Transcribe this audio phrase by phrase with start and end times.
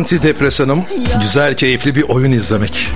[0.00, 0.84] antidepresanım
[1.22, 2.88] güzel keyifli bir oyun izlemek.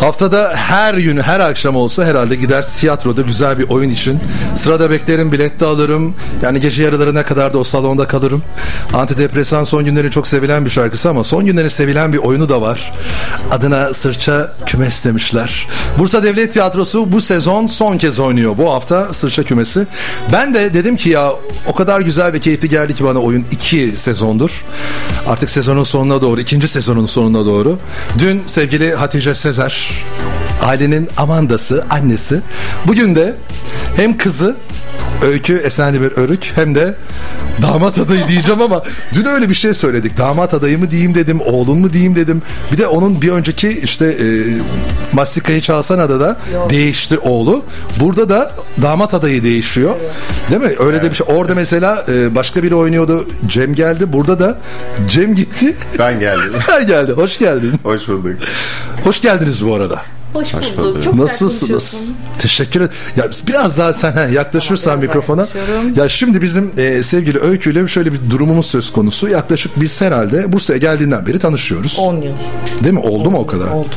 [0.00, 4.20] Haftada her gün her akşam olsa herhalde gider tiyatroda güzel bir oyun için.
[4.54, 6.14] Sırada beklerim bilet de alırım.
[6.42, 8.42] Yani gece yarılarına kadar da o salonda kalırım.
[8.92, 12.92] Antidepresan son günlerin çok sevilen bir şarkısı ama son günlerin sevilen bir oyunu da var.
[13.50, 15.68] Adına Sırça Kümes demişler.
[15.98, 18.58] Bursa Devlet Tiyatrosu bu sezon son kez oynuyor.
[18.58, 19.86] Bu hafta Sırça Kümesi.
[20.32, 21.32] Ben de dedim ki ya
[21.66, 24.64] o kadar güzel ve keyifli geldi ki bana oyun iki sezondur.
[25.26, 27.78] Artık sezonun sonuna doğru, ikinci sezonun sonuna doğru.
[28.18, 29.90] Dün sevgili Hatice Sezer,
[30.62, 32.40] ailenin Amanda'sı, annesi.
[32.86, 33.36] Bugün de
[33.96, 34.56] hem kızı
[35.22, 36.94] Öykü Esenli bir Örük hem de
[37.62, 38.82] damat adayı diyeceğim ama
[39.14, 40.18] dün öyle bir şey söyledik.
[40.18, 42.42] Damat adayı mı diyeyim dedim, oğlun mu diyeyim dedim.
[42.72, 44.26] Bir de onun bir önceki işte e,
[45.12, 46.36] Mastika'yı çalsana da da
[46.70, 47.64] değişti oğlu.
[48.00, 49.96] Burada da damat adayı değişiyor.
[50.50, 50.72] Değil mi?
[50.78, 51.26] Öyle de bir şey.
[51.30, 53.26] Orada mesela e, başka biri oynuyordu.
[53.46, 54.12] Cem geldi.
[54.12, 54.58] Burada da
[55.08, 55.76] Cem gitti.
[55.98, 56.52] Ben geldim.
[56.66, 57.12] Sen geldin.
[57.12, 57.72] Hoş geldin.
[57.82, 58.32] Hoş bulduk.
[59.04, 60.02] Hoş geldiniz bu arada.
[60.32, 60.78] Hoş bulduk.
[60.78, 61.02] bulduk.
[61.02, 62.12] Çok Nasılsınız?
[62.38, 62.96] Teşekkür ederim.
[63.16, 65.48] Ya biraz daha sen he, yaklaşırsan Tamam, mikrofona.
[65.96, 69.28] Ya şimdi bizim e, sevgili Öykü ile şöyle bir durumumuz söz konusu.
[69.28, 71.98] Yaklaşık biz herhalde Bursa'ya geldiğinden beri tanışıyoruz.
[72.00, 72.32] 10 yıl
[72.84, 73.00] Değil mi?
[73.00, 73.70] Oldu mu o kadar?
[73.70, 73.94] oldu.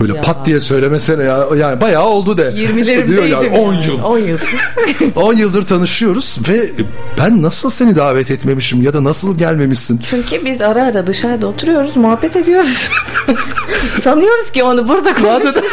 [0.00, 0.20] Böyle Ya.
[0.22, 1.46] pat diye söylemesene ya.
[1.56, 2.42] Yani bayağı oldu de.
[2.42, 3.06] 20'lerimdeydim.
[3.06, 4.02] Diyor yani 10 yıl.
[4.02, 4.38] 10 yıl.
[5.16, 6.70] 10 yıldır tanışıyoruz ve
[7.18, 10.00] ben nasıl seni davet etmemişim ya da nasıl gelmemişsin?
[10.10, 12.88] Çünkü biz ara ara dışarıda oturuyoruz, muhabbet ediyoruz.
[14.02, 15.64] Sanıyoruz ki onu burada konuştuk.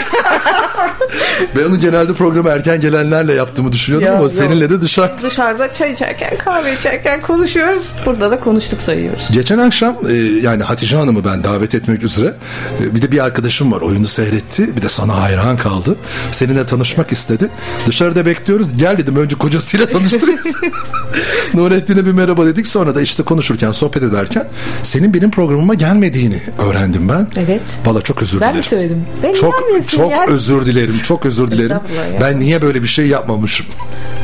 [1.55, 4.31] ben onu genelde programı erken gelenlerle yaptığımı düşünüyordum Ya, ama yok.
[4.31, 5.11] seninle de dışarı.
[5.17, 7.83] Biz dışarıda çay içerken, kahve içerken konuşuyoruz.
[8.05, 9.29] Burada da konuştuk sayıyoruz.
[9.31, 12.33] Geçen akşam e, yani Hatice Hanım'ı ben davet etmek üzere
[12.81, 15.95] e, bir de bir arkadaşım var oyunu seyretti bir de sana hayran kaldı.
[16.31, 17.49] Seninle tanışmak istedi.
[17.87, 18.77] Dışarıda bekliyoruz.
[18.77, 20.55] Gel dedim önce kocasıyla tanıştırırız.
[21.53, 24.47] Nurettin'e bir merhaba dedik sonra da işte konuşurken sohbet ederken
[24.83, 27.27] senin benim programıma gelmediğini öğrendim ben.
[27.35, 27.61] Evet.
[27.85, 28.57] Valla çok özür Ben dilerim.
[28.57, 29.05] mi söyledim?
[29.23, 29.55] Ben Çok
[29.87, 30.25] çok ya.
[30.27, 30.99] özür dilerim.
[31.03, 31.77] Çok özür dilerim.
[32.21, 33.65] Ben niye böyle bir şey yapmamışım?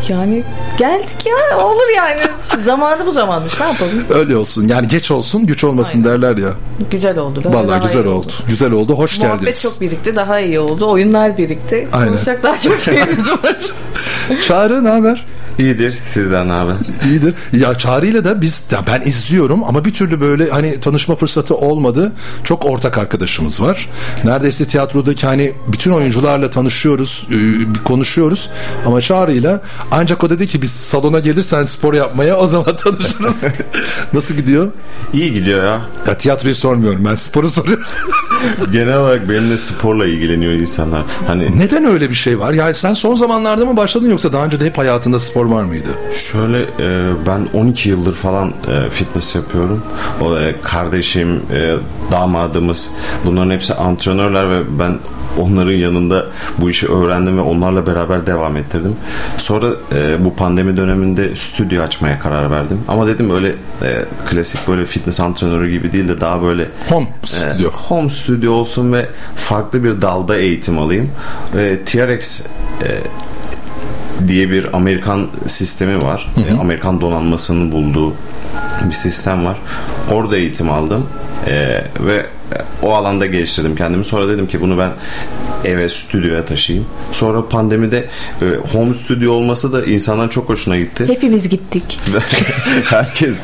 [0.09, 0.44] Yani
[0.77, 2.21] geldik ya olur yani.
[2.63, 4.03] Zamanı bu zamanmış ne yapalım.
[4.09, 4.68] Öyle olsun.
[4.68, 6.21] Yani geç olsun, güç olmasın Aynen.
[6.21, 6.50] derler ya.
[6.92, 7.42] Güzel oldu.
[7.44, 8.31] Böyle Vallahi güzel iyi oldu.
[8.47, 8.94] Güzel oldu.
[8.97, 9.62] Hoş Muhabbet geldiniz.
[9.62, 10.90] çok birikti daha iyi oldu.
[10.90, 11.88] Oyunlar birikti.
[11.94, 12.08] Aynen.
[12.08, 13.58] Konuşacak daha çok şeyimiz var.
[14.42, 15.26] Çağrı ne haber?
[15.59, 16.71] İyidir sizden abi.
[17.07, 17.33] İyidir.
[17.53, 22.11] Ya Çağrı'yla da biz ya ben izliyorum ama bir türlü böyle hani tanışma fırsatı olmadı.
[22.44, 23.89] Çok ortak arkadaşımız var.
[24.23, 27.38] Neredeyse tiyatrodaki hani bütün oyuncularla tanışıyoruz, e,
[27.83, 28.50] konuşuyoruz
[28.85, 29.61] ama Çağrı'yla
[29.91, 33.41] ancak o dedi ki biz salona gelirsen spor yapmaya o zaman tanışırız.
[34.13, 34.71] Nasıl gidiyor?
[35.13, 35.81] İyi gidiyor ya.
[36.07, 37.85] Ya tiyatroyu sormuyorum ben sporu soruyorum.
[38.71, 41.03] Genel olarak benimle sporla ilgileniyor insanlar.
[41.27, 42.53] Hani Neden öyle bir şey var?
[42.53, 45.90] Yani sen son zamanlarda mı başladın yoksa daha önce de hep hayatında spor var mıydı?
[46.31, 49.84] şöyle e, ben 12 yıldır falan e, fitness yapıyorum.
[50.22, 51.75] O e, kardeşim, e,
[52.12, 52.90] damadımız
[53.25, 54.98] bunların hepsi antrenörler ve ben
[55.40, 56.25] onların yanında
[56.57, 58.96] bu işi öğrendim ve onlarla beraber devam ettirdim.
[59.38, 62.81] Sonra e, bu pandemi döneminde stüdyo açmaya karar verdim.
[62.88, 67.28] Ama dedim öyle e, klasik böyle fitness antrenörü gibi değil de daha böyle Home e,
[67.28, 67.69] stüdyo.
[67.72, 69.06] home stüdyo olsun ve
[69.36, 71.10] farklı bir dalda eğitim alayım.
[71.56, 72.42] Ve TRX
[72.84, 72.88] e,
[74.27, 76.27] diye bir Amerikan sistemi var.
[76.50, 78.13] E, Amerikan donanmasının bulduğu
[78.86, 79.57] bir sistem var.
[80.12, 81.07] Orada eğitim aldım.
[81.48, 82.25] E, ve
[82.81, 84.06] o alanda geliştirdim kendimi.
[84.06, 84.92] Sonra dedim ki bunu ben
[85.66, 86.88] eve stüdyoya taşıyayım.
[87.12, 88.10] Sonra pandemide
[88.42, 91.07] e, home stüdyo olması da insanların çok hoşuna gitti.
[91.07, 92.00] Hepimiz gittik.
[92.86, 93.38] herkes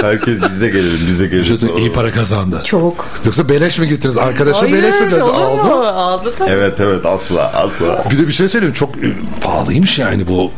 [0.00, 1.56] herkes bizde gelelim bizde şey gelelim.
[1.56, 2.60] söyleyeyim, iyi para kazandı.
[2.64, 3.08] Çok.
[3.24, 4.18] Yoksa beleş mi gittiniz?
[4.18, 5.20] Arkadaşa beleş mi?
[5.20, 5.92] Aldı mı?
[5.92, 6.50] Aldı tabii.
[6.50, 8.04] Evet evet asla asla.
[8.12, 10.52] Bir de bir şey söyleyeyim çok e, pahalıymış yani bu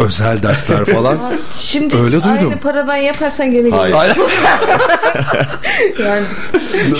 [0.00, 1.18] özel dersler falan.
[1.56, 2.30] Şimdi Öyle duydum.
[2.50, 3.92] aynı paradan yaparsan gene gelir.
[3.92, 4.16] Hayır.
[6.02, 6.22] Yani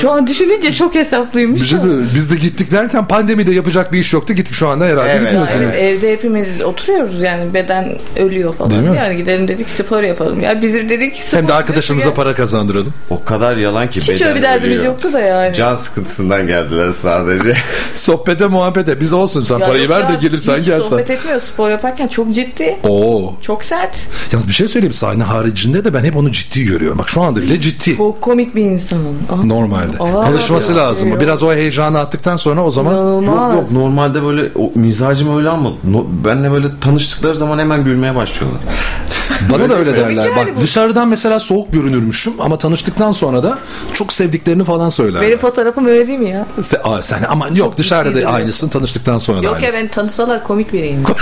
[0.01, 1.61] şu an düşününce çok hesaplıymış.
[1.63, 1.79] Bir şey.
[2.15, 4.33] Biz de gittik derken pandemide yapacak bir iş yoktu.
[4.35, 5.21] Gittik şu anda herhalde Evet.
[5.23, 5.61] gitmiyorsunuz.
[5.63, 8.71] Evet, evde hepimiz oturuyoruz yani beden ölüyor falan.
[8.71, 8.97] Değil mi?
[8.97, 10.41] Yani gidelim dedik spor yapalım.
[10.41, 12.15] Ya bizim dedik spor Hem de arkadaşımıza ya.
[12.15, 12.93] para kazandıralım.
[13.11, 14.85] O kadar yalan ki Hiç beden öyle bir derdimiz ölüyor.
[14.85, 15.55] yoktu da yani.
[15.55, 17.57] Can sıkıntısından geldiler sadece.
[17.95, 20.81] Sohbete muhabbete biz olsun sen Ya parayı ver de ya, gelirsen gelsen.
[20.89, 22.77] sohbet etmiyor spor yaparken çok ciddi.
[22.89, 23.35] Oo.
[23.41, 24.07] Çok sert.
[24.33, 26.99] Yalnız bir şey söyleyeyim sahne haricinde de ben hep onu ciddi görüyorum.
[26.99, 27.97] Bak şu anda bile ciddi.
[27.97, 28.99] Çok komik bir insan.
[29.31, 29.99] Aa, Normalde.
[29.99, 30.79] Aa, Alışması ya.
[30.79, 31.21] lazım.
[31.21, 33.55] Biraz o heyecanı attıktan sonra o zaman İnanılmaz.
[33.55, 38.15] yok yok normalde böyle o, mizacım öyle ama no, benle böyle tanıştıkları zaman hemen gülmeye
[38.15, 38.61] başlıyorlar.
[39.53, 40.37] Bana da öyle derler.
[40.37, 40.61] Bak bu.
[40.61, 43.59] dışarıdan mesela soğuk görünürmüşüm ama tanıştıktan sonra da
[43.95, 45.23] çok sevdiklerini falan söylerler.
[45.29, 46.47] Benim fotoğrafım öyle değil mi ya?
[46.63, 49.81] Sen, aa, sen ama yok dışarıda da aynısın tanıştıktan sonra da Yok ya aynısın.
[49.83, 51.03] ben tanısalar komik biriyim.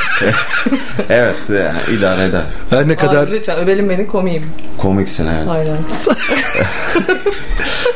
[1.11, 2.43] Evet yani idare eder.
[2.71, 4.47] Her ne kadar Abi lütfen övelim beni komiyim.
[4.79, 5.49] Komiksin evet.
[5.49, 5.77] Aynen.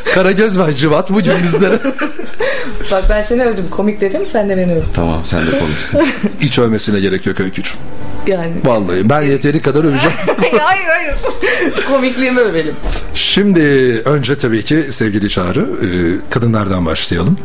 [0.14, 1.78] Karagöz ve Civat bugün bizlere
[2.90, 3.64] Bak ben seni övdüm.
[3.70, 4.84] Komik dedim sen de beni övdün.
[4.94, 6.00] Tamam sen de komiksin.
[6.40, 7.78] hiç övmesine gerek yok Öykücüğüm.
[8.28, 8.52] Yani.
[8.64, 10.16] Vallahi ben yeteri kadar öveceğim.
[10.60, 11.14] hayır hayır.
[11.92, 12.74] Komikliğimi övelim.
[13.14, 13.60] Şimdi
[14.04, 15.88] önce tabii ki sevgili Çağrı e,
[16.30, 17.36] kadınlardan başlayalım.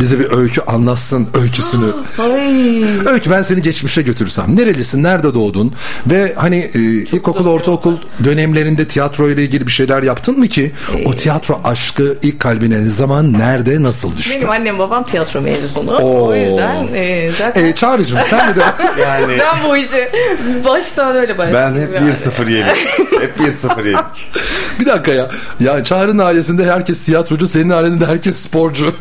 [0.00, 1.86] Bize bir öykü anlatsın öyküsünü.
[3.06, 4.56] Öykü ben seni geçmişe götürsem.
[4.56, 5.02] Nerelisin?
[5.02, 5.74] Nerede doğdun?
[6.06, 10.72] Ve hani e, ilkokul, ortaokul dönemlerinde tiyatro ile ilgili bir şeyler yaptın mı ki?
[11.06, 14.36] O tiyatro aşkı ilk kalbine ne zaman, nerede, nasıl düştü?
[14.36, 15.96] Benim annem babam tiyatro mezunu.
[15.96, 16.28] Oo.
[16.28, 18.60] O yüzden e, zaten E, Çağrı'cığım sen de
[19.00, 19.95] Yani ben bu işi
[20.64, 21.82] baştan öyle ben başladım.
[21.82, 22.10] hep yani.
[22.10, 22.76] 1-0 yedik.
[23.20, 24.30] Hep 1-0 yedik.
[24.80, 25.30] bir dakika ya.
[25.60, 28.94] Ya Çağrı'nın ailesinde herkes tiyatrocu, senin ailende herkes sporcu.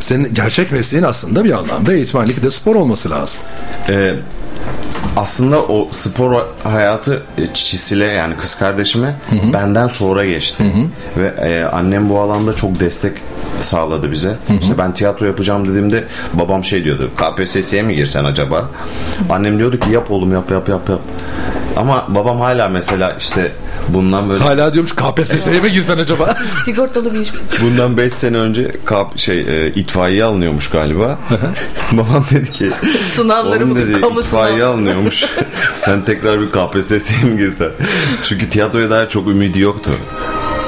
[0.00, 3.40] Senin gerçek mesleğin aslında bir anlamda eğitmenlik de spor olması lazım.
[3.88, 4.14] Ee,
[5.18, 9.16] aslında o spor hayatı e, Çisil'e yani kız kardeşime
[9.52, 10.64] benden sonra geçti.
[11.16, 13.12] Ve e, annem bu alanda çok destek
[13.60, 14.36] sağladı bize.
[14.60, 17.10] İşte ben tiyatro yapacağım dediğimde babam şey diyordu.
[17.16, 18.70] KPSS'ye mi girsen acaba?
[19.30, 21.00] Annem diyordu ki yap oğlum yap yap yap yap.
[21.76, 23.52] Ama babam hala mesela işte
[23.88, 26.36] bundan böyle Hala diyormuş KPSS'ye mi girsen acaba?
[26.64, 27.28] Sigortalı bir iş.
[27.62, 31.18] bundan 5 sene önce kap şey e, itfaiye alınıyormuş galiba.
[31.92, 32.70] babam dedi ki
[33.14, 34.72] Sınavlarım Oğlum dedi kamu itfaiye sınavı.
[35.08, 35.24] Alınıyormuş.
[35.74, 37.70] Sen tekrar bir KPSS'ye mi girsen?
[38.22, 39.90] Çünkü tiyatroya dair çok ümidi yoktu.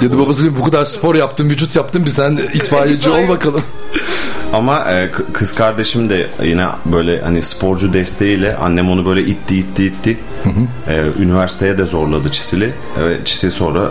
[0.01, 3.63] Dedi babası diyor, bu kadar spor yaptın, vücut yaptın bir sen itfaiyeci ol bakalım.
[4.53, 9.85] Ama e, kız kardeşim de yine böyle hani sporcu desteğiyle annem onu böyle itti itti
[9.85, 10.19] itti.
[10.89, 12.73] E, üniversiteye de zorladı Çisil'i.
[12.99, 13.91] Ve Çisil sonra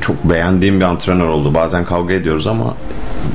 [0.00, 1.54] çok beğendiğim bir antrenör oldu.
[1.54, 2.74] Bazen kavga ediyoruz ama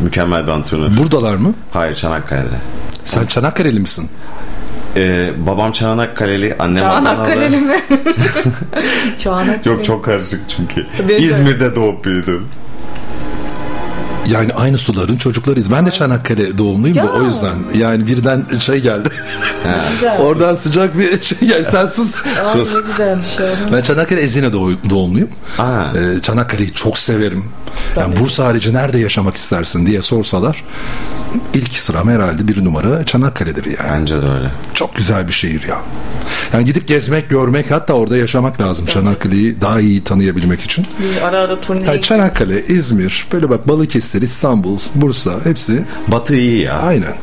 [0.02, 0.98] mükemmel bir antrenör.
[0.98, 1.54] Buradalar mı?
[1.72, 2.58] Hayır Çanakkale'de.
[3.06, 4.10] Sen Çanakkale'li misin?
[4.96, 7.62] E, babam Çanakkale'li, annem Çanakkale'li Adanalı.
[7.62, 7.82] mi?
[9.18, 9.60] Çanakkale.
[9.76, 10.86] Yok çok karışık çünkü.
[11.00, 12.48] Benim de- İzmir'de doğup büyüdüm.
[14.32, 15.72] Yani aynı suların çocuklarıyız.
[15.72, 17.12] Ben de Çanakkale doğumluyum da Ya.
[17.12, 17.56] o yüzden.
[17.78, 19.10] Yani birden şey geldi.
[20.20, 21.68] Oradan sıcak bir şey geldi.
[21.72, 22.16] Sen sus.
[22.16, 23.46] Aa, ne güzelmiş ya.
[23.74, 25.30] Ben Çanakkale Ezine doğ- doğumluyum.
[25.60, 25.98] Aa.
[25.98, 27.46] Ee, Çanakkale'yi çok severim.
[27.98, 28.20] Yani Tabii.
[28.24, 30.64] Bursa harici nerede yaşamak istersin diye sorsalar
[31.54, 33.92] ilk sıram herhalde bir numara Çanakkale'dir yani.
[33.92, 34.52] Bence de öyle.
[34.74, 35.82] Çok güzel bir şehir ya.
[36.54, 40.86] Yani gidip gezmek, görmek hatta orada yaşamak lazım Çanakkale'yi daha iyi tanıyabilmek için.
[41.00, 46.62] Bir ara ara turneye Yani Çanakkale, İzmir, böyle bak Balıkesir, İstanbul, Bursa hepsi Batı iyi
[46.62, 46.80] ya.
[46.80, 47.14] aynen.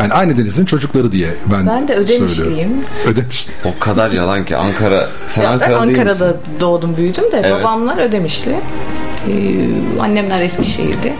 [0.00, 1.94] Yani aynı denizin çocukları diye ben, Ben de.
[1.94, 2.70] Ödemişliyim.
[3.06, 3.46] Ödemiş.
[3.64, 5.08] O kadar yalan ki Ankara.
[5.26, 6.40] Sen Ya ben Ankara değil Ankara'da misin?
[6.60, 7.52] doğdum büyüdüm de Evet.
[7.64, 8.50] babamlar Ödemişli.
[9.30, 9.32] Ee,
[10.00, 11.14] annemler Eskişehir'de.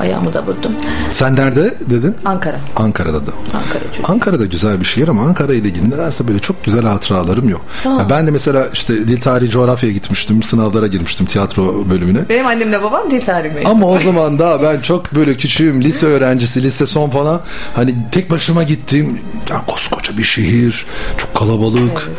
[0.00, 0.72] Ayağımı da vurdum.
[1.10, 2.14] Sen nerede dedin?
[2.24, 2.60] Ankara.
[2.76, 3.30] Ankara'da da.
[3.54, 4.12] Ankara çocuğu.
[4.12, 7.60] Ankara da güzel bir şehir ama Ankara ile ilgili nedense böyle çok güzel hatıralarım yok.
[7.84, 10.42] Ya ben de mesela işte dil tarihi coğrafyaya gitmiştim.
[10.42, 12.28] Sınavlara girmiştim tiyatro bölümüne.
[12.28, 13.70] Benim annemle babam dil tarihi mezunu.
[13.70, 17.40] Ama o zaman daha ben çok böyle küçüğüm lise öğrencisi lise son falan
[17.74, 19.18] hani tek başıma gittim
[19.50, 20.86] ya koskoca bir şehir
[21.16, 22.10] çok kalabalık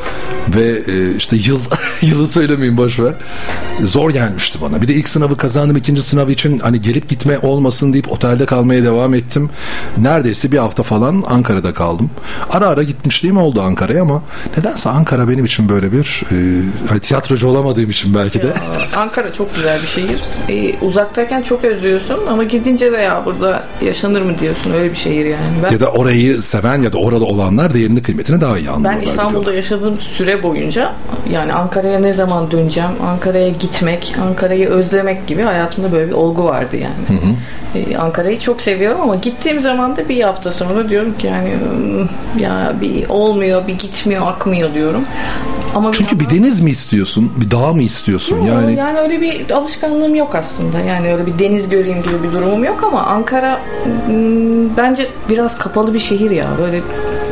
[0.56, 1.60] ve e, işte yıl
[2.02, 3.14] yılı söylemeyeyim boş ver
[3.84, 7.94] zor gelmişti bana bir de ilk sınavı kazandım ikinci sınav için hani gelip gitme olmasın
[7.94, 9.50] deyip otelde kalmaya devam ettim
[9.98, 12.10] neredeyse bir hafta falan Ankara'da kaldım
[12.50, 14.24] ara ara gitmişliğim oldu Ankara'ya ama
[14.58, 16.36] nedense Ankara benim için böyle bir e,
[16.90, 18.54] hani tiyatrocu olamadığım için belki de
[18.98, 20.22] Ankara çok güzel bir şehir.
[20.50, 25.26] Ee, uzaktayken çok özlüyorsun ama gidince de ya burada yaşanır mı diyorsun öyle bir şehir
[25.26, 25.48] yani.
[25.64, 29.02] Ben ya da orayı seven ya da orada olanlar değerini kıymetini daha iyi anlıyorlar.
[29.02, 30.94] Ben İstanbul'da yaşadığım süre boyunca
[31.32, 36.78] yani Ankara'ya ne zaman döneceğim, Ankara'ya gitmek, Ankara'yı özlemek gibi hayatımda böyle bir olgu vardı
[36.78, 37.22] yani.
[37.76, 42.42] Ee, Ankara'yı çok seviyorum ama gittiğim zaman da bir hafta sonra diyorum ki yani "Hmm,
[42.44, 45.04] ya bir olmuyor, bir gitmiyor, akmıyor diyorum.
[45.76, 47.32] Ama Çünkü bir yandan- deniz mi istiyorsun?
[47.38, 48.38] Bir dağ mı istiyorsun?
[48.38, 50.80] Yok, Yani yani öyle bir alışkanlığım yok aslında.
[50.80, 53.60] Yani öyle bir deniz göreyim gibi bir durumum yok ama Ankara
[54.06, 56.46] hmm, bence biraz kapalı bir şehir ya.
[56.60, 56.82] Böyle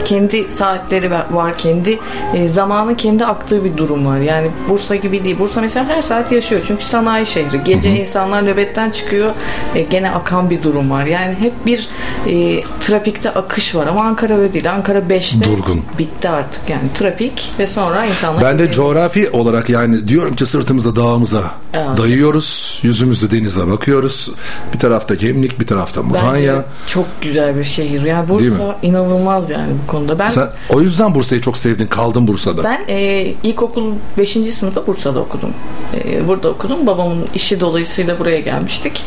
[0.05, 2.00] kendi saatleri var- kendi
[2.33, 4.17] e, zamanı kendi aktığı bir durum var.
[4.19, 5.39] Yani Bursa gibi değil.
[5.39, 6.63] Bursa mesela her saat yaşıyor.
[6.67, 7.63] Çünkü sanayi şehri.
[7.63, 9.31] Gece insanlar nöbetten çıkıyor.
[9.75, 11.05] E, gene akan bir durum var.
[11.05, 11.89] Yani hep bir
[12.27, 14.71] e, trafikte akış var ama Ankara öyle değil.
[14.71, 15.81] Ankara 5'te Durgun.
[16.00, 16.69] bitti artık.
[16.69, 21.41] Yani trafik ve sonra insanlar ben de evine- coğrafi olarak yani diyorum ki sırtımıza dağımıza
[21.74, 21.97] Evet.
[21.97, 22.79] dayıyoruz.
[22.83, 24.31] Yüzümüzü denize bakıyoruz.
[24.74, 26.65] Bir tarafta Gemlik, bir tarafta Bence Mudanya.
[26.88, 28.01] çok güzel bir şehir.
[28.03, 28.29] Yani?
[28.29, 30.19] Bursa inanılmaz yani bu konuda.
[30.19, 31.87] Ben Sen o yüzden Bursa'yı çok sevdin.
[31.87, 32.63] Kaldın Bursa'da.
[32.63, 34.31] ben e, ilkokul 5.
[34.31, 35.53] sınıfta Bursa'da okudum.
[35.93, 36.87] E, burada okudum.
[36.87, 39.03] Babamın işi dolayısıyla buraya gelmiştik.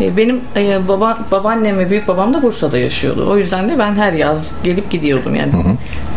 [0.00, 3.30] E, benim e, baba, babaannem ve büyük babam da Bursa'da yaşıyordu.
[3.30, 5.52] O yüzden de ben her yaz gelip gidiyordum yani.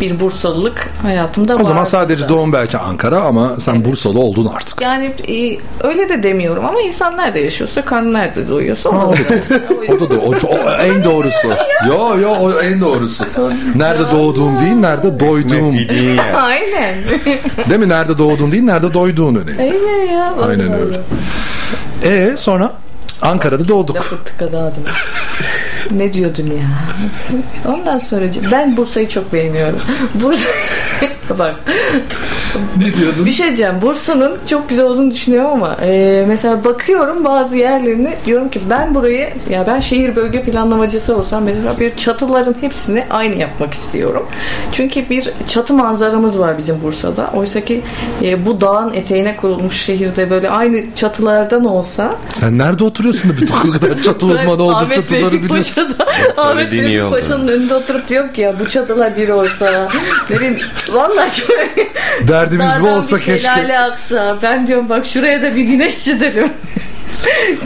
[0.02, 4.80] Bir Bursalılık hayatımda o zaman sadece doğum belki Ankara ama sen Bursalı oldun artık.
[4.80, 9.06] Yani e, öyle de demiyorum ama insan nerede yaşıyorsa karnı nerede doyuyorsa Ha,
[9.88, 11.48] o da, o da o, o en doğrusu.
[11.88, 13.24] Yo yo o en doğrusu.
[13.74, 15.74] Nerede doğduğum değil, nerede doyduğum.
[15.74, 16.34] Yer.
[16.34, 16.94] Aynen.
[17.70, 17.88] Değil mi?
[17.88, 19.62] Nerede doğduğun değil, nerede doyduğun önemli.
[19.62, 20.34] Aynen ya.
[20.48, 21.00] Aynen öyle.
[22.02, 22.72] E sonra
[23.22, 23.96] Ankara'da doğduk.
[23.96, 24.86] Lafı tıkadı ağzıma.
[25.90, 26.68] ne diyordun ya?
[27.72, 29.80] Ondan sonra ben Bursa'yı çok beğeniyorum.
[30.14, 30.46] Bursa
[31.38, 31.54] bak
[32.78, 33.24] Ne diyordun?
[33.26, 33.74] bir şey diyeceğim.
[33.82, 39.28] Bursa'nın çok güzel olduğunu düşünüyorum ama e, mesela bakıyorum bazı yerlerini diyorum ki ben burayı
[39.50, 44.26] ya ben şehir bölge planlamacısı olsam mesela bir çatıların hepsini aynı yapmak istiyorum.
[44.72, 47.30] Çünkü bir çatı manzaramız var bizim Bursa'da.
[47.34, 47.82] Oysa ki
[48.22, 53.54] e, bu dağın eteğine kurulmuş şehirde böyle aynı çatılardan olsa Sen nerede oturuyorsun da bütün
[53.54, 55.88] o kadar çatı uzmanı oldun çatıları biliyorsun.
[56.36, 57.10] Ahmet oldu.
[57.10, 59.88] Paşa'nın önünde oturup diyor ki ya bu çatılar bir olsa
[60.30, 60.58] bileyim
[60.94, 61.48] vallahi çok
[62.28, 63.48] Derdimiz bu Dağdan olsa bir keşke.
[63.48, 66.52] şelale aksa ben diyorum bak şuraya da bir güneş çizelim.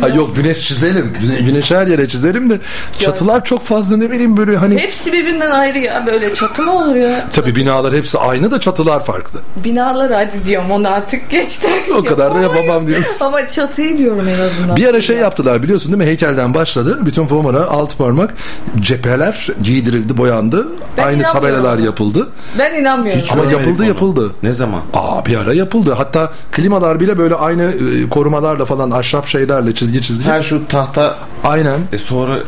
[0.01, 1.13] Ha yok güneş çizelim.
[1.21, 2.59] Güne- Güneş her yere çizelim de
[2.99, 6.95] çatılar çok fazla ne bileyim böyle hani Hepsi birbirinden ayrı ya böyle çatı mı olur
[6.97, 7.25] ya?
[7.33, 9.41] tabii binalar hepsi aynı da çatılar farklı.
[9.65, 11.69] Binalar hadi diyorum onu artık geçti.
[11.99, 13.17] O kadar da yapamam diyorsun.
[13.27, 14.77] Ama çatıyı diyorum en azından.
[14.77, 16.05] Bir ara şey yaptılar biliyorsun değil mi?
[16.09, 16.99] Heykelden başladı.
[17.07, 18.35] Bütün Fomara alt parmak
[18.81, 20.67] cepheler giydirildi, boyandı.
[20.97, 22.29] Ben Aynı tabelalar yapıldı.
[22.59, 23.23] Ben inanmıyorum.
[23.33, 23.89] Ama Görmedik yapıldı onu.
[23.89, 24.33] yapıldı.
[24.43, 24.81] Ne zaman?
[24.95, 25.93] Aa bir ara yapıldı.
[25.97, 30.29] Hatta klimalar bile böyle aynı e, korumalarla falan ahşap şeylerle çizgi çizgi.
[30.29, 31.81] Her şu tahta Aynen.
[31.93, 32.39] e sonra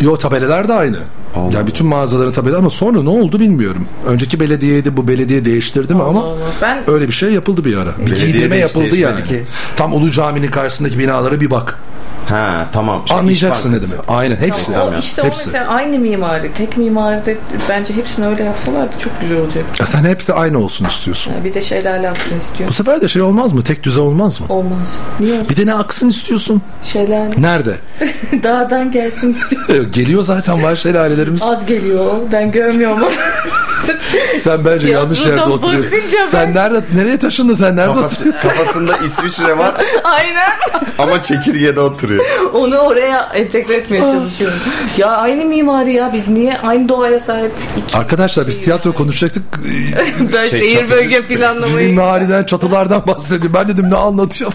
[0.00, 0.98] Yo tabelalar da aynı.
[1.36, 1.50] Allah.
[1.54, 3.86] Yani bütün mağazaların tabelaları ama sonra ne oldu bilmiyorum.
[4.06, 6.36] Önceki belediyeydi bu belediye değiştirdi mi ama Allah.
[6.62, 7.90] Ben öyle bir şey yapıldı bir ara.
[7.98, 9.24] Bir Belediye giydirme yapıldı yani.
[9.24, 9.44] ki.
[9.76, 11.78] Tam Ulu Cami'nin karşısındaki binalara bir bak.
[12.28, 13.08] Ha tamam.
[13.08, 13.98] Şey, Anlayacaksın ne demek.
[14.08, 14.78] Aynen hepsi.
[14.78, 15.42] O işte hepsi.
[15.42, 17.36] o mesela aynı mimari, tek mimaride
[17.68, 19.64] bence hepsini öyle yapsalardı çok güzel olacak.
[19.80, 21.32] Ya sen hepsi aynı olsun istiyorsun.
[21.32, 22.68] Yani bir de şelale aksın istiyor.
[22.70, 23.62] Bu sefer de şey olmaz mı?
[23.62, 24.46] Tek düze olmaz mı?
[24.48, 24.96] Olmaz.
[25.20, 25.48] Niye?
[25.50, 26.62] Bir de ne aksın istiyorsun?
[26.82, 27.30] Şelale.
[27.42, 27.76] Nerede?
[28.42, 29.68] Dağdan gelsin istiyor.
[29.68, 31.42] E, Geliyor zaten var şelalelerimiz.
[31.42, 32.12] Az geliyor.
[32.32, 33.08] Ben görmüyorum.
[34.34, 35.94] Sen bence yanlış yerde oturuyorsun.
[36.30, 38.48] Sen ben- nerede nereye taşındın sen nerede Kafası, oturuyorsun?
[38.48, 40.48] kafasında İsviçre var Aynen.
[40.98, 42.24] ama çekirgede oturuyor.
[42.54, 44.58] Onu oraya entegre etmeye çalışıyorum.
[44.96, 46.10] Ya aynı mimari ya.
[46.12, 49.42] Biz niye aynı doğaya sahip iki Arkadaşlar biz tiyatro konuşacaktık.
[50.34, 53.54] ben Şey, şehir bölge planlamayı Mimariden, çatılardan bahsediyor.
[53.54, 54.52] Ben dedim ne anlatıyor?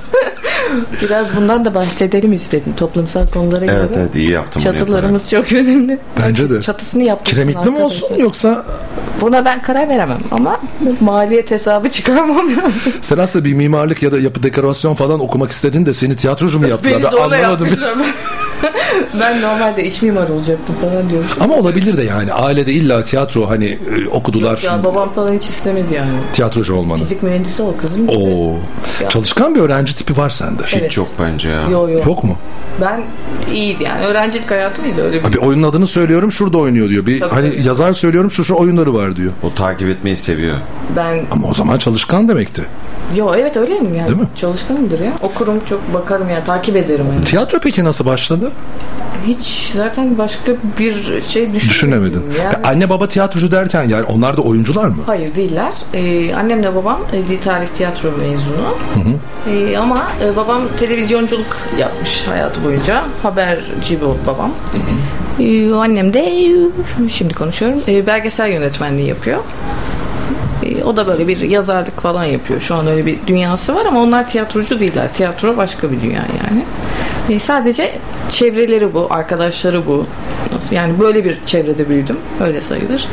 [1.02, 2.74] Biraz bundan da bahsedelim istedim.
[2.78, 4.00] Toplumsal konulara Evet göre.
[4.02, 4.62] evet iyi yaptım.
[4.62, 6.00] Çatılarımız çok önemli.
[6.22, 6.62] Bence de.
[6.62, 8.24] Çatısını yaptırsın Kiremitli mi olsun arkadaşlar.
[8.24, 8.66] yoksa
[9.22, 10.60] Buna ben karar veremem ama
[11.02, 12.94] maliyet hesabı çıkarmam lazım.
[13.02, 16.68] sen aslında bir mimarlık ya da yapı dekorasyon falan okumak istedin de seni tiyatrocu mu
[16.68, 16.94] yaptılar?
[16.96, 17.68] Beni Ben zorla anlamadım.
[17.68, 17.96] yapmışlar.
[19.20, 21.32] ben normalde iç mimar olacaktım falan diyormuş.
[21.40, 24.62] Ama olabilir de yani ailede illa tiyatro hani e, okudular.
[24.66, 26.12] Ya babam falan hiç istemedi yani.
[26.34, 27.00] Tiyatrocu olmanı.
[27.00, 28.08] Fizik mühendisi ol kızım.
[28.10, 28.56] Oo.
[29.10, 30.64] Çalışkan bir öğrenci tipi var sende.
[30.74, 30.86] Evet.
[30.86, 31.62] Hiç yok bence ya.
[31.72, 32.00] Yo yo.
[32.06, 32.38] Yok mu?
[32.82, 33.02] Ben
[33.54, 34.06] iyiydi yani.
[34.06, 35.34] Öğrencilik hayatım iyiydi öyle bir.
[35.34, 37.06] Bir oyunun adını söylüyorum şurada oynuyor diyor.
[37.06, 37.68] Bir Tabii, hani tabii.
[37.68, 39.32] yazar söylüyorum şu şu oyunları var diyor.
[39.44, 40.58] O takip etmeyi seviyor.
[40.96, 42.62] Ben Ama o zaman çalışkan demekti.
[43.16, 44.08] yo evet öyleyim yani.
[44.08, 44.28] Değil mi?
[44.36, 45.12] Çalışkanımdır ya.
[45.22, 47.24] Okurum çok bakarım yani takip ederim yani.
[47.24, 48.52] Tiyatro peki nasıl başladı?
[49.28, 51.54] Hiç zaten başka bir şey.
[51.54, 52.22] Düşünemedin.
[52.44, 52.68] Yani.
[52.68, 54.98] Anne baba tiyatrocu derken yani onlar da oyuncular mı?
[55.06, 55.72] Hayır değiller.
[55.94, 58.76] Ee, annemle babam e, dil tarih tiyatro mezunu.
[59.50, 63.04] Ee, ama e, babam televizyonculuk yapmış hayatı boyunca.
[63.24, 64.52] Haberci bu babam.
[65.40, 66.50] Ee, annem de e,
[67.10, 67.80] şimdi konuşuyorum.
[67.88, 69.40] e, belgesel yönetmenliği yapıyor.
[70.64, 72.60] E, o da böyle bir yazarlık falan yapıyor.
[72.60, 75.14] Şu an öyle bir dünyası var ama onlar tiyatrocu değiller.
[75.14, 76.64] Tiyatro başka bir dünya yani.
[77.30, 77.92] E, sadece
[78.30, 80.06] çevreleri bu, arkadaşları bu.
[80.72, 82.18] Yani böyle bir çevrede büyüdüm.
[82.42, 83.08] Öyle sayılır.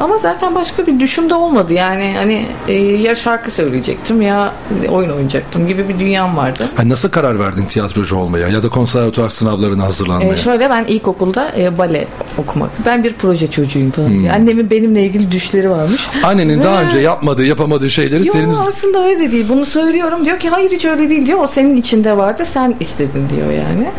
[0.00, 1.72] Ama zaten başka bir düşüm de olmadı.
[1.72, 4.52] Yani hani e, ya şarkı söyleyecektim ya
[4.88, 6.66] oyun oynayacaktım gibi bir dünyam vardı.
[6.76, 10.32] Hani nasıl karar verdin tiyatrocu olmaya ya da konservatuar sınavlarına hazırlanmaya?
[10.32, 12.70] E, şöyle ben ilkokulda e, bale okumak.
[12.86, 14.12] Ben bir proje çocuğuyum falan.
[14.12, 14.32] diye.
[14.32, 16.08] Annemin benimle ilgili düşleri varmış.
[16.22, 19.46] Annenin daha önce yapmadığı, yapamadığı şeyleri Yok senin aslında öyle de değil.
[19.48, 20.24] Bunu söylüyorum.
[20.24, 21.38] Diyor ki hayır hiç öyle değil diyor.
[21.42, 22.44] O senin içinde vardı.
[22.46, 23.90] Sen istedin diyor yani.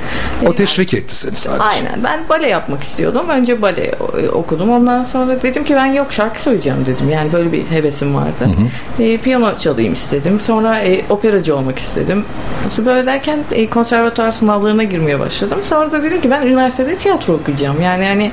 [0.47, 1.63] o teşvik etti seni sadece.
[1.63, 2.03] Aynen.
[2.03, 3.29] Ben bale yapmak istiyordum.
[3.29, 4.69] Önce bale o- okudum.
[4.69, 7.09] Ondan sonra dedim ki ben yok şarkı söyleyeceğim dedim.
[7.09, 8.47] Yani böyle bir hevesim vardı.
[8.99, 10.39] E, piyano çalayım istedim.
[10.39, 12.25] Sonra e, operacı olmak istedim.
[12.65, 15.59] Nasıl böyle derken e, konservatuar sınavlarına girmeye başladım.
[15.63, 17.81] Sonra da dedim ki ben üniversitede tiyatro okuyacağım.
[17.81, 18.31] Yani hani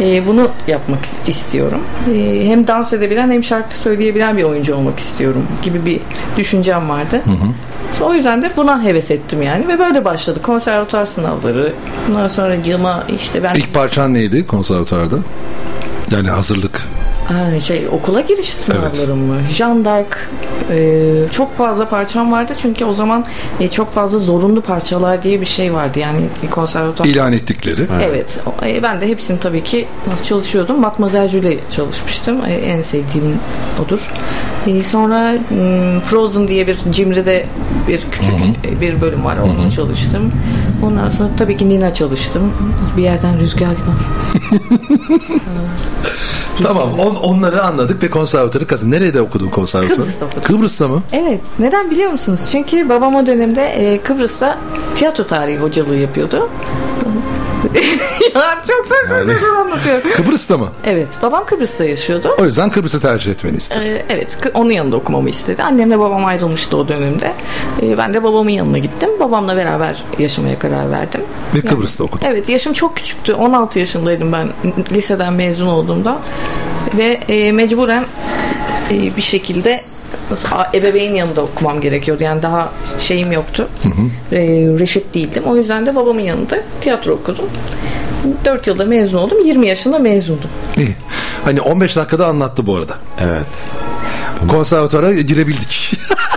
[0.00, 1.80] e, bunu yapmak istiyorum.
[2.14, 6.00] E, hem dans edebilen hem şarkı söyleyebilen bir oyuncu olmak istiyorum gibi bir
[6.36, 7.22] düşüncem vardı.
[8.02, 10.42] O yüzden de buna heves ettim yani ve böyle başladı.
[10.42, 11.72] Konservatuar sınavları.
[12.08, 15.16] Bundan sonra yılma işte ben İlk parçan neydi konservatuarda?
[16.14, 16.88] Yani hazırlık.
[17.28, 19.36] Ha, şey okula giriş sınavlarım mı?
[19.50, 20.08] Jean d'Arc
[20.70, 23.24] e, çok fazla parçam vardı çünkü o zaman
[23.60, 27.06] e, çok fazla zorunlu parçalar diye bir şey vardı yani konservatuar.
[27.06, 27.86] ilan ettikleri.
[28.02, 28.40] Evet.
[28.46, 29.88] o- e, ben de hepsini tabii ki
[30.22, 30.80] çalışıyordum.
[30.80, 32.44] Matmazel Julie çalışmıştım.
[32.44, 33.38] E, en sevdiğim
[33.84, 34.12] odur.
[34.66, 37.46] E, sonra hmm, Frozen diye bir Cimri'de
[37.88, 38.32] bir küçük
[38.64, 39.36] e, bir bölüm var.
[39.38, 40.32] Onu çalıştım.
[40.82, 42.52] Ondan sonra tabii ki Nina çalıştım.
[42.96, 44.60] Bir yerden rüzgar gibi.
[46.62, 48.90] Tamam on, onları anladık ve konservatuarı kazandın.
[48.96, 50.00] Nerede okudun konservatuarı?
[50.00, 50.42] Kıbrıs'ta okudum.
[50.42, 51.02] Kıbrıs'ta mı?
[51.12, 51.40] Evet.
[51.58, 52.40] Neden biliyor musunuz?
[52.52, 54.58] Çünkü babam o dönemde e, Kıbrıs'ta
[54.96, 56.48] tiyatro tarihi hocalığı yapıyordu.
[58.34, 60.10] ya çok saçma Yani- şeyler anlatıyorum.
[60.12, 60.68] Kıbrıs'ta mı?
[60.84, 61.08] Evet.
[61.22, 62.34] Babam Kıbrıs'ta yaşıyordu.
[62.38, 64.04] O yüzden Kıbrıs'ı tercih etmeni istedi.
[64.08, 65.62] Ee, evet, onun yanında okumamı istedi.
[65.62, 67.32] Annemle babam ayrılmıştı o dönemde.
[67.82, 69.10] Ee, ben de babamın yanına gittim.
[69.20, 71.20] Babamla beraber yaşamaya karar verdim.
[71.54, 72.26] Ve Kıbrıs'ta okudun.
[72.26, 73.34] Evet, yaşım çok küçüktü.
[73.34, 74.48] 16 yaşındaydım ben
[74.92, 76.18] liseden mezun olduğumda.
[76.96, 78.04] Ve e, mecburen
[78.90, 79.80] e, bir şekilde
[80.74, 82.22] ebeveyn yanında okumam gerekiyordu.
[82.22, 83.68] Yani daha şeyim yoktu.
[84.32, 84.38] E,
[84.78, 85.42] reşit değildim.
[85.46, 87.44] O yüzden de babamın yanında tiyatro okudum.
[88.44, 89.44] 4 yılda mezun oldum.
[89.44, 90.50] 20 yaşında mezundum.
[90.76, 90.94] İyi.
[91.44, 92.94] Hani 15 dakikada anlattı bu arada.
[93.20, 93.46] Evet.
[94.50, 95.92] Konservatuara girebildik.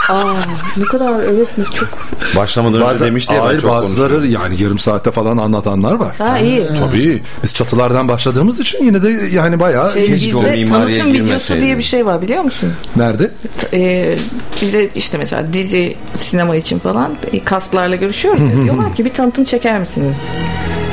[0.10, 0.34] Aa,
[0.78, 1.90] ne kadar evet mi çok.
[2.36, 6.16] Başlamadan önce demişti ya ben Hayır çok bazıları yani yarım saatte falan anlatanlar var.
[6.18, 6.68] Ha iyi.
[6.80, 7.24] Tabii.
[7.44, 12.06] Biz çatılardan başladığımız için yine de yani bayağı Şey, bizde tanıtım videosu diye bir şey
[12.06, 12.74] var biliyor musun?
[12.96, 13.32] Nerede?
[13.74, 14.16] Ee,
[14.62, 18.42] bize işte mesela dizi, sinema için falan e, kastlarla görüşüyoruz.
[18.42, 18.64] ya.
[18.64, 20.34] Diyorlar ki bir tanıtım çeker misiniz?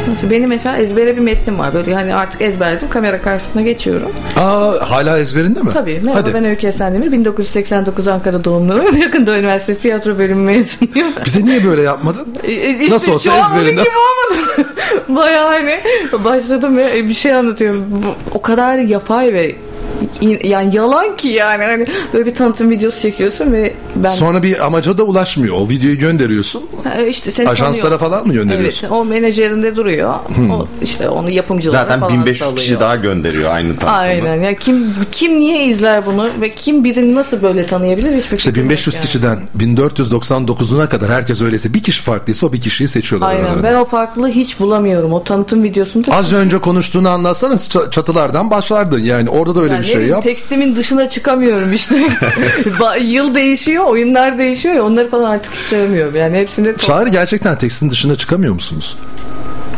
[0.09, 0.31] Nasıl?
[0.31, 1.75] Benim mesela ezbere bir metnim var.
[1.75, 2.88] Böyle hani artık ezberledim.
[2.90, 4.11] Kamera karşısına geçiyorum.
[4.37, 5.71] Aa hala ezberinde mi?
[5.73, 6.01] Tabii.
[6.03, 6.35] Merhaba Hadi.
[6.35, 7.12] ben Öykü Esendemir.
[7.12, 8.97] 1989 Ankara doğumluyum.
[8.97, 11.12] Yakında Üniversitesi Tiyatro Bölümü mezunuyum.
[11.25, 12.35] Bize niye böyle yapmadın?
[12.49, 13.71] E, Nasıl olsa ezberinde.
[13.71, 14.69] gibi olmadı.
[15.09, 15.81] Bayağı hani
[16.25, 17.85] başladım ve bir şey anlatıyorum.
[18.35, 19.57] O kadar yapay ve
[20.45, 24.99] yani yalan ki yani hani böyle bir tanıtım videosu çekiyorsun ve ben Sonra bir amaca
[24.99, 25.55] da ulaşmıyor.
[25.61, 26.62] O videoyu gönderiyorsun.
[26.85, 28.11] Ha, işte seni Ajanslara tanıyor.
[28.12, 28.87] falan mı gönderiyorsun?
[28.87, 30.14] Evet, o menajerinde duruyor.
[30.51, 32.81] O işte onu yapımcılara Zaten falan 1500 kişi salıyor.
[32.81, 33.90] daha gönderiyor aynı tanıtımı.
[33.90, 34.43] Aynen.
[34.43, 38.64] Ya kim kim niye izler bunu ve kim birini nasıl böyle tanıyabilir hiçbir İşte fikrim
[38.64, 39.05] yok 1500 yani.
[39.05, 43.45] kişiden 1499'una kadar herkes öyleyse bir kişi farklıysa o bir kişiyi seçiyorlar Aynen.
[43.45, 43.69] aralarında.
[43.69, 45.12] Ben o farklılığı hiç bulamıyorum.
[45.12, 48.99] O tanıtım videosunda Az önce konuştuğunu anlatsanız çatılardan başlardın.
[48.99, 50.22] Yani orada da öyle Yani bir ne şey yap.
[50.22, 52.09] Tekstimin dışına çıkamıyorum işte.
[53.00, 56.16] Yıl değişiyor, oyunlar değişiyor ya onları falan artık istemiyorum.
[56.16, 58.96] Yani hepsinde Çağrı gerçekten tekstin dışına çıkamıyor musunuz?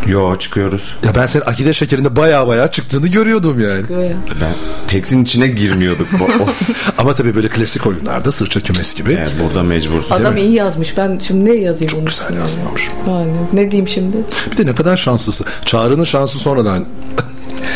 [0.07, 0.97] Yo çıkıyoruz.
[1.05, 3.81] Ya ben senin akide şekerinde baya baya çıktığını görüyordum yani.
[3.81, 4.17] çıkıyor ya.
[4.41, 4.53] Ben
[4.87, 6.09] teksin içine girmiyorduk.
[6.99, 9.13] Ama tabii böyle klasik oyunlarda sırça kümes gibi.
[9.13, 10.15] Evet, burada mecbursun.
[10.15, 10.41] Adam mi?
[10.41, 10.97] iyi yazmış.
[10.97, 12.89] Ben şimdi ne yazayım Çok güzel yazmamış.
[13.09, 14.17] Yani ne diyeyim şimdi?
[14.53, 15.47] Bir de ne kadar şanslısın.
[15.65, 16.85] Çağrı'nın şansı sonradan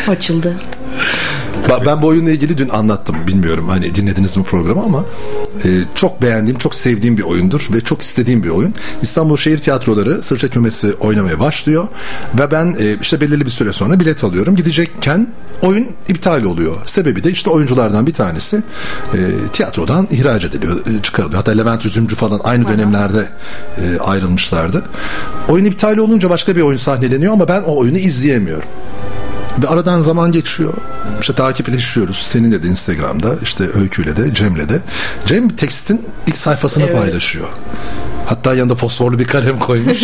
[0.09, 0.57] Açıldı.
[1.87, 3.16] Ben bu oyunla ilgili dün anlattım.
[3.26, 5.05] Bilmiyorum hani dinlediniz mi programı ama
[5.64, 8.74] e, çok beğendiğim, çok sevdiğim bir oyundur ve çok istediğim bir oyun.
[9.03, 11.88] İstanbul Şehir Tiyatroları Sırça Kümesi oynamaya başlıyor
[12.38, 14.57] ve ben e, işte belirli bir süre sonra bilet alıyorum.
[14.57, 15.26] Gidecekken
[15.62, 16.74] oyun iptal oluyor.
[16.85, 18.62] Sebebi de işte oyunculardan bir tanesi
[19.14, 19.18] e,
[19.53, 21.37] tiyatrodan ihraç ediliyor, e, çıkarılıyor.
[21.37, 23.29] Hatta Levent Üzümcü falan aynı dönemlerde
[23.76, 24.85] e, ayrılmışlardı.
[25.48, 28.68] Oyun iptal olunca başka bir oyun sahneleniyor ama ben o oyunu izleyemiyorum.
[29.63, 30.73] Ve aradan zaman geçiyor.
[31.21, 32.27] İşte takipleşiyoruz.
[32.33, 34.81] Seninle de Instagram'da, işte Öykü'yle de, Cem'le de.
[35.27, 36.97] Cem tekstin ilk sayfasını Evet.
[36.97, 37.49] paylaşıyor.
[38.27, 39.99] Hatta yanında fosforlu bir kalem koymuş.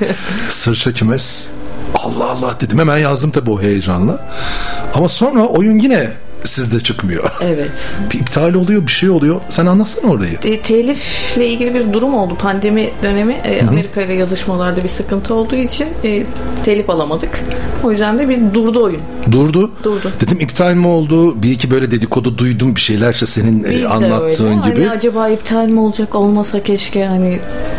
[0.48, 1.48] Sırça kümes.
[1.94, 2.78] Allah Allah dedim.
[2.78, 4.28] Hemen yazdım tabii o heyecanla.
[4.94, 6.10] Ama sonra oyun yine
[6.44, 7.30] sizde çıkmıyor.
[7.40, 7.70] Evet.
[8.12, 9.40] Bir iptal oluyor, bir şey oluyor.
[9.50, 10.38] Sen anlatsana orayı.
[10.44, 12.36] E, telifle ilgili bir durum oldu.
[12.38, 16.22] Pandemi dönemi e, Amerika ile yazışmalarda bir sıkıntı olduğu için e,
[16.64, 17.40] telif alamadık.
[17.84, 19.00] O yüzden de bir durdu oyun.
[19.30, 19.70] Durdu.
[19.84, 20.12] Durdu.
[20.20, 21.42] Dedim iptal mi oldu?
[21.42, 24.70] Bir iki böyle dedikodu duydum bir şeyler işte senin e, Biz de anlattığın öyle.
[24.70, 24.84] gibi.
[24.84, 27.38] Hani acaba iptal mi olacak olmasa keşke hani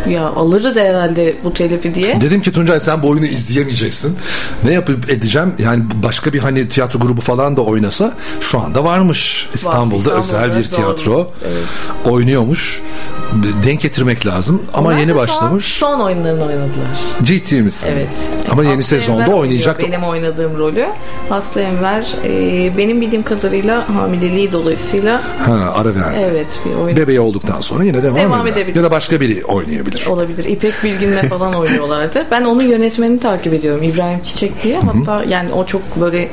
[0.10, 2.22] ya alırız herhalde bu telifi diye.
[2.22, 4.18] Dedim ki Tuncay sen bu oyunu izleyemeyeceksin.
[4.64, 5.54] Ne yapıp edeceğim?
[5.60, 8.14] Yani başka bir hani tiyatro grubu falan da oynasa
[8.52, 9.50] şu anda varmış.
[9.54, 10.76] İstanbul'da, İstanbul'da, özel bir doğru.
[10.96, 11.32] tiyatro
[12.06, 12.82] oynuyormuş.
[13.66, 15.66] Denk getirmek lazım ama Onlar yeni başlamış.
[15.66, 16.88] Son oyunlarını oynadılar.
[17.24, 17.90] Ciddi misin?
[17.94, 18.08] Evet.
[18.52, 19.80] Ama yeni Aslı sezonda Enver oynayacak.
[19.80, 20.88] Benim oynadığım rolü.
[21.32, 26.26] Aslı Enver e, benim bildiğim kadarıyla hamileliği dolayısıyla Ha, ara verdi.
[26.32, 28.76] evet bir oyun Bebeği olduktan sonra yine devam, Devam edebilir.
[28.76, 30.06] Ya da başka biri oynayabilir.
[30.08, 30.46] olabilir.
[30.46, 32.26] İpek Bilgin'le falan oynuyorlardı.
[32.32, 33.84] Ben onun yönetmenini takip ediyorum.
[33.84, 34.80] İbrahim Çiçek diye.
[34.80, 36.30] Hatta yani o çok böyle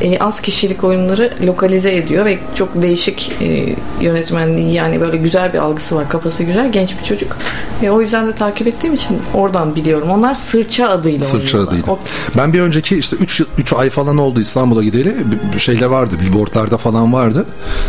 [0.00, 5.58] e, az kişilik oyunları lokalize ediyor ve çok değişik e, yönetmenliği yani böyle güzel bir
[5.58, 6.08] algısı var.
[6.08, 6.72] Kafası güzel.
[6.72, 7.36] Genç bir çocuk.
[7.82, 10.10] E, o yüzden de takip ettiğim için oradan biliyorum.
[10.10, 11.78] Onlar Sırça adıyla Sırça oynuyorlar.
[11.78, 11.92] adıyla.
[11.94, 11.98] O-
[12.38, 15.14] Ben bir önceki işte 3 3 ay falan oldu İstanbul'a gideli.
[15.16, 16.14] Bir- Bir şeyler vardı.
[16.20, 17.46] Billboardlarda falan vardı.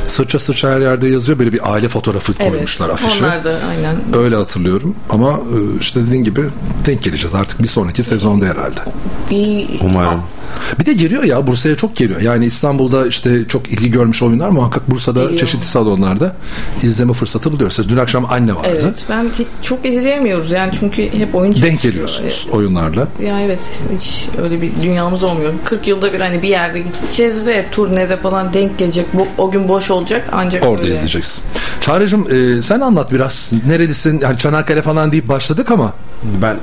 [0.08, 1.40] Sırça sırça her yerde yazıyor.
[1.40, 2.52] Böyle bir aile fotoğrafı evet.
[2.52, 3.26] koymuşlar afişe.
[3.26, 3.96] Onlar da aynen.
[4.24, 4.96] Öyle hatırlıyorum.
[5.10, 6.42] Ama e, işte dediğin gibi
[6.86, 8.80] denk geleceğiz artık bir sonraki sezonda herhalde.
[9.32, 10.22] Bir Umarım.
[10.80, 12.22] Bir de geliyor ya Bursa'ya çok geliyor.
[12.22, 15.40] Yani İstanbul'da işte çok ilgi görmüş oyunlar muhakkak Bursa'da Geliyor.
[15.40, 16.36] çeşitli salonlarda
[16.84, 17.90] izleme fırsatı buluyoruz.
[17.90, 18.68] Dün akşam anne vardı.
[18.84, 19.06] Evet.
[19.10, 19.26] Ben
[19.62, 23.08] çok izleyemiyoruz yani çünkü hep oyun Denk geliyorsunuz oyunlarla.
[23.24, 23.60] Ya evet
[23.98, 25.54] hiç öyle bir dünyamız olmuyor.
[25.66, 29.06] 40 yılda bir hani bir yerde gideceğiz de turnede falan denk gelecek.
[29.14, 30.94] Bu, o gün boş olacak ancak Orada öyle.
[30.94, 31.44] izleyeceksin.
[31.82, 32.28] Çağrı'cığım
[32.58, 33.54] e, sen anlat biraz.
[33.68, 34.20] Nerelisin?
[34.20, 35.94] Yani Çanakkale falan deyip başladık ama
[36.42, 36.58] Ben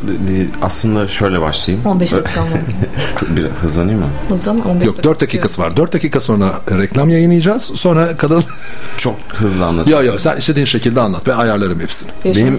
[0.62, 1.87] aslında şöyle başlayayım.
[1.87, 2.44] 15 dakika.
[3.37, 4.07] Bir hızlanayım mı?
[4.29, 5.77] Hızdan 15 yok 4 dakikası var.
[5.77, 7.62] 4 dakika sonra reklam yayınlayacağız.
[7.62, 8.44] Sonra kadın...
[8.99, 10.07] Çok hızlı anlatayım.
[10.07, 11.23] ya ya sen istediğin şekilde anlat.
[11.27, 12.11] Ben ayarlarım hepsini.
[12.25, 12.46] Yaşasın.
[12.46, 12.59] Benim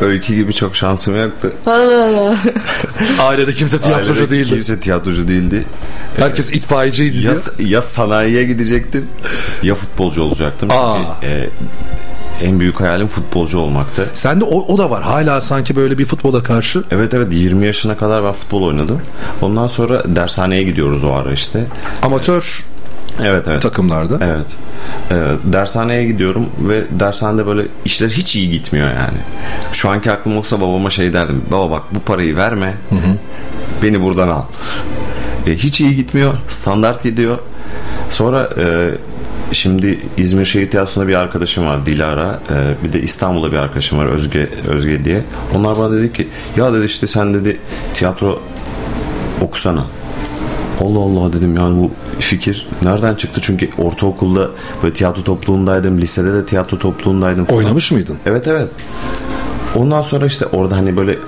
[0.00, 1.52] öykü gibi çok şansım yoktu.
[3.20, 4.50] Ailede kimse tiyatrocu Ailede değildi.
[4.50, 5.64] Kimse tiyatrocu değildi.
[6.16, 7.42] Herkes itfaiyeciydi Ya, diyor.
[7.58, 9.06] ya sanayiye gidecektim
[9.62, 10.68] ya futbolcu olacaktım.
[10.72, 10.96] Aa.
[11.20, 11.50] Çünkü, e,
[12.42, 14.08] en büyük hayalim futbolcu olmaktı.
[14.14, 15.02] Sende o, o da var.
[15.02, 16.84] Hala sanki böyle bir futbola karşı.
[16.90, 19.00] Evet evet 20 yaşına kadar ben futbol oynadım.
[19.42, 21.64] Ondan sonra dershaneye gidiyoruz o ara işte.
[22.02, 22.64] Amatör
[23.22, 23.62] Evet evet.
[23.62, 24.18] takımlarda.
[24.24, 24.56] Evet.
[25.10, 25.14] Ee,
[25.52, 29.18] dershaneye gidiyorum ve dershanede böyle işler hiç iyi gitmiyor yani.
[29.72, 31.42] Şu anki aklım olsa babama şey derdim.
[31.50, 32.74] Baba bak bu parayı verme.
[33.82, 34.42] Beni buradan al.
[35.46, 36.34] E, hiç iyi gitmiyor.
[36.48, 37.38] Standart gidiyor.
[38.10, 38.90] Sonra e,
[39.52, 42.40] şimdi İzmir Şehir Tiyatrosu'nda bir arkadaşım var Dilara.
[42.50, 45.22] E, bir de İstanbul'da bir arkadaşım var Özge Özge diye.
[45.54, 47.58] Onlar bana dedi ki ya dedi işte sen dedi
[47.94, 48.42] tiyatro
[49.40, 49.86] okusana.
[50.80, 53.40] Allah Allah dedim yani bu fikir nereden çıktı?
[53.44, 54.50] Çünkü ortaokulda
[54.82, 56.00] böyle tiyatro topluluğundaydım.
[56.00, 57.44] Lisede de tiyatro topluluğundaydım.
[57.44, 57.58] falan.
[57.58, 58.16] Oynamış mıydın?
[58.26, 58.68] Evet evet.
[59.76, 61.18] Ondan sonra işte orada hani böyle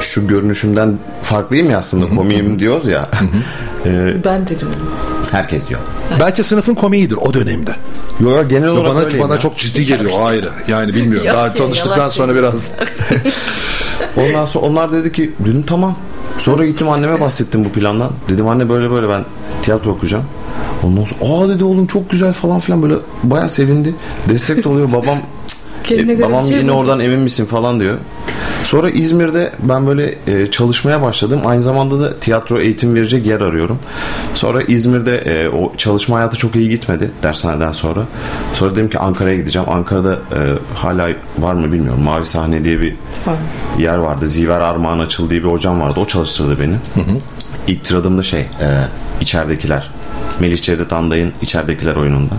[0.00, 3.08] şu görünüşümden farklıyım ya aslında komiyim diyoruz ya.
[3.86, 4.68] Ee, Ben dedim.
[5.32, 5.80] herkes diyor.
[6.20, 7.70] Belki sınıfın komiğidir o dönemde.
[8.20, 9.40] Yo, yo, genel olarak Bana öyleyim bana ya.
[9.40, 10.50] çok ciddi geliyor ayrı.
[10.68, 11.26] Yani bilmiyorum.
[11.26, 12.66] Yok Daha tanıştıktan sonra biraz
[14.16, 15.96] Ondan sonra onlar dedi ki dedim tamam.
[16.38, 18.10] Sonra gittim anneme bahsettim bu plandan.
[18.28, 19.24] Dedim anne böyle böyle ben
[19.62, 20.24] tiyatro okuyacağım.
[20.82, 23.94] Ondan sonra aa dedi oğlum çok güzel falan filan böyle bayağı sevindi.
[24.28, 25.18] Destek de oluyor babam.
[25.88, 26.72] Kendine e, göre babam şey yine mi?
[26.72, 27.96] oradan emin misin falan diyor.
[28.64, 31.40] Sonra İzmir'de ben böyle e, çalışmaya başladım.
[31.44, 33.78] Aynı zamanda da tiyatro eğitim verecek yer arıyorum.
[34.34, 38.00] Sonra İzmir'de e, o çalışma hayatı çok iyi gitmedi dershaneden sonra.
[38.54, 39.68] Sonra dedim ki Ankara'ya gideceğim.
[39.70, 40.38] Ankara'da e,
[40.74, 42.02] hala var mı bilmiyorum.
[42.02, 42.92] Mavi Sahne diye bir
[43.26, 43.36] Var.
[43.78, 44.26] yer vardı.
[44.26, 46.00] Ziver Armağan Açıl diye bir hocam vardı.
[46.00, 46.74] O çalıştırdı beni.
[47.66, 48.84] İlk tiradığımda şey e,
[49.20, 49.90] içeridekiler.
[50.40, 52.34] Melih Cevdet Anday'ın içeridekiler oyununda.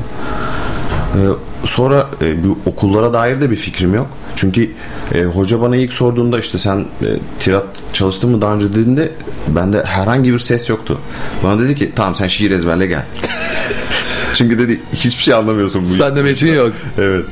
[1.16, 1.20] E,
[1.66, 4.08] sonra e, bu okullara dair de bir fikrim yok.
[4.36, 4.72] Çünkü
[5.16, 7.06] e, hoca bana ilk sorduğunda işte sen e,
[7.40, 9.12] tirat çalıştın mı daha önce dediğinde
[9.48, 11.00] bende herhangi bir ses yoktu.
[11.44, 13.06] Bana dedi ki tamam sen şiir ezberle gel.
[14.36, 16.74] Çünkü dedi hiçbir şey anlamıyorsun bu sende metin yok.
[16.98, 17.26] Evet.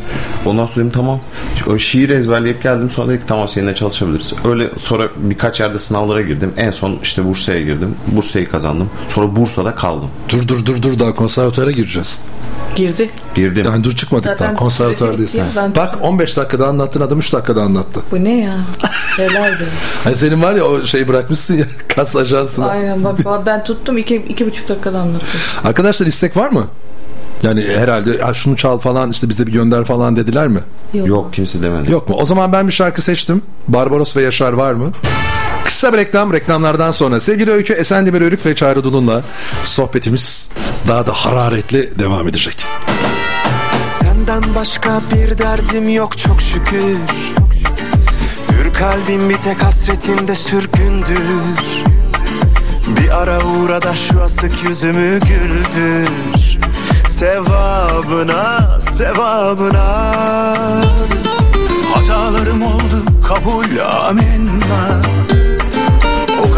[0.45, 1.19] Ondan sonra dedim tamam.
[1.67, 2.89] O şiir ezberleyip geldim.
[2.89, 4.33] Sonra dedik tamam seninle çalışabiliriz.
[4.45, 6.53] Öyle sonra birkaç yerde sınavlara girdim.
[6.57, 7.95] En son işte Bursa'ya girdim.
[8.07, 8.89] Bursa'yı kazandım.
[9.09, 10.09] Sonra Bursa'da kaldım.
[10.29, 12.21] Dur dur dur dur daha konservatuara gireceğiz.
[12.75, 13.09] Girdi.
[13.35, 13.65] Girdim.
[13.65, 14.55] Yani dur çıkmadık Zaten daha
[15.55, 17.99] ben- Bak 15 dakikada anlattın adam 3 dakikada anlattı.
[18.11, 18.57] Bu ne ya?
[19.19, 19.63] Nelerdi?
[20.03, 22.67] Hani senin var ya o şeyi bırakmışsın ya kas ajansına.
[22.67, 25.27] Aynen bak ben tuttum iki, iki buçuk dakikada anlattım.
[25.63, 26.67] Arkadaşlar istek var mı?
[27.43, 30.59] Yani herhalde "Ha, şunu çal falan işte bize bir gönder falan dediler mi?
[30.93, 31.91] Yok kimse demedi.
[31.91, 32.15] Yok mu?
[32.19, 33.41] O zaman ben bir şarkı seçtim.
[33.67, 34.91] Barbaros ve Yaşar var mı?
[35.67, 36.33] Kısa bir reklam.
[36.33, 39.23] Reklamlardan sonra sevgili Öykü Esendemir Örük ve Çağrı Dulun'la
[39.63, 40.49] sohbetimiz
[40.87, 42.65] daha da hararetli devam edecek.
[43.83, 46.97] Senden başka bir derdim yok çok şükür.
[48.51, 51.83] Hür kalbim bir tek hasretinde sürgündür.
[52.87, 56.59] Bir ara uğra da şu asık yüzümü güldür.
[57.07, 60.13] Sevabına, sevabına.
[61.93, 65.01] Hatalarım oldu kabul amenna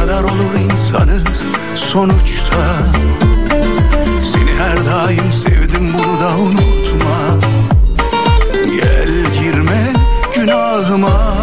[0.09, 1.43] kadar olur insanız
[1.75, 2.55] sonuçta.
[4.23, 7.39] Seni her daim sevdim bunu da unutma.
[8.53, 9.93] Gel girme
[10.35, 11.33] günahıma.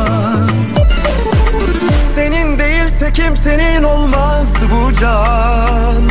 [2.14, 6.08] Senin değilse kimsenin olmaz bu can.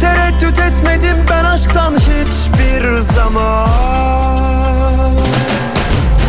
[0.00, 3.68] Tereddüt etmedim ben aşktan hiçbir zaman.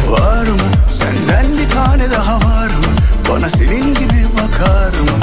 [0.09, 2.93] Var mı senden bir tane daha var mı?
[3.29, 5.22] Bana senin gibi bakar mı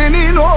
[0.00, 0.49] değilse kimsenin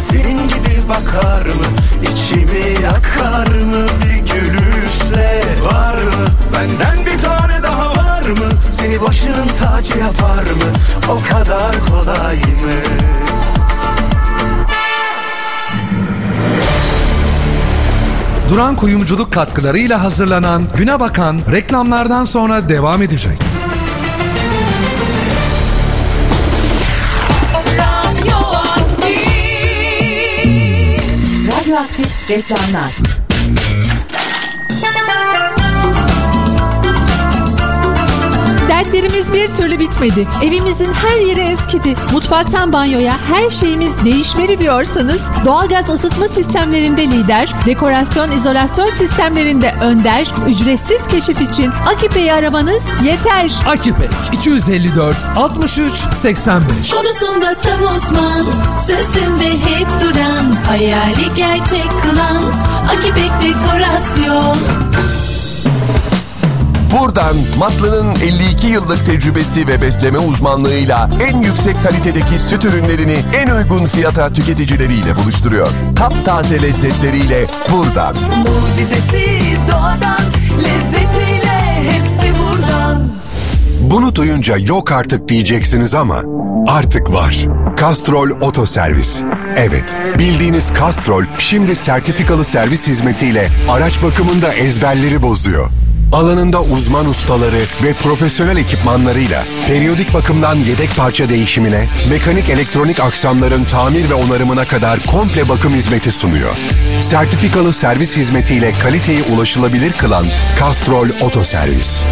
[0.00, 1.66] senin gibi bakar mı?
[2.02, 3.86] İçimi yakar mı?
[4.02, 6.26] Bir gülüşle Var mı?
[6.52, 8.48] Benden bir tane daha var mı?
[8.70, 10.72] Seni başının tacı yapar mı?
[11.08, 12.80] O kadar kolay mı?
[18.48, 23.49] Duran Kuyumculuk katkılarıyla hazırlanan Güne Bakan reklamlardan sonra devam edecek.
[32.00, 32.99] Radyoaktif reklamlar.
[38.70, 40.26] Dertlerimiz bir türlü bitmedi.
[40.44, 41.94] Evimizin her yeri eskidi.
[42.12, 51.06] Mutfaktan banyoya her şeyimiz değişmeli diyorsanız doğalgaz ısıtma sistemlerinde lider, dekorasyon izolasyon sistemlerinde önder, ücretsiz
[51.06, 53.52] keşif için Akipe'yi aramanız yeter.
[53.66, 58.46] Akipek 254 63 85 Konusunda tam uzman
[58.86, 62.42] Sözünde hep duran Hayali gerçek kılan
[62.88, 64.56] Akipek Dekorasyon
[66.98, 73.86] Buradan Matlı'nın 52 yıllık tecrübesi ve besleme uzmanlığıyla en yüksek kalitedeki süt ürünlerini en uygun
[73.86, 75.68] fiyata tüketicileriyle buluşturuyor.
[75.96, 78.16] Taptaze lezzetleriyle buradan.
[78.38, 80.22] Mucizesi doğadan
[80.58, 83.08] Lezzetiyle hepsi buradan
[83.80, 86.22] Bunu duyunca yok artık diyeceksiniz ama
[86.68, 87.46] artık var.
[87.80, 89.22] Castrol Oto Servis.
[89.56, 95.70] Evet, bildiğiniz Castrol şimdi sertifikalı servis hizmetiyle araç bakımında ezberleri bozuyor.
[96.12, 104.10] Alanında uzman ustaları ve profesyonel ekipmanlarıyla periyodik bakımdan yedek parça değişimine, mekanik elektronik aksamların tamir
[104.10, 106.56] ve onarımına kadar komple bakım hizmeti sunuyor.
[107.02, 110.26] Sertifikalı servis hizmetiyle kaliteyi ulaşılabilir kılan
[110.60, 112.02] Castrol Oto Servis.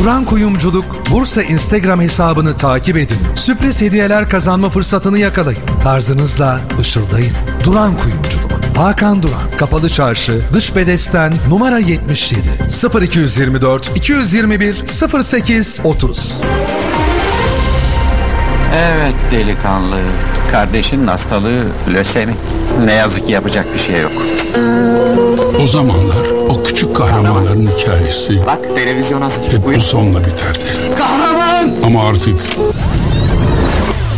[0.00, 3.18] Duran Kuyumculuk Bursa Instagram hesabını takip edin.
[3.34, 5.62] Sürpriz hediyeler kazanma fırsatını yakalayın.
[5.82, 7.32] Tarzınızla ışıldayın.
[7.64, 8.47] Duran Kuyumculuk.
[8.78, 9.50] Hakan Duran.
[9.58, 12.40] Kapalı Çarşı, Dış Bedesten, numara 77.
[13.04, 14.84] 0224 221
[15.22, 16.40] 08 30.
[18.76, 19.96] Evet delikanlı.
[20.52, 21.64] Kardeşinin hastalığı
[21.94, 22.34] lösemi.
[22.84, 24.12] Ne yazık ki yapacak bir şey yok.
[25.62, 29.42] O zamanlar o küçük kahramanların hikayesi Bak televizyon hazır.
[29.42, 30.94] hep bu sonla biterdi.
[30.98, 31.70] Kahraman!
[31.84, 32.40] Ama artık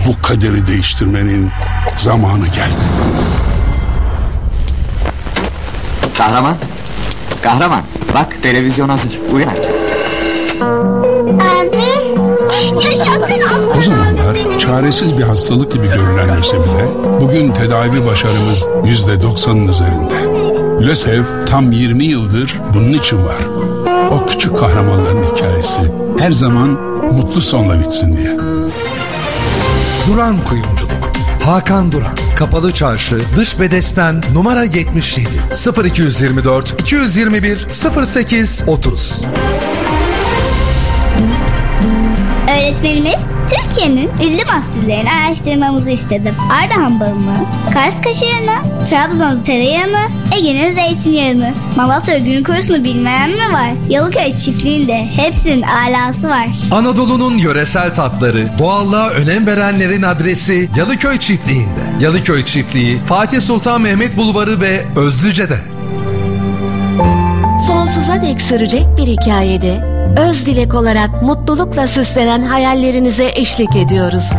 [0.07, 1.51] bu kaderi değiştirmenin
[1.97, 2.85] zamanı geldi.
[6.21, 6.57] Kahraman.
[7.43, 7.83] Kahraman.
[8.15, 9.19] Bak televizyon hazır.
[9.33, 9.71] Uyan artık.
[13.79, 16.89] O zamanlar çaresiz bir hastalık gibi görülen lösemide
[17.21, 20.15] bugün tedavi başarımız yüzde doksanın üzerinde.
[20.87, 23.39] Lösev tam 20 yıldır bunun için var.
[24.13, 26.69] O küçük kahramanların hikayesi her zaman
[27.13, 28.37] mutlu sonla bitsin diye.
[30.07, 30.91] Duran Kuyumculuk.
[31.45, 32.30] Hakan Duran.
[32.41, 35.29] Kapalı Çarşı, Dış Bedesten, numara 77.
[35.85, 37.67] 0224 221
[38.05, 39.23] 08 30.
[42.51, 46.35] Öğretmenimiz Türkiye'nin ünlü mahsullerini araştırmamızı istedi.
[46.63, 47.37] Ardahan balını,
[47.75, 50.01] Kars kaşarını, Trabzon tereyağını,
[50.39, 53.71] Ege'nin zeytinyağını, Malatya gün kurusunu bilmeyen mi var?
[53.89, 56.49] Yalıköy çiftliğinde hepsinin alası var.
[56.71, 62.05] Anadolu'nun yöresel tatları, doğallığa önem verenlerin adresi Yalıköy Çiftliği'nde.
[62.05, 65.59] Yalıköy Çiftliği, Fatih Sultan Mehmet Bulvarı ve Özlüce'de.
[67.67, 74.31] Sonsuza dek sürecek bir hikayede öz dilek olarak mutlulukla süslenen hayallerinize eşlik ediyoruz.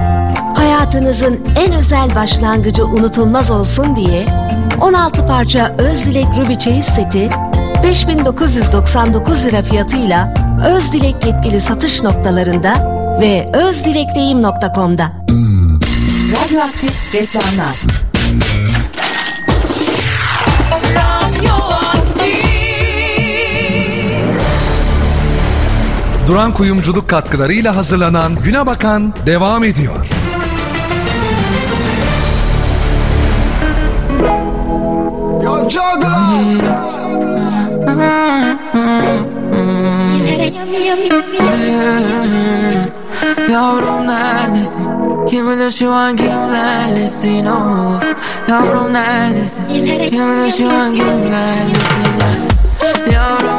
[0.56, 4.26] Hayatınızın en özel başlangıcı unutulmaz olsun diye
[4.82, 7.30] 16 parça öz dilek Ruby çeyiz seti
[7.84, 10.34] 5999 lira fiyatıyla
[10.68, 12.74] öz dilek yetkili satış noktalarında
[13.22, 15.12] ve özdilekdeyim.com'da.
[16.32, 18.01] Radyoaktif reklamlar.
[26.32, 30.08] Duran Kuyumculuk katkılarıyla hazırlanan Güne Bakan devam ediyor.
[43.50, 44.86] Yavrum neredesin?
[45.30, 48.04] Kim bilir şu an kimlerlesin of
[48.50, 49.68] Yavrum neredesin?
[50.10, 52.32] Kim bilir şu an kimlerlesin ya?
[53.14, 53.51] Yavrum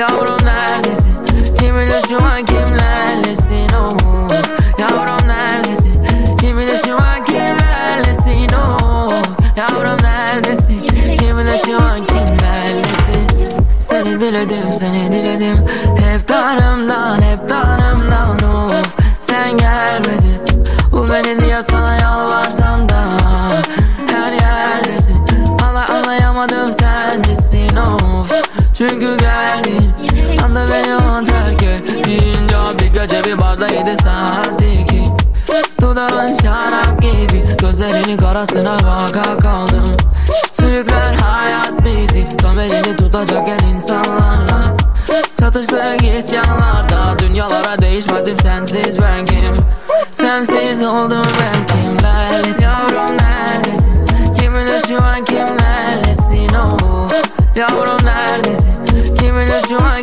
[0.00, 1.14] Yavrum neredesin?
[1.58, 4.32] Kim bilir şu an kimlerlesin of
[4.78, 6.04] Yavrum neredesin?
[6.40, 9.12] Kim bilir şu an kimlerlesin of
[9.56, 10.82] Yavrum neredesin?
[11.18, 13.60] Kim bilir şu an kimlerlesin?
[13.78, 15.66] Seni diledim, seni diledim
[15.98, 17.09] Hep tanrımdan,
[33.20, 35.04] Gece bir barda yedi saatti ki
[35.80, 39.96] Dudağın şarap gibi Gözlerinin karasına baka kaldım.
[40.52, 44.76] Sürükler hayat bizi Tam elini tutacak el insanlarla.
[45.40, 49.56] Çatıştık isyanlarda Dünyalara değişmedim sensiz ben kim
[50.12, 54.06] Sensiz oldum ben kimlerlesin Yavrum neredesin?
[54.38, 57.08] Kim bilir şu an kimlerlesin oh
[57.56, 58.00] Yavrum
[58.52, 59.99] isterim bir an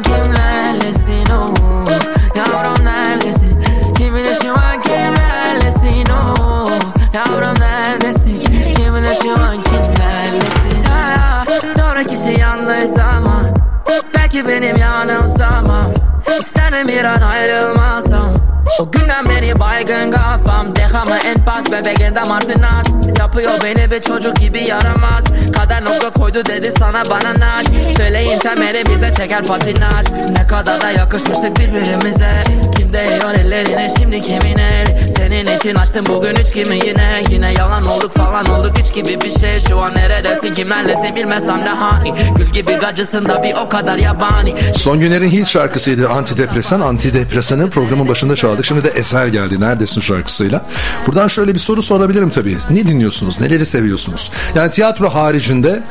[16.70, 16.86] En
[17.20, 18.37] nós é uma
[18.80, 20.76] o günden beri baygın kafam.
[20.76, 22.88] Dehamı en pas bebeğinde martinas
[23.20, 25.24] Yapıyor beni bir çocuk gibi yaramaz.
[25.56, 27.66] Kader nokta koydu dedi sana bana naş.
[27.98, 30.06] Feleğin temeli bize çeker patinaj.
[30.12, 32.44] Ne kadar da yakışmıştık birbirimize.
[32.78, 35.12] Kim değiyor ellerine şimdi kimin el?
[35.18, 37.24] Senin için açtım bugün üç kimi yine?
[37.30, 39.60] Yine yalan olduk falan olduk hiç gibi bir şey.
[39.60, 42.14] Şu an neredesin kimlerlesin bilmesem de hani.
[42.38, 44.56] Gül gibi gacısın da bir o kadar yabani.
[44.74, 46.82] Son günlerin hit şarkısıydı Antidepresan.
[46.82, 48.66] Antidepresanı programın başında çaldık.
[48.66, 49.62] Şimdi de Eser geldi.
[49.62, 50.66] Neredesin şarkısıyla.
[51.08, 52.58] Buradan şöyle bir soru sorabilirim tabii.
[52.70, 53.42] Ne dinliyorsunuz?
[53.42, 54.32] Neleri seviyorsunuz?
[54.56, 55.84] Yani tiyatro haricinde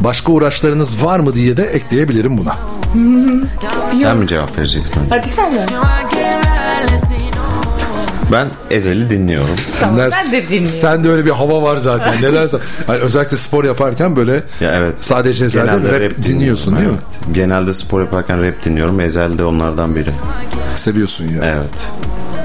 [0.00, 2.56] başka uğraşlarınız var mı diye de ekleyebilirim buna.
[4.00, 4.96] Sen mi cevap vereceksin?
[5.10, 6.43] Hadi sen ver.
[8.32, 9.56] Ben Ezel'i dinliyorum.
[9.80, 10.66] Tamam, ben de dinliyorum.
[10.66, 12.22] Sen de öyle bir hava var zaten.
[12.22, 12.50] Neler
[12.86, 14.94] hani özellikle spor yaparken böyle Ya evet.
[15.04, 16.94] sadece zaten Genelde rap, dinliyorsun değil mi?
[16.94, 17.34] Evet.
[17.34, 19.00] Genelde spor yaparken rap dinliyorum.
[19.00, 20.10] Ezel de onlardan biri.
[20.74, 21.44] Seviyorsun ya.
[21.44, 21.90] Evet.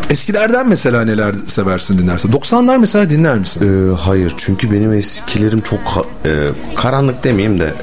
[0.09, 2.31] Eskilerden mesela neler seversin dinlersin?
[2.31, 3.91] 90'lar mesela dinler misin?
[3.91, 7.73] Ee, hayır çünkü benim eskilerim çok e, karanlık demeyeyim de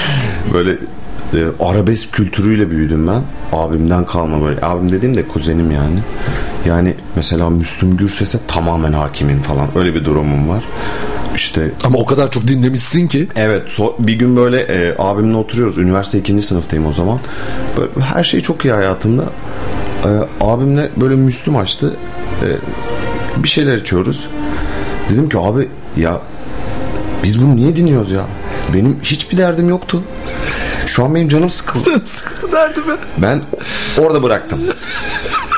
[0.52, 0.78] böyle
[1.34, 3.22] e, arabesk kültürüyle büyüdüm ben.
[3.52, 4.60] Abimden kalma böyle.
[4.66, 5.98] Abim dediğim de kuzenim yani.
[6.66, 9.68] Yani mesela Müslüm Gürses'e tamamen hakimim falan.
[9.76, 10.64] Öyle bir durumum var.
[11.34, 13.28] İşte Ama o kadar çok dinlemişsin ki.
[13.36, 15.78] Evet so- bir gün böyle e, abimle oturuyoruz.
[15.78, 17.18] Üniversite ikinci sınıftayım o zaman.
[17.76, 19.24] Böyle, her şey çok iyi hayatımda.
[20.04, 20.08] E,
[20.40, 21.96] abimle böyle Müslüm açtı.
[22.42, 22.46] E,
[23.42, 24.26] bir şeyler içiyoruz.
[25.10, 26.20] Dedim ki abi ya
[27.24, 28.22] biz bunu niye dinliyoruz ya?
[28.74, 30.02] Benim hiçbir derdim yoktu.
[30.86, 32.00] Şu an benim canım sıkıldı.
[32.04, 32.92] Sıkıntı derdi be.
[33.18, 33.42] Ben
[33.98, 34.60] orada bıraktım.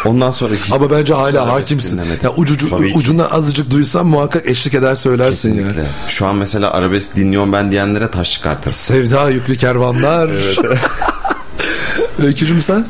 [0.07, 1.93] Ondan sonra hiç Ama bence hala hakimsin.
[1.99, 2.19] dinlemedim.
[2.23, 5.81] Ya ucucu, Tabii ucundan azıcık duysan muhakkak eşlik eder söylersin Kesinlikle.
[5.83, 5.89] ya.
[6.09, 8.73] Şu an mesela arabesk dinliyorum ben diyenlere taş çıkartırım.
[8.75, 10.31] Sevda yüklü kervanlar.
[12.25, 12.85] Öykücüm sen?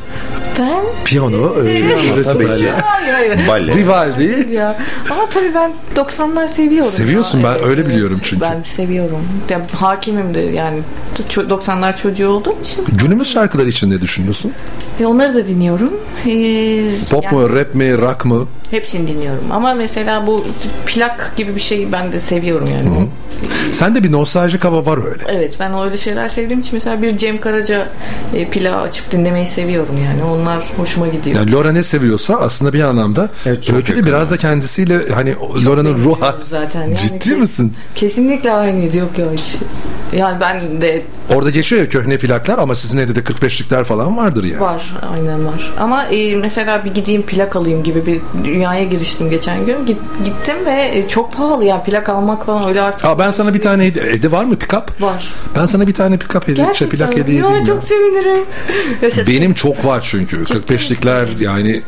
[0.59, 2.59] Ben Piyano, e, resital.
[2.59, 2.71] ki.
[2.71, 3.49] Hayır hayır.
[3.49, 3.77] Bale.
[3.77, 4.47] Vivaldi.
[4.53, 4.77] Ya.
[5.11, 6.91] Ama tabii ben 90'lar seviyorum.
[6.91, 7.45] Seviyorsun, ya.
[7.45, 8.41] ben öyle biliyorum çünkü.
[8.43, 9.29] Ben seviyorum.
[9.49, 10.79] Ya, hakimim de yani
[11.31, 12.85] ço- 90'lar çocuğu olduğum için.
[13.03, 14.53] Günümüz şarkıları için ne düşünüyorsun?
[15.01, 15.93] Ve onları da dinliyorum.
[16.27, 18.47] Ee, Pop yani mu, rap mi, rock mı?
[18.71, 19.45] Hepsini dinliyorum.
[19.53, 20.45] Ama mesela bu
[20.87, 23.09] plak gibi bir şey ben de seviyorum yani.
[23.73, 25.23] Sende bir nostaljik hava var öyle.
[25.29, 27.89] Evet ben öyle şeyler sevdiğim için mesela bir Cem Karaca
[28.35, 30.25] e, plağı açıp dinlemeyi seviyorum yani.
[30.25, 31.37] Onlar hoşuma gidiyor.
[31.37, 33.31] Yani Laura ne seviyorsa aslında bir anlamda
[33.63, 35.35] çok Öykü de biraz da kendisiyle hani
[35.65, 36.83] Laura'nın ruh benziyoruz hali- zaten.
[36.83, 37.75] Yani Ciddi ke- misin?
[37.95, 38.95] Kesinlikle aynıyız.
[38.95, 39.55] Yok ya hiç.
[40.13, 41.03] Yani ben de
[41.35, 44.61] Orada geçiyor ya köhne plaklar ama sizin evde de 45'likler falan vardır yani.
[44.61, 44.95] var.
[45.13, 45.73] Aynen var.
[45.79, 49.87] Ama e, mesela bir gideyim plak alayım gibi bir dünyaya giriştim geçen gün.
[49.87, 53.55] Git, gittim ve e, çok pahalı yani plak almak falan öyle artık Aa ben sana
[53.55, 54.85] bir tane hediye, evde var mı pick-up?
[55.01, 55.29] var.
[55.57, 57.65] Ben sana bir tane pick-up hediye, şey, plak hediye edeyim ya.
[57.65, 58.45] çok sevinirim.
[59.03, 59.35] Yaşasın.
[59.35, 60.37] Benim çok var çünkü.
[60.43, 61.83] 45'likler yani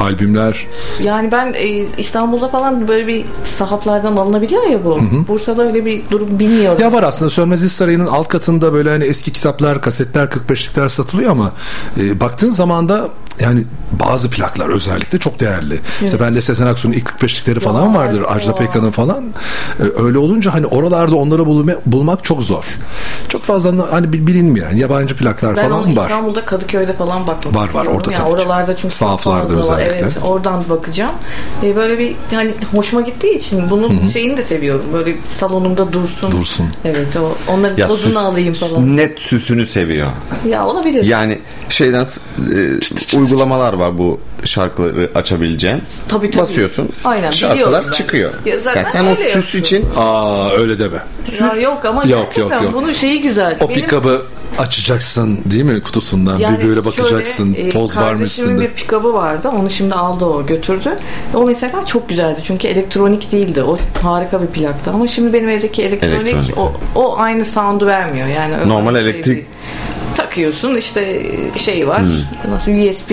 [0.00, 0.66] albümler.
[1.02, 5.00] Yani ben e, İstanbul'da falan böyle bir sahaflardan alınabiliyor ya bu.
[5.28, 6.78] Bursa'da öyle bir durum bilmiyorum.
[6.82, 11.52] Ya var aslında Sönmez Sarayı'nın alt katında böyle hani eski kitaplar, kasetler, 45'likler satılıyor ama
[11.96, 13.08] e, baktığın zaman da
[13.40, 13.64] yani
[14.00, 15.80] bazı plaklar özellikle çok değerli.
[16.04, 18.22] İşte bende Sezen Aksu'nun ilk 45'likleri falan vardır.
[18.28, 19.24] Ajda Pekkan'ın falan.
[19.80, 22.64] E, öyle olunca hani oralarda onları bulma- bulmak çok zor.
[23.28, 26.02] Çok fazla hani bil- bilinmeyen yabancı plaklar ben falan onu var.
[26.02, 28.22] İstanbul'da Kadıköy'de falan bakmak Var, var, orada yani tabii ki.
[28.42, 29.78] Oralarda çünkü çok Sahaflarda fazla var.
[29.78, 30.04] özellikle.
[30.04, 31.14] Evet oradan bakacağım.
[31.62, 34.84] E, böyle bir hani hoşuma gittiği için bunun şeyini de seviyorum.
[34.92, 36.30] Böyle salonumda dursun.
[36.32, 36.66] Dursun.
[36.84, 38.96] Evet o onların Ya tozunu süs- alayım falan.
[38.96, 40.08] net süsünü seviyor.
[40.48, 41.04] Ya olabilir.
[41.04, 42.80] Yani şeyden e,
[43.24, 45.82] uygulamalar var bu şarkıları açabileceğin.
[46.08, 46.42] Tabii, tabii.
[46.42, 46.88] Basıyorsun.
[47.04, 47.92] Aynen, şarkılar ben.
[47.92, 48.32] çıkıyor.
[48.46, 49.60] Ya zaten yani sen o süs yapıyorum.
[49.60, 50.98] için Aa öyle deme.
[51.40, 52.74] Ya yok ama Yok, gerçekten yok, yok.
[52.74, 53.56] bunun şeyi güzel.
[53.60, 54.22] O Benim- pick-up'ı
[54.58, 56.38] açacaksın değil mi kutusundan?
[56.38, 57.54] Yani bir böyle bakacaksın.
[57.54, 58.60] şöyle, e, toz var mı üstünde?
[58.62, 59.48] bir pikabı vardı.
[59.48, 60.98] Onu şimdi aldı o götürdü.
[61.34, 62.40] O mesela çok güzeldi.
[62.44, 63.62] Çünkü elektronik değildi.
[63.62, 64.90] O harika bir plaktı.
[64.94, 66.58] Ama şimdi benim evdeki elektronik, Elektronik.
[66.58, 68.26] O, o aynı sound'u vermiyor.
[68.28, 69.44] Yani Normal şey elektrik- değil.
[70.16, 71.22] Takıyorsun işte
[71.56, 72.02] şey var.
[72.50, 73.10] Nasıl USB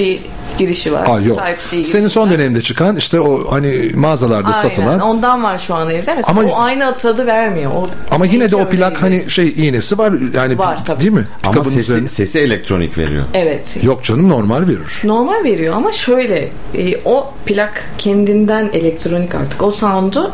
[0.58, 1.08] girişi var.
[1.08, 1.38] Aa yok.
[1.40, 2.34] Type-C girişi Senin son var.
[2.38, 4.60] dönemde çıkan işte o hani mağazalarda Aynen.
[4.70, 6.14] satılan Ondan var şu an evde.
[6.16, 7.72] Mesela Ama- o aynı tadı vermiyor.
[7.72, 8.78] O ama yine de o öyleydi.
[8.78, 11.00] plak hani şey iğnesi var yani Var tabii.
[11.00, 11.28] değil mi?
[11.48, 13.24] ama sesi, üzerine- sesi elektronik veriyor.
[13.34, 13.66] Evet.
[13.84, 15.02] Yok canım normal verir.
[15.04, 19.64] Normal veriyor ama şöyle e, o plak kendinden elektronik artık.
[19.64, 20.32] O sound'u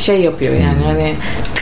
[0.00, 1.14] şey yapıyor yani hani
[1.54, 1.61] tık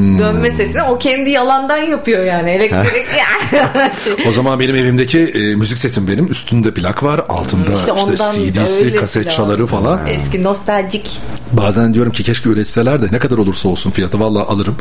[0.00, 3.06] tık dönme sesini o kendi yalandan yapıyor yani elektrik.
[4.28, 6.30] O zaman benim evimdeki e, müzik setim benim.
[6.30, 7.20] Üstünde plak var.
[7.28, 9.66] Altında İşte işte, CD'si, öylesi kasetçaları lazım.
[9.66, 10.06] falan.
[10.06, 11.18] Eski nostaljik.
[11.52, 14.76] Bazen diyorum ki keşke üretseler de ne kadar olursa olsun fiyatı valla alırım.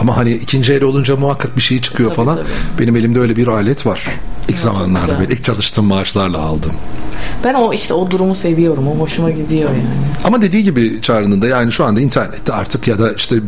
[0.00, 2.38] Ama hani ikinci el olunca muhakkak bir şey çıkıyor falan.
[2.78, 4.06] Benim elimde öyle bir alet var.
[4.48, 6.72] İlk zamanlarda böyle ilk çalıştığım maaşlarla aldım.
[7.44, 8.88] Ben o işte o durumu seviyorum.
[8.88, 9.82] O hoşuma gidiyor yani.
[10.24, 13.40] Ama dediği gibi Çağrı'nın da yani şu anda internette artık ya da işte e,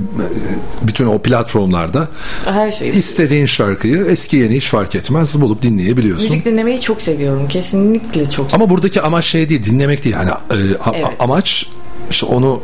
[0.87, 2.09] bütün o platformlarda
[2.45, 2.89] Her şey.
[2.89, 6.31] istediğin şarkıyı eski yeni hiç fark etmez bulup dinleyebiliyorsun.
[6.31, 7.49] Müzik dinlemeyi çok seviyorum.
[7.49, 10.55] Kesinlikle çok Ama buradaki amaç şey değil dinlemek değil yani e,
[10.85, 11.07] a- Evet.
[11.19, 11.67] amaç
[12.11, 12.61] işte onu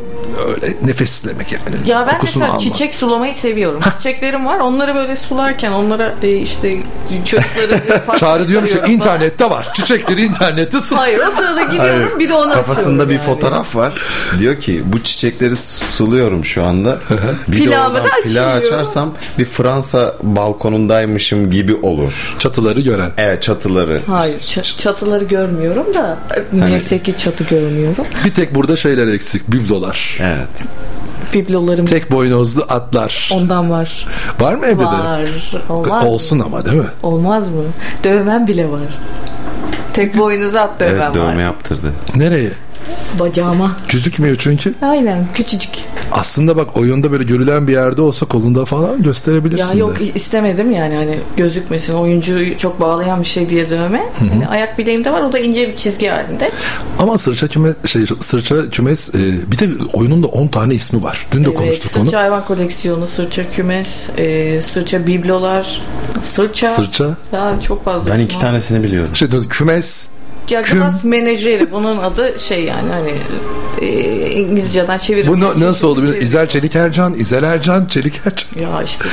[0.48, 1.62] öyle nefeslemek yani.
[1.86, 2.60] Ya ben Kokusunu mesela almak.
[2.60, 3.80] çiçek sulamayı seviyorum.
[3.96, 4.58] Çiçeklerim var.
[4.58, 6.80] Onları böyle sularken onlara e, işte
[7.24, 7.80] çocukları
[8.16, 9.68] Çağrı diyormuş ki internette var.
[9.74, 10.96] Çiçekleri internette su.
[10.96, 13.22] Hayır o sırada gidiyorum Hayır, bir de onu Kafasında bir yani.
[13.26, 13.92] fotoğraf var.
[14.38, 16.98] Diyor ki bu çiçekleri suluyorum şu anda.
[17.48, 22.34] bir de Plağımı oradan açarsam bir Fransa balkonundaymışım gibi olur.
[22.38, 23.10] Çatıları gören.
[23.18, 24.00] Evet çatıları.
[24.06, 26.18] Hayır ç- çatıları görmüyorum da
[26.50, 28.04] Hani- neyse ki çatı görmüyorum.
[28.24, 29.48] Bir tek burada şeyler eksik.
[29.52, 30.13] Biblolar.
[30.20, 30.48] Evet.
[31.34, 33.30] Biblolarım Tek boynuzlu atlar.
[33.34, 34.06] ondan var.
[34.40, 34.84] Var mı evde de?
[34.84, 35.28] Var.
[35.68, 36.08] Olmaz mı?
[36.08, 36.86] Olsun ama değil mi?
[37.02, 37.62] Olmaz mı?
[38.04, 38.80] Dövmem bile var.
[39.92, 41.42] Tek boynuzu at dövmem Evet dövme var.
[41.42, 41.92] yaptırdı.
[42.14, 42.50] Nereye?
[43.18, 43.76] Bacağıma.
[43.92, 44.74] Gözükmüyor çünkü.
[44.82, 45.70] Aynen küçücük.
[46.12, 50.04] Aslında bak oyunda böyle görülen bir yerde olsa kolunda falan Ya gösterebilirsin yok de.
[50.14, 54.02] istemedim yani hani gözükmesin oyuncuyu çok bağlayan bir şey diye dövme.
[54.18, 54.28] Hı hı.
[54.30, 56.50] Hani ayak bileğimde var o da ince bir çizgi halinde.
[56.98, 61.26] Ama sırça kümes, şey, sırça kümes e, bir de oyunun da 10 tane ismi var.
[61.32, 62.22] Dün de Evet, konuştuk sırça onu.
[62.22, 65.82] hayvan koleksiyonu, sırça kümes, e, sırça biblolar,
[66.22, 66.66] sırça.
[66.66, 67.16] Sırça.
[67.32, 68.10] Ya çok fazla.
[68.14, 68.40] Ben iki var.
[68.40, 69.14] tanesini biliyorum.
[69.16, 70.10] Şey kümes
[70.50, 73.14] Ya küm- menajeri bunun adı şey yani hani
[73.80, 75.28] e, İngilizceden çevirip.
[75.28, 76.02] Bu na- nasıl oldu?
[76.02, 78.62] Bir- İzel Çelik Ercan, İzel Ercan, Çelik Ercan.
[78.72, 79.04] Ya işte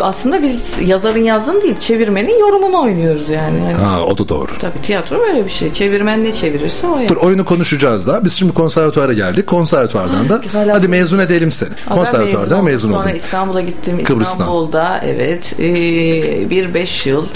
[0.00, 3.58] aslında biz yazarın yazdığını değil çevirmenin yorumunu oynuyoruz yani.
[3.58, 4.50] yani Ha, o da doğru.
[4.60, 5.72] Tabii tiyatro böyle bir şey.
[5.72, 7.08] Çevirmen ne çevirirse o yani.
[7.08, 8.24] Dur oyunu konuşacağız da.
[8.24, 9.46] Biz şimdi konservatuara geldik.
[9.46, 11.70] Konservatuardan da Hala- hadi mezun edelim seni.
[11.90, 13.02] Ben Konservatuardan mezun oldum.
[13.02, 13.12] Sonra.
[13.14, 14.04] İstanbul'a gittim.
[14.04, 14.32] Kıbrıs'tan.
[14.40, 15.64] İstanbul'da evet e,
[16.50, 17.26] bir beş yıl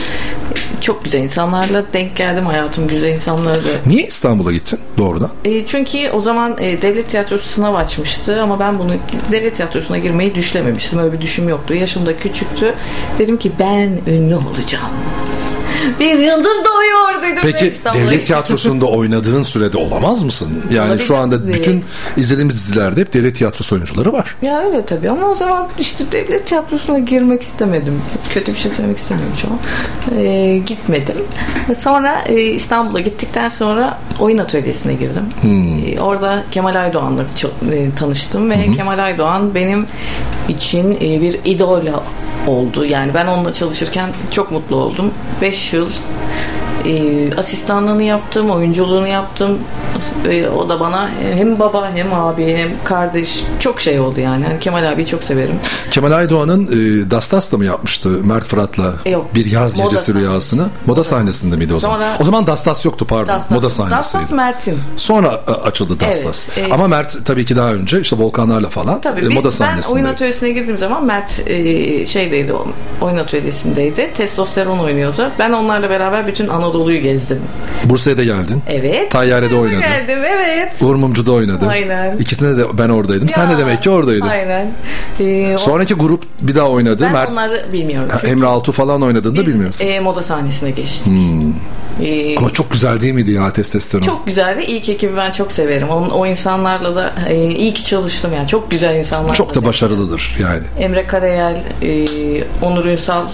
[0.80, 2.46] çok güzel insanlarla denk geldim.
[2.46, 3.68] Hayatım güzel insanlarla.
[3.86, 5.30] Niye İstanbul'a gittin doğrudan?
[5.44, 8.92] E, çünkü o zaman e, devlet tiyatrosu sınav açmıştı ama ben bunu
[9.32, 10.98] devlet tiyatrosuna girmeyi düşlememiştim.
[10.98, 11.74] Öyle bir düşüm yoktu.
[11.74, 12.74] Yaşım da küçüktü.
[13.18, 14.90] Dedim ki ben ünlü olacağım.
[16.00, 17.42] Bir yıldız doğuyor dedim.
[17.42, 20.48] Peki devlet tiyatrosunda oynadığın sürede olamaz mısın?
[20.70, 21.52] Yani Olabilir şu anda tabii.
[21.52, 21.84] bütün
[22.16, 24.36] izlediğimiz dizilerde hep devlet tiyatrosu oyuncuları var.
[24.42, 28.02] Ya öyle tabii ama o zaman işte devlet tiyatrosuna girmek istemedim.
[28.34, 29.58] Kötü bir şey söylemek istemiyorum şu an.
[30.18, 31.16] Ee, gitmedim.
[31.76, 35.24] Sonra e, İstanbul'a gittikten sonra oyun atölyesine girdim.
[35.40, 35.78] Hmm.
[35.78, 37.22] Ee, orada Kemal Aydoğan'la
[37.72, 39.86] e, tanıştım ve Kemal Aydoğan benim
[40.48, 41.82] için e, bir idol
[42.46, 42.84] oldu.
[42.84, 45.10] Yani ben onunla çalışırken çok mutlu oldum.
[45.40, 45.90] 5 yıl
[46.86, 49.58] e, asistanlığını yaptım, oyunculuğunu yaptım.
[50.28, 54.44] E, o da bana hem baba hem abi hem kardeş çok şey oldu yani.
[54.44, 55.54] yani Kemal abiyi çok severim.
[55.90, 59.34] Kemal Aydoğan'ın e, Dastas'la mı yapmıştı Mert Fırat'la E, yok.
[59.34, 60.66] bir yaz Moda gecesi rüyasını?
[60.86, 61.96] Moda sahnesinde miydi o zaman?
[61.96, 63.32] Sonra- O zaman Dastas yoktu pardon.
[63.32, 63.98] Dastas- Moda sahnesiydi.
[63.98, 64.78] Dastas Mert'in.
[64.96, 66.48] Sonra e, açıldı Dastas.
[66.58, 69.44] Evet, e- Ama Mert tabii ki daha önce işte Volkanlarla falan Tabii e, biz, moda
[69.44, 69.94] ben sahnesinde.
[69.94, 72.52] oyun atölyesine girdiğim zaman Mert e, şeydeydi
[73.00, 74.10] oyun atölyesindeydi.
[74.16, 75.30] Testosteron oynuyordu.
[75.38, 77.38] Ben onlarla beraber bütün Anadolu'yu gezdim.
[77.84, 78.62] Bursa'ya da geldin.
[78.66, 79.10] Evet.
[79.10, 79.80] Tayyarede oynadı.
[79.80, 80.82] Geldim evet.
[80.82, 81.66] Uğur Mumcu'da oynadı.
[81.68, 82.16] Aynen.
[82.18, 83.28] İkisinde de ben oradaydım.
[83.28, 84.26] Sen de Ya, demek ki oradaydın.
[84.28, 84.70] Aynen.
[85.20, 87.02] Ee, o- Sonraki grup bir daha oynadı.
[87.04, 88.08] ben Mert onları bilmiyorum.
[88.12, 89.86] Çünkü Emre Altuğ falan oynadığını da bilmiyorsun.
[89.86, 91.06] e, moda sahnesine geçtik.
[91.06, 91.52] Hmm.
[92.02, 94.04] Ee, Ama çok güzel değil miydi ya testosteron?
[94.04, 94.62] çok güzeldi.
[94.68, 95.88] İlk ekibi ben çok severim.
[95.90, 98.48] O, o insanlarla da e, iyi ki çalıştım yani.
[98.48, 99.34] Çok güzel insanlar.
[99.34, 100.62] Çok da başarılıdır yani.
[100.78, 102.04] Emre Karayel, e,
[102.62, 103.26] Onur Ünsal,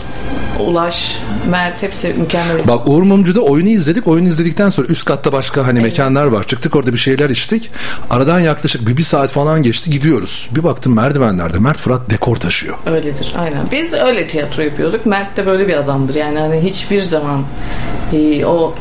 [0.61, 1.18] Ulaş,
[1.51, 2.57] Mert hepsi mükemmel.
[2.68, 4.07] Bak Uğur Mumcu'da oyunu izledik.
[4.07, 6.45] Oyunu izledikten sonra üst katta başka hani mekanlar var.
[6.47, 7.70] Çıktık orada bir şeyler içtik.
[8.11, 10.51] Aradan yaklaşık bir, bir saat falan geçti gidiyoruz.
[10.55, 12.77] Bir baktım merdivenlerde Mert Fırat dekor taşıyor.
[12.87, 13.66] Öyledir aynen.
[13.72, 15.07] Biz öyle tiyatro yapıyorduk.
[15.07, 16.14] Mert de böyle bir adamdır.
[16.14, 17.43] Yani hani hiçbir zaman
[18.12, 18.75] e, o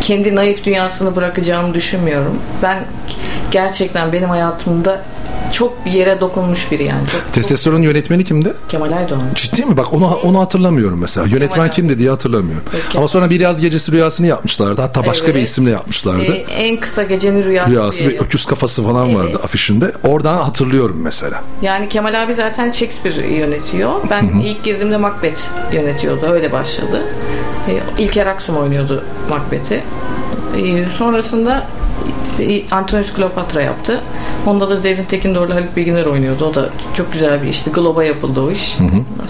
[0.00, 2.38] kendi naif dünyasını bırakacağını düşünmüyorum.
[2.62, 2.84] Ben
[3.50, 5.02] gerçekten benim hayatımda
[5.52, 7.08] çok bir yere dokunmuş biri yani.
[7.08, 8.52] Çok, Testosteron yönetmeni kimdi?
[8.68, 9.22] Kemal Aydoğan.
[9.34, 9.76] Ciddi mi?
[9.76, 11.26] Bak onu onu hatırlamıyorum mesela.
[11.26, 12.64] Yönetmen kimdi diye hatırlamıyorum.
[12.72, 12.98] Peki.
[12.98, 14.80] Ama sonra bir yaz gecesi rüyasını yapmışlardı.
[14.82, 15.36] Hatta başka Evet.
[15.36, 16.32] bir isimle yapmışlardı.
[16.32, 19.92] E, en kısa gecenin rüyası, Rüyası bir öküz kafası falan vardı afişinde.
[20.04, 21.42] Oradan hatırlıyorum mesela.
[21.62, 23.90] Yani Kemal abi zaten Shakespeare yönetiyor.
[24.10, 24.42] Ben Hı hı.
[24.42, 25.40] ilk girdiğimde Macbeth
[25.72, 26.26] yönetiyordu.
[26.26, 27.02] Öyle başladı.
[27.68, 29.82] E, İlker Aksum oynuyordu Macbeth'i.
[30.56, 31.66] E, sonrasında
[32.70, 34.00] Antonius Kleopatra yaptı.
[34.46, 36.44] Onda da Zerrin Tekindor'la Haluk Bilginer oynuyordu.
[36.44, 37.70] O da çok güzel bir işti.
[37.70, 38.76] Globa yapıldı o iş.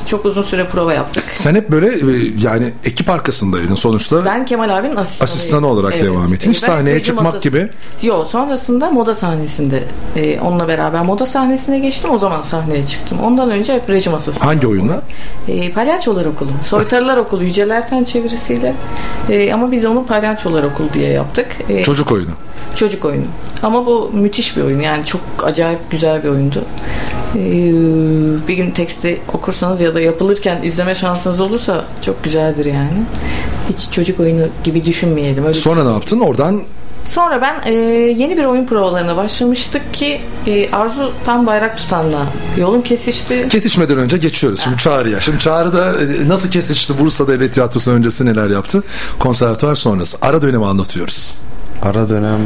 [0.07, 1.25] Çok uzun süre prova yaptık.
[1.35, 4.25] Sen hep böyle e, yani ekip arkasındaydın sonuçta.
[4.25, 5.25] Ben Kemal abinin asistanıyım.
[5.37, 6.51] Asistanı olarak devam ettin.
[6.53, 7.69] Hiç Ben sahneye çıkmak masası- gibi.
[8.03, 9.83] Yok sonrasında moda sahnesinde
[10.17, 12.11] e, onunla beraber moda sahnesine geçtim.
[12.11, 13.19] O zaman sahneye çıktım.
[13.25, 14.41] Ondan önce hep reji masası.
[14.45, 15.03] Hangi oyunla?
[15.49, 16.51] E, Palyaçolar Okulu.
[16.65, 17.45] Soytarılar Okulu.
[17.45, 18.75] Yücel Erten çevirisiyle.
[19.31, 21.47] E, ama biz onu Palyaçolar Okulu diye yaptık.
[21.69, 22.31] E, Çocuk oyunu.
[22.75, 23.25] Çocuk oyunu.
[23.63, 24.81] Ama bu müthiş bir oyun.
[24.81, 26.65] Yani çok acayip güzel bir oyundu.
[27.35, 33.03] Ee, bir gün teksti okursanız ya da yapılırken izleme şansınız olursa çok güzeldir yani.
[33.69, 35.45] Hiç çocuk oyunu gibi düşünmeyelim.
[35.45, 36.21] Öyle Sonra ne yaptın?
[36.21, 36.63] Oradan
[37.05, 37.73] Sonra ben e,
[38.17, 42.27] yeni bir oyun provalarına başlamıştık ki e, Arzu tam bayrak tutanla
[42.59, 43.49] yolum kesişti.
[43.49, 44.61] kesişmeden önce geçiyoruz.
[44.61, 45.21] Şimdi Çağrı'ya.
[45.21, 46.99] Şimdi Çağrı'da e, nasıl kesişti?
[46.99, 48.83] Bursa Devlet Tiyatrosu öncesi neler yaptı?
[49.19, 50.19] Konservatuvar sonrası.
[50.23, 51.35] Ara dönemi anlatıyoruz.
[51.83, 52.39] Ara dönem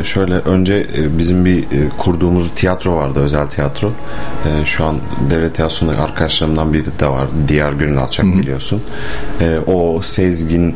[0.00, 3.92] e, şöyle önce e, bizim bir e, kurduğumuz tiyatro vardı özel tiyatro.
[4.46, 4.96] E, Şu an
[5.30, 7.24] devlet tiyatrosunda arkadaşlarımdan biri de var.
[7.48, 8.82] Diğer Gönül Alçak biliyorsun.
[9.40, 10.74] E, O Sezgin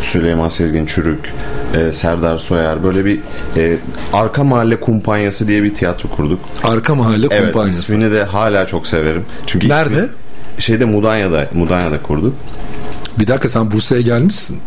[0.00, 1.32] Süleyman Sezgin Çürük
[1.74, 3.18] e, Serdar Soyer böyle bir
[3.56, 3.76] e,
[4.12, 6.40] arka mahalle kumpanyası diye bir tiyatro kurduk.
[6.64, 7.82] Arka mahalle Evet, kumpanyası.
[7.82, 9.24] ismini de hala çok severim.
[9.46, 9.94] Çünkü Nerede?
[9.94, 10.08] ismi-
[10.62, 12.34] şeyde Mudanya'da Mudanya'da kurduk.
[13.18, 14.58] Bir dakika sen Bursa'ya gelmişsin.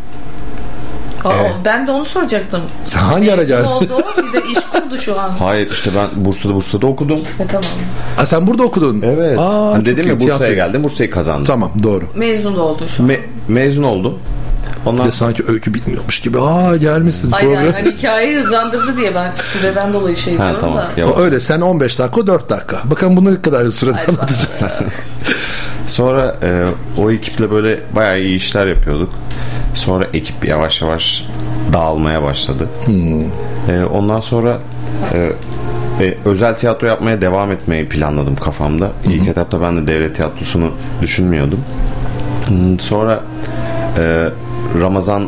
[1.27, 1.51] Aa, Evet.
[1.65, 2.61] Ben de onu soracaktım.
[2.85, 3.69] Sen hangi ara Mezun geldin?
[3.69, 5.29] oldu bir de iş kurdu şu an.
[5.29, 7.19] Hayır işte ben Bursa'da Bursa'da okudum.
[7.39, 7.63] E, tamam.
[8.17, 9.01] Ha, sen burada okudun.
[9.05, 9.39] Evet.
[9.39, 10.55] Aa, Hani dedim ya Bursa'ya tiyatro.
[10.55, 10.83] geldim.
[10.83, 11.43] Bursa'yı kazandım.
[11.43, 12.05] Tamam doğru.
[12.15, 13.09] Mezun oldu şu an.
[13.09, 14.19] Me- mezun oldum.
[14.85, 16.39] Ondan Bir de sanki öykü bitmiyormuş gibi.
[16.39, 17.83] Aa gelmişsin Hayır yani program.
[17.83, 20.77] hani hikayeyi hızlandırdı diye ben süreden dolayı şey Ha, diyorum tamam.
[20.77, 20.87] da.
[21.01, 22.77] Ya- O öyle sen 15 dakika o 4 dakika.
[22.85, 24.49] Bakalım bunu ne kadar sürede anlatacak.
[25.87, 26.63] Sonra e,
[27.01, 29.09] o ekiple böyle bayağı iyi işler yapıyorduk.
[29.73, 31.25] Sonra ekip yavaş yavaş
[31.73, 32.67] dağılmaya başladı.
[33.69, 34.59] E, ondan sonra
[35.13, 35.17] e,
[36.05, 38.91] e, özel tiyatro yapmaya devam etmeyi planladım kafamda.
[39.05, 40.71] İlk etapta ben de devlet tiyatrosunu
[41.01, 41.59] düşünmüyordum.
[42.47, 43.19] Hmm, Sonra
[43.97, 44.29] e,
[44.81, 45.27] Ramazan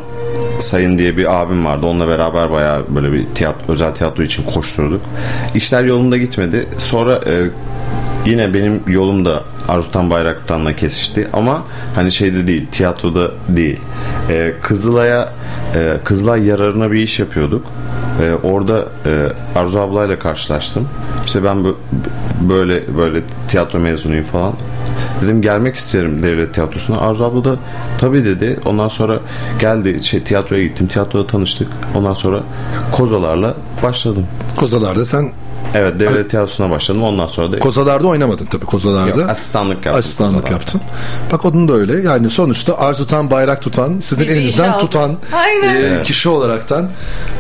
[0.60, 1.86] Sayın diye bir abim vardı.
[1.86, 5.02] Onunla beraber bayağı böyle bir tiyatro, özel tiyatro için koşturduk.
[5.56, 6.68] İşler yolunda gitmedi.
[6.78, 7.34] Sonra e,
[8.26, 11.28] yine benim yolum da Arustan Bayraktan'la kesişti.
[11.34, 11.64] Ama
[11.96, 13.80] hani şeyde değil, tiyatroda değil.
[14.30, 15.34] E, Kızılay'a
[15.76, 17.66] e, Kızılay yararına bir iş yapıyorduk.
[18.22, 19.28] E, orada e,
[19.60, 20.88] Arzu ablayla karşılaştım.
[21.26, 21.76] İşte ben bö-
[22.50, 24.54] böyle böyle tiyatro mezunuyum falan.
[25.22, 26.98] Dedim gelmek isterim devlet tiyatrosuna.
[26.98, 27.56] Arzu abla da
[28.00, 28.60] tabii dedi.
[28.66, 29.20] Ondan sonra
[29.60, 30.88] geldi şey tiyatroya gittim.
[30.88, 31.68] Tiyatroda tanıştık.
[31.96, 32.40] Ondan sonra
[32.92, 33.54] kozalarla
[33.84, 34.26] başladım.
[34.56, 35.32] Kozalarda sen
[35.76, 37.04] Evet devlet tiyatrosuna başladım.
[37.04, 39.22] Ondan sonra da Kozalarda oynamadın tabii Kozalarda.
[39.22, 40.54] Yok, asistanlık yaptım Asistanlık Kozalarda.
[40.54, 40.82] yaptın.
[41.32, 42.02] Bak onun da öyle.
[42.02, 45.76] Yani sonuçta arz tutan, bayrak tutan, sizin Bizi elinizden tutan Aynen.
[45.76, 46.04] e, Evet.
[46.08, 46.90] kişi olaraktan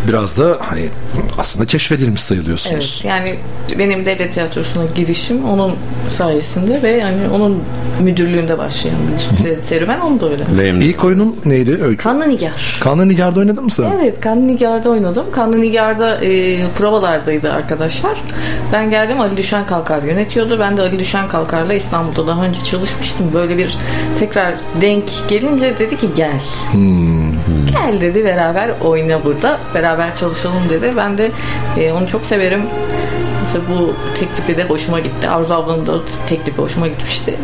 [0.07, 0.89] biraz da hani
[1.37, 3.01] aslında keşfedilmiş sayılıyorsunuz.
[3.03, 3.35] Evet yani
[3.79, 5.73] benim devlet tiyatrosuna girişim onun
[6.09, 7.63] sayesinde ve yani onun
[8.01, 8.95] müdürlüğünde başlayan
[9.43, 10.43] bir serüven onun da öyle.
[10.59, 12.03] Benim İlk oyunun neydi Öykü?
[12.03, 12.77] Kanlı Nigar.
[12.81, 13.91] Kanlı Nigar'da oynadın mı sen?
[13.99, 15.25] Evet Kanlı Nigar'da oynadım.
[15.31, 18.08] Kanlı Nigar'da e, provalardaydı arkadaşlar.
[18.73, 20.59] Ben geldim Ali Düşen Kalkar yönetiyordu.
[20.59, 23.33] Ben de Ali Düşen Kalkar'la İstanbul'da daha önce çalışmıştım.
[23.33, 23.77] Böyle bir
[24.19, 26.41] tekrar denk gelince dedi ki gel.
[27.71, 29.59] Gel dedi beraber oyna burada.
[29.73, 30.91] Beraber çalışalım dedi.
[30.97, 31.31] Ben de
[31.77, 32.61] e, onu çok severim.
[33.45, 35.29] İşte bu teklifi de hoşuma gitti.
[35.29, 35.99] Arzu ablanın da
[36.29, 37.37] teklifi hoşuma gitmişti.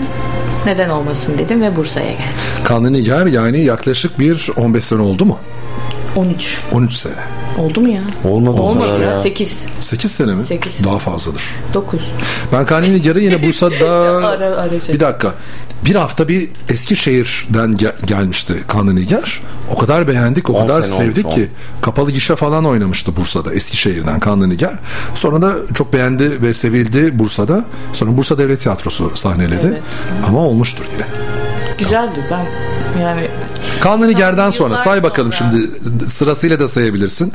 [0.66, 2.26] Neden olmasın dedim ve Bursa'ya geldim.
[2.64, 5.40] Kanlı Nigar yani yaklaşık bir 15 sene oldu mu?
[6.16, 6.58] 13.
[6.72, 7.14] 13 sene.
[7.58, 8.02] Oldu mu ya?
[8.26, 9.10] Olmadı Olmadı ya.
[9.12, 9.20] ya.
[9.20, 9.66] 8.
[9.80, 10.44] 8 sene mi?
[10.44, 10.84] Sekiz.
[10.86, 11.44] Daha fazladır.
[11.74, 12.02] 9.
[12.54, 13.90] Ben Kanlı Nigar'ı yine Bursa'da...
[14.28, 14.96] Ara, ara şey.
[14.96, 15.34] bir dakika.
[15.86, 19.42] Bir hafta bir Eskişehir'den ge- gelmişti Kanlı Nigar.
[19.72, 21.32] O kadar beğendik, o kadar olmuş, sevdik on.
[21.32, 21.50] ki.
[21.82, 24.80] Kapalı gişe falan oynamıştı Bursa'da Eskişehir'den Kanlı Nigar.
[25.14, 27.66] Sonra da çok beğendi ve sevildi Bursa'da.
[27.94, 29.68] Sonra Bursa Devlet Tiyatrosu sahneledi.
[29.68, 29.82] Evet.
[30.28, 31.06] Ama olmuştur yine.
[31.78, 32.46] Güzeldi ben
[33.02, 33.22] yani
[33.82, 35.52] Kanlı Nigar'dan sonra Yıllar say bakalım sonra.
[35.52, 37.34] şimdi sırasıyla da sayabilirsin.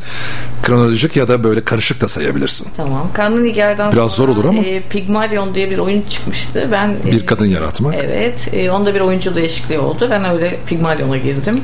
[0.62, 2.68] Kronolojik ya da böyle karışık da sayabilirsin.
[2.76, 3.08] tamam.
[3.14, 4.62] Kanlı Nigar'dan Biraz sonra, zor olur ama.
[4.62, 6.68] e, Pygmalion diye bir oyun çıkmıştı.
[6.72, 7.94] Ben Bir e, kadın yaratmak.
[7.94, 8.34] Evet.
[8.54, 10.08] E, onda bir oyuncu değişikliği oldu.
[10.11, 11.61] Ben öyle Pygmalion'a girdim.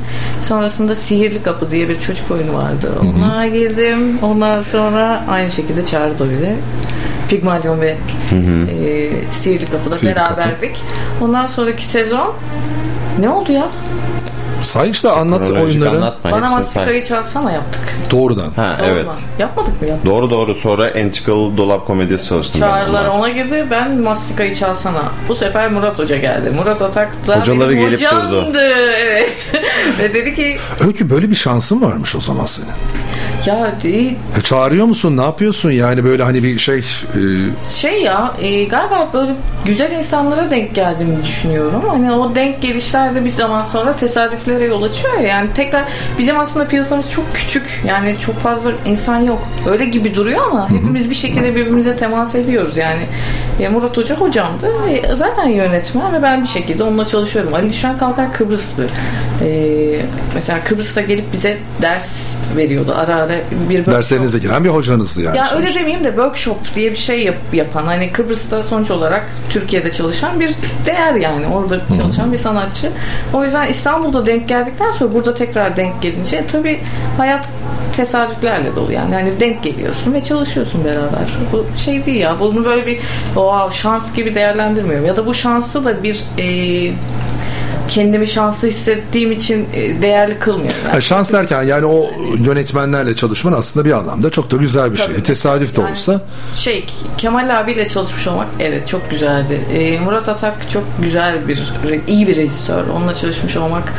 [0.47, 2.91] Sonrasında Sihirli Kapı diye bir çocuk oyunu vardı.
[3.01, 4.17] Ona girdim.
[4.21, 6.55] Ondan sonra aynı şekilde Çağrı da öyle.
[7.29, 7.97] Pygmalion ve
[8.31, 10.37] e, Sihirli Kapı'da Sihirli Kapı.
[10.37, 10.81] beraberdik.
[11.21, 12.33] Ondan sonraki sezon
[13.19, 13.69] ne oldu ya?
[14.63, 15.89] Say işte anlat oyunları.
[15.89, 16.31] anlatma.
[16.31, 16.49] Bana.
[16.49, 17.81] Mastika'yı çalsana yaptık.
[18.11, 18.51] Doğrudan.
[18.55, 19.05] Ha Doğru evet.
[19.05, 19.11] mu?
[19.39, 19.87] Yapmadık mı?
[19.87, 20.05] Yaptık.
[20.05, 20.55] Doğru doğru.
[20.55, 22.61] Sonra Entikal Dolap Komedyası çalıştım.
[22.61, 23.65] Çağrılar ona girdi.
[23.71, 25.03] Ben Mastika'yı çalsana.
[25.29, 26.49] Bu sefer Murat Hoca geldi.
[26.55, 28.31] Murat Atak'la Hocaları benim gelip hocamdı.
[28.47, 28.57] durdu.
[28.97, 29.51] Evet.
[29.99, 32.69] Ve dedi ki Öykü böyle bir şansın varmış o zaman senin.
[33.45, 34.15] Ya değil.
[34.39, 35.17] E, çağırıyor musun?
[35.17, 35.71] Ne yapıyorsun?
[35.71, 36.83] Yani böyle hani bir şey e,
[37.69, 39.31] Şey ya e, galiba böyle
[39.65, 41.81] güzel insanlara denk geldiğimi düşünüyorum.
[41.87, 43.97] Hani o denk gelişler de bir zaman sonra
[44.47, 45.27] tesadüflere yol açıyor ya.
[45.27, 45.85] Yani tekrar
[46.17, 47.81] bizim aslında piyasamız çok küçük.
[47.87, 49.47] Yani çok fazla insan yok.
[49.69, 52.77] Öyle gibi duruyor ama hepimiz bir şekilde birbirimize temas ediyoruz.
[52.77, 53.01] Yani
[53.59, 54.67] e, Murat Hoca hocamdı.
[54.89, 57.53] E, zaten yönetmen ve ben bir şekilde onunla çalışıyorum.
[57.53, 58.87] Ali Düşen Kalkar Kıbrıslı.
[59.41, 60.01] E,
[60.35, 62.93] mesela Kıbrıs'ta gelip bize ders veriyordu.
[62.97, 63.35] Ara ara
[63.69, 65.37] bir derslerinize giren bir hocanızdı yani.
[65.37, 65.69] ya sonuçta.
[65.69, 70.39] öyle demeyeyim de workshop diye bir şey yap- yapan hani Kıbrıs'ta sonuç olarak Türkiye'de çalışan
[70.39, 72.91] bir değer yani orada çalışan bir sanatçı.
[73.33, 76.79] O yüzden İstanbul'da denk geldikten sonra burada tekrar denk gelince tabii
[77.17, 77.49] hayat
[77.97, 79.13] tesadüflerle dolu yani.
[79.13, 81.37] yani denk geliyorsun ve çalışıyorsun beraber.
[81.51, 82.39] Bu şey değil ya.
[82.39, 85.05] Bunu böyle bir wow, şans gibi değerlendirmiyorum.
[85.05, 86.45] Ya da bu şansı da bir e,
[87.87, 90.77] kendimi şanslı hissettiğim için e, değerli kılmıyorum.
[90.91, 92.09] Ha, şans derken yani o
[92.45, 95.05] yönetmenlerle çalışman aslında bir anlamda çok da güzel bir şey.
[95.05, 95.17] Tabii.
[95.17, 96.21] Bir tesadüf de Yani- olsa.
[96.55, 96.85] Şey
[97.17, 99.61] Kemal abiyle çalışmış olmak evet çok güzeldi.
[99.73, 101.59] Ee, Murat Atak çok güzel bir
[102.07, 102.87] iyi bir rejisör.
[102.87, 103.93] Onunla çalışmış olmak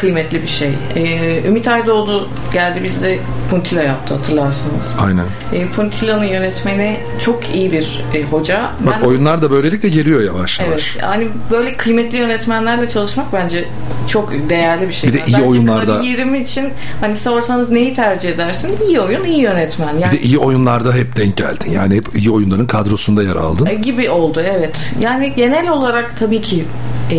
[0.00, 0.70] kıymetli bir şey.
[0.96, 3.18] Ee, Ümit Aydoğdu geldi bizde
[3.50, 4.96] Puntila yaptı hatırlarsınız.
[5.04, 5.26] Aynen.
[5.52, 8.70] Ee, Puntila'nın yönetmeni çok iyi bir e, hoca.
[8.80, 10.92] Bak Ben- oyunlar da böylelikle geliyor yavaş yavaş.
[10.92, 11.02] Evet.
[11.02, 13.64] Yani böyle kıymetli yönetmenlerle çalışmak bence
[14.08, 15.08] çok değerli bir şey.
[15.10, 16.68] Bir de iyi Bence oyunlarda- kariyerim için
[17.00, 18.78] hani sorsanız neyi tercih edersin?
[18.88, 19.98] İyi oyun, iyi yönetmen.
[19.98, 21.70] Yani Bir de iyi oyunlarda hep denk geldin.
[21.70, 23.66] Yani hep iyi oyunların kadrosunda yer aldın.
[23.66, 24.76] E, gibi oldu evet.
[25.00, 26.64] Yani genel olarak tabii ki
[27.10, 27.16] e,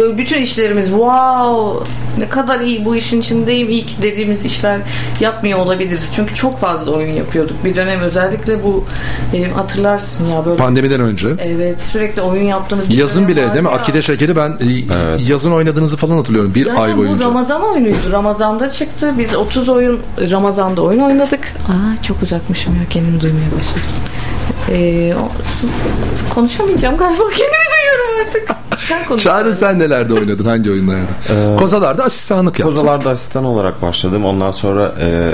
[0.00, 4.80] böyle bütün işlerimiz wow ne kadar iyi bu işin içindeyim iyi ki dediğimiz işler
[5.20, 6.12] yapmıyor olabiliriz.
[6.16, 7.64] Çünkü çok fazla oyun yapıyorduk.
[7.64, 8.84] Bir dönem özellikle bu
[9.34, 11.28] e, hatırlarsın ya böyle Pandemiden önce.
[11.38, 13.70] Evet sürekli oyun yaptığımız bir Yazın bile değil mi?
[13.70, 13.74] ya.
[13.74, 16.54] Akide Şekeri ben e, yazın oynadığınızı falan hatırlıyorum.
[16.54, 17.24] Bir Zaten ay bu boyunca.
[17.24, 18.12] Ramazan oyunuydu.
[18.12, 19.14] Ramazan'da çıktı.
[19.18, 21.52] Biz 30 oyun Ramazan'da oyun oynadık.
[21.68, 23.90] Aa çok uzakmışım ya kendimi duymaya başladım.
[24.72, 25.14] Ee,
[26.34, 28.69] konuşamayacağım galiba kendimi duyuyorum artık.
[28.88, 29.22] Sen konuş.
[29.22, 30.44] Çağrı sen nelerde oynadın?
[30.44, 31.56] Hangi oyunlarda?
[31.56, 32.76] Kozalarda asistanlık yaptın.
[32.76, 34.24] Kozalarda asistan olarak başladım.
[34.24, 35.30] Ondan sonra e,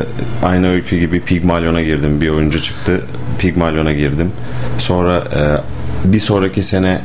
[0.46, 2.20] aynı öykü gibi Pigmalion'a girdim.
[2.20, 3.00] Bir oyuncu çıktı.
[3.38, 4.32] Pigmalion'a girdim.
[4.78, 7.00] Sonra e, bir sonraki sene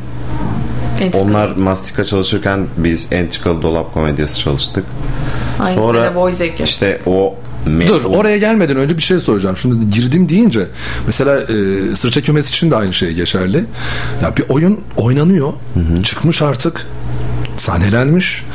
[1.01, 1.17] Entrika.
[1.17, 4.85] onlar Mastika çalışırken biz Entrikalı Dolap Komedyası çalıştık.
[5.59, 7.35] Aynı sonra sene Boyzek işte o
[7.87, 9.57] Dur oraya gelmeden önce bir şey soracağım.
[9.57, 10.67] Şimdi girdim deyince
[11.07, 11.45] mesela e,
[11.95, 13.65] sırça kümesi için de aynı şey geçerli.
[14.21, 15.53] Ya bir oyun oynanıyor.
[16.03, 16.87] Çıkmış artık.
[17.57, 18.45] Sahnelenmiş.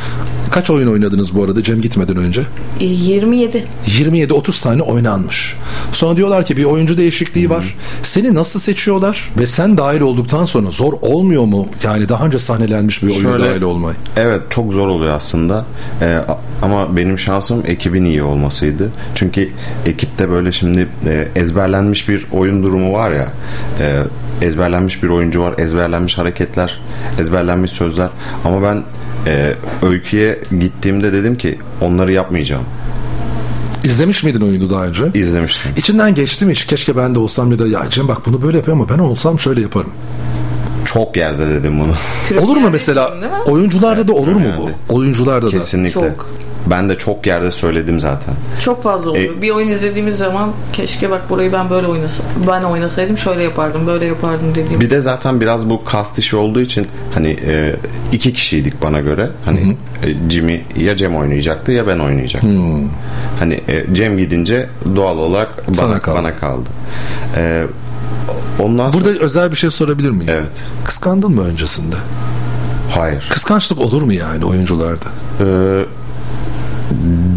[0.50, 2.42] Kaç oyun oynadınız bu arada Cem gitmeden önce?
[2.80, 3.66] Ee, 27.
[3.86, 5.56] 27-30 tane oynanmış.
[5.92, 7.76] Sonra diyorlar ki bir oyuncu değişikliği var.
[8.02, 9.30] Seni nasıl seçiyorlar?
[9.38, 11.66] Ve sen dahil olduktan sonra zor olmuyor mu?
[11.84, 13.96] Yani daha önce sahnelenmiş bir oyuna dahil olmayı.
[14.16, 15.64] Evet çok zor oluyor aslında.
[16.02, 16.18] Ee,
[16.62, 18.90] ama benim şansım ekibin iyi olmasıydı.
[19.14, 19.48] Çünkü
[19.86, 23.32] ekipte böyle şimdi e, ezberlenmiş bir oyun durumu var ya.
[23.80, 24.02] e,
[24.42, 26.80] ezberlenmiş bir oyuncu var, ezberlenmiş hareketler,
[27.20, 28.08] ezberlenmiş sözler.
[28.44, 28.82] Ama ben
[29.26, 32.64] e, öyküye gittiğimde dedim ki onları yapmayacağım.
[33.84, 35.04] İzlemiş miydin oyunu daha önce?
[35.14, 35.72] İzlemiştim.
[35.76, 36.66] İçinden geçti mi hiç?
[36.66, 39.38] Keşke ben de olsam ya da ya Cem bak bunu böyle yapıyor ama ben olsam
[39.38, 39.90] şöyle yaparım.
[40.84, 41.94] Çok yerde dedim bunu.
[42.44, 43.14] Olur mu mesela?
[43.46, 44.94] Oyuncularda da olur mu bu?
[44.94, 45.50] Oyuncularda da.
[45.50, 45.92] Kesinlikle.
[46.00, 46.30] Çok.
[46.70, 48.34] Ben de çok yerde söyledim zaten.
[48.60, 49.36] Çok fazla oluyor.
[49.36, 52.26] E- bir oyun izlediğimiz zaman keşke bak burayı ben böyle oynasam.
[52.48, 54.80] Ben oynasaydım şöyle yapardım, böyle yapardım dediğim.
[54.80, 57.76] Bir de zaten biraz bu kast işi olduğu için hani e,
[58.12, 59.30] iki kişiydik bana göre.
[59.44, 62.90] Hani e, Jimmy ya Cem oynayacaktı ya ben oynayacaktım.
[63.38, 66.18] Hani e, Cem gidince doğal olarak bana Sana kaldı.
[66.18, 66.70] Bana kaldı.
[67.36, 67.64] E,
[68.58, 70.30] ondan Burada özel bir şey sorabilir miyim?
[70.30, 70.62] Evet.
[70.84, 71.96] Kıskandın mı öncesinde?
[72.94, 73.26] Hayır.
[73.30, 75.06] Kıskançlık olur mu yani oyuncularda?
[75.40, 75.44] Ee,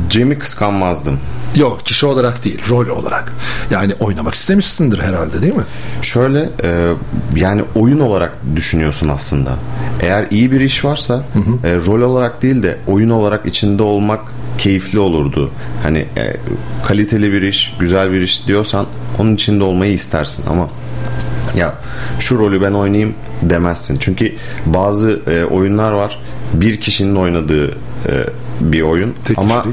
[0.09, 1.19] Cem'i kıskanmazdım.
[1.55, 3.33] Yok kişi olarak değil rol olarak.
[3.71, 5.65] Yani oynamak istemişsindir herhalde değil mi?
[6.01, 6.93] Şöyle e,
[7.35, 9.55] yani oyun olarak düşünüyorsun aslında.
[10.01, 11.23] Eğer iyi bir iş varsa
[11.63, 14.19] e, rol olarak değil de oyun olarak içinde olmak
[14.57, 15.51] keyifli olurdu.
[15.83, 16.37] Hani e,
[16.87, 18.85] kaliteli bir iş, güzel bir iş diyorsan
[19.19, 20.69] onun içinde olmayı istersin ama
[21.55, 21.73] ya
[22.19, 23.97] şu rolü ben oynayayım demezsin.
[23.99, 24.35] Çünkü
[24.65, 26.19] bazı e, oyunlar var
[26.53, 27.75] bir kişinin oynadığı e,
[28.61, 29.65] bir oyun ama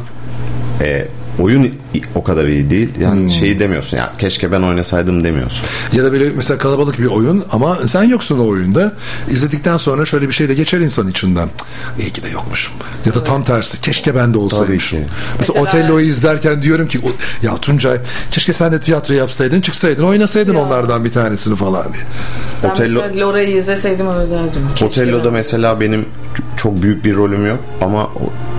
[0.81, 1.09] e,
[1.39, 1.75] oyun
[2.15, 2.89] o kadar iyi değil.
[3.01, 5.67] Yani şeyi demiyorsun ya keşke ben oynasaydım demiyorsun.
[5.93, 8.93] Ya da böyle mesela kalabalık bir oyun ama sen yoksun o oyunda.
[9.31, 11.49] İzledikten sonra şöyle bir şey de geçer insan içinden.
[12.01, 12.75] İyi ki de yokmuşum.
[13.07, 13.81] Ya da tam tersi.
[13.81, 14.99] Keşke ben de olsaymışım.
[15.39, 17.99] Mesela, Otello'yu izlerken diyorum ki "O- ya Tuncay
[18.31, 22.03] keşke sen de tiyatro yapsaydın çıksaydın oynasaydın onlardan bir tanesini falan diye.
[22.63, 24.61] Ben Otello- mesela Lora'yı izleseydim öyle derdim.
[24.77, 26.07] Keşke Otello'da ben- mesela benim
[26.57, 28.09] çok büyük bir rolüm yok ama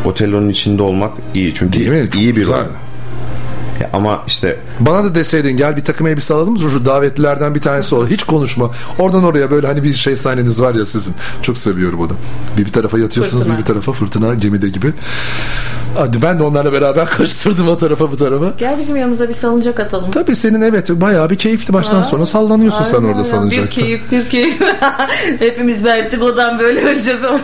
[0.06, 2.06] Otello'nun içinde olmak iyi çünkü Değil mi?
[2.12, 2.60] Çok iyi bir güzel.
[2.60, 2.66] rol.
[3.82, 7.96] Ya ama işte Bana da deseydin gel bir takım elbise alalım şu davetlilerden bir tanesi
[7.96, 8.08] ol.
[8.08, 8.72] Hiç konuşma.
[9.00, 11.14] Oradan oraya böyle hani bir şey sahneniz var ya sizin.
[11.42, 12.12] Çok seviyorum onu.
[12.58, 13.58] Bir bir tarafa yatıyorsunuz Fırtına.
[13.58, 14.94] bir bir tarafa fırtına gemide gibi.
[15.98, 18.54] Hadi ben de onlarla beraber kaçtırdım o tarafa bu tarafa.
[18.58, 20.12] Gel bizim yanımıza bir salıncak atalım.
[20.12, 22.04] Tabii senin evet bayağı bir keyifli baştan Ha.
[22.04, 23.26] sona sallanıyorsun sen Aynen orada ya.
[23.26, 23.66] salıncakta.
[23.66, 24.62] Bir keyif bir keyif.
[25.40, 27.42] Hepimiz vertigodan böyle öleceğiz orada.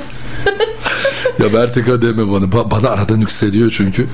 [1.39, 2.45] Ya vertigo deme bana.
[2.45, 4.07] Ba- bana arada nüksediyor çünkü.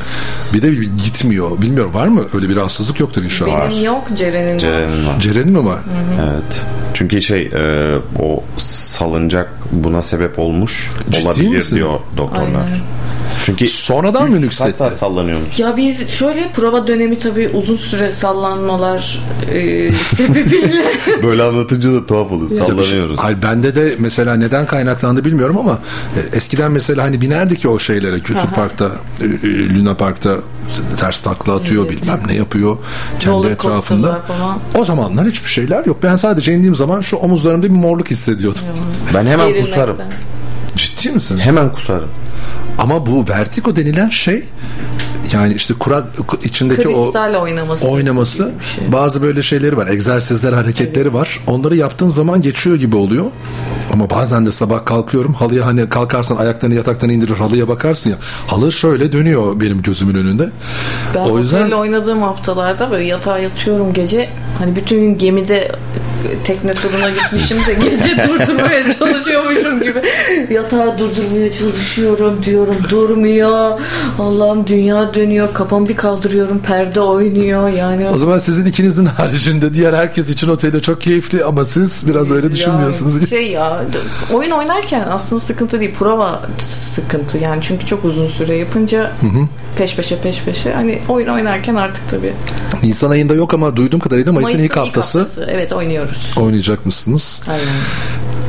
[0.54, 0.70] Bir de
[1.04, 1.62] gitmiyor.
[1.62, 2.24] Bilmiyorum var mı?
[2.34, 3.70] Öyle bir rahatsızlık yoktur inşallah.
[3.70, 4.60] Benim yok Ceren'in var.
[4.60, 5.20] Ceren'in var.
[5.20, 5.80] Ceren'in mi var?
[6.22, 6.66] Evet.
[6.94, 11.76] Çünkü şey e, o salıncak buna sebep olmuş Ciddi olabilir misin?
[11.76, 12.46] diyor doktorlar.
[12.46, 12.68] Aynen.
[13.50, 14.78] Çünkü sonradan mı Kaç nüksetti?
[14.78, 15.60] saat sallanıyormuş?
[15.60, 19.20] Ya biz şöyle prova dönemi tabii uzun süre sallanmalar
[19.52, 20.84] e, sebebiyle
[21.24, 22.50] Böyle anlatınca da tuhaf olur.
[22.50, 23.18] Sallanıyoruz.
[23.18, 25.80] Hayır bende de mesela neden kaynaklandı bilmiyorum ama
[26.16, 28.56] e, eskiden mesela hani binerdik ya o şeylere Kültür Aha.
[28.56, 28.92] Park'ta,
[29.22, 30.36] e, e, Luna Park'ta
[30.98, 32.02] ters takla atıyor Evet.
[32.02, 32.78] bilmem ne yapıyor
[33.20, 34.22] kendi Roller etrafında.
[34.76, 35.98] O zamanlar hiçbir şeyler yok.
[36.04, 38.62] Ben sadece indiğim zaman şu omuzlarımda bir morluk hissediyordum.
[39.14, 39.98] Ben hemen kusarım.
[40.76, 41.40] Ciddi misin?
[41.40, 42.10] Hemen kusarım.
[42.78, 44.44] Ama bu vertigo denilen şey
[45.34, 46.04] yani işte kurak
[46.44, 47.88] içindeki o kristal oynaması.
[47.88, 48.92] oynaması bir şey.
[48.92, 51.40] bazı böyle şeyleri var egzersizler hareketleri var.
[51.48, 53.26] Onları yaptığın zaman geçiyor gibi oluyor.
[53.94, 58.16] Ama bazen de sabah kalkıyorum halıya hani kalkarsan ayaklarını yataktan indirir halıya bakarsın ya
[58.48, 60.50] halı şöyle dönüyor benim gözümün önünde.
[61.16, 64.30] Ben o yüzden oynadığım haftalarda böyle yatağa yatıyorum gece
[64.60, 65.72] hani bütün gün gemide
[66.44, 70.02] tekne turuna gitmişim de gece durdurmaya çalışıyormuşum gibi.
[70.54, 73.80] Yatağı durdurmaya çalışıyorum diyorum durmuyor.
[74.20, 78.10] Allah'ım dünya dönüyor kafamı bir kaldırıyorum perde oynuyor yani.
[78.10, 82.54] O zaman sizin ikinizin haricinde diğer herkes için otelde çok keyifli ama siz biraz öyle
[82.54, 83.14] düşünmüyorsunuz.
[83.16, 83.82] Yani şey ya
[84.34, 86.42] oyun oynarken aslında sıkıntı değil prova
[86.96, 87.62] sıkıntı yani.
[87.62, 89.12] Çünkü çok uzun süre yapınca
[89.78, 90.74] peş peşe peş peşe.
[90.74, 92.34] Hani oyun oynarken artık tabii.
[92.84, 95.28] Nisan ayında yok ama duyduğum kadarıyla Mayıs'ın, ilk haftası.
[95.52, 96.34] evet oynuyoruz.
[96.38, 97.44] Oynayacak mısınız?
[97.50, 97.64] Aynen.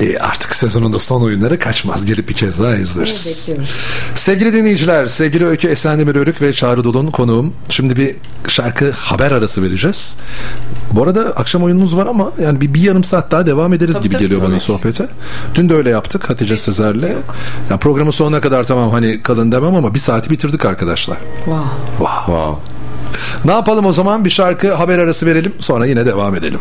[0.01, 2.07] E, artık sezonun da son oyunları kaçmaz.
[2.07, 3.47] Gelip bir kez daha izleriz.
[3.49, 3.75] bekliyoruz.
[4.15, 7.53] Sevgili dinleyiciler, sevgili Öykü Esendemir Örük ve Çağrı Dolun konuğum.
[7.69, 8.17] Şimdi bir
[8.49, 10.17] şarkı haber arası vereceğiz.
[10.93, 14.05] Bu arada akşam oyununuz var ama yani bir, bir yarım saat daha devam ederiz Tabii,
[14.05, 14.61] gibi tabii, geliyor bana tabii.
[14.61, 15.07] sohbete.
[15.55, 17.13] Dün de öyle yaptık Hatice Sezer'le.
[17.71, 21.19] Yani programın sonuna kadar tamam hani kalın demem ama bir saati bitirdik arkadaşlar.
[21.45, 21.69] Wow.
[21.99, 22.17] Wow.
[22.27, 22.81] Wow.
[23.45, 24.25] Ne yapalım o zaman?
[24.25, 25.53] Bir şarkı haber arası verelim.
[25.59, 26.61] Sonra yine devam edelim.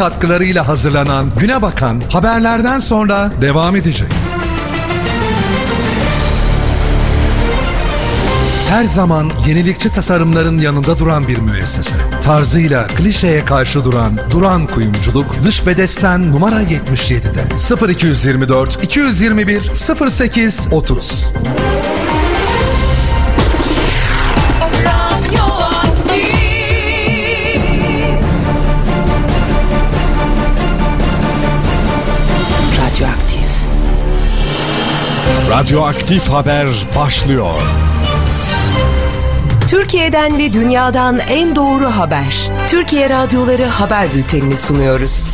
[0.00, 4.08] katkılarıyla hazırlanan Güne Bakan haberlerden sonra devam edecek.
[8.68, 11.96] Her zaman yenilikçi tasarımların yanında duran bir müessese.
[12.22, 19.70] Tarzıyla klişeye karşı duran Duran Kuyumculuk dış bedesten numara 77'de 0224 221
[20.10, 21.26] 08 30.
[35.60, 37.60] Radyoaktif haber başlıyor.
[39.68, 42.50] Türkiye'den ve dünyadan en doğru haber.
[42.68, 45.26] Türkiye Radyoları Haber Bülteni'ni sunuyoruz.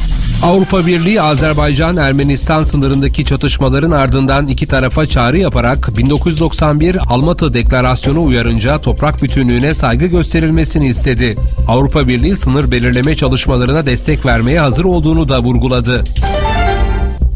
[0.42, 9.22] Avrupa Birliği Azerbaycan-Ermenistan sınırındaki çatışmaların ardından iki tarafa çağrı yaparak 1991 Almatı Deklarasyonu uyarınca toprak
[9.22, 11.36] bütünlüğüne saygı gösterilmesini istedi.
[11.68, 16.04] Avrupa Birliği sınır belirleme çalışmalarına destek vermeye hazır olduğunu da vurguladı.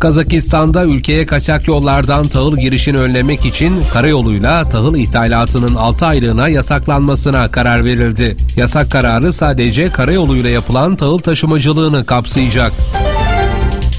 [0.01, 7.85] Kazakistan'da ülkeye kaçak yollardan tahıl girişini önlemek için karayoluyla tahıl ithalatının 6 aylığına yasaklanmasına karar
[7.85, 8.37] verildi.
[8.57, 12.73] Yasak kararı sadece karayoluyla yapılan tahıl taşımacılığını kapsayacak.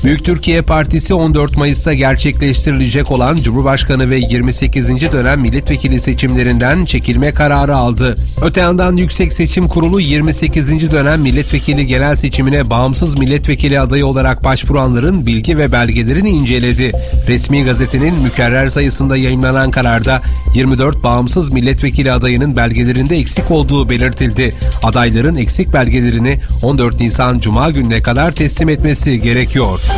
[0.03, 4.89] Büyük Türkiye Partisi 14 Mayıs'ta gerçekleştirilecek olan Cumhurbaşkanı ve 28.
[5.11, 8.15] dönem milletvekili seçimlerinden çekilme kararı aldı.
[8.41, 10.91] Öte yandan Yüksek Seçim Kurulu 28.
[10.91, 16.91] dönem milletvekili genel seçimine bağımsız milletvekili adayı olarak başvuranların bilgi ve belgelerini inceledi.
[17.27, 20.21] Resmi gazetenin mükerrer sayısında yayınlanan kararda
[20.55, 24.55] 24 bağımsız milletvekili adayının belgelerinde eksik olduğu belirtildi.
[24.83, 29.90] Adayların eksik belgelerini 14 Nisan Cuma gününe kadar teslim etmesi gerekiyor.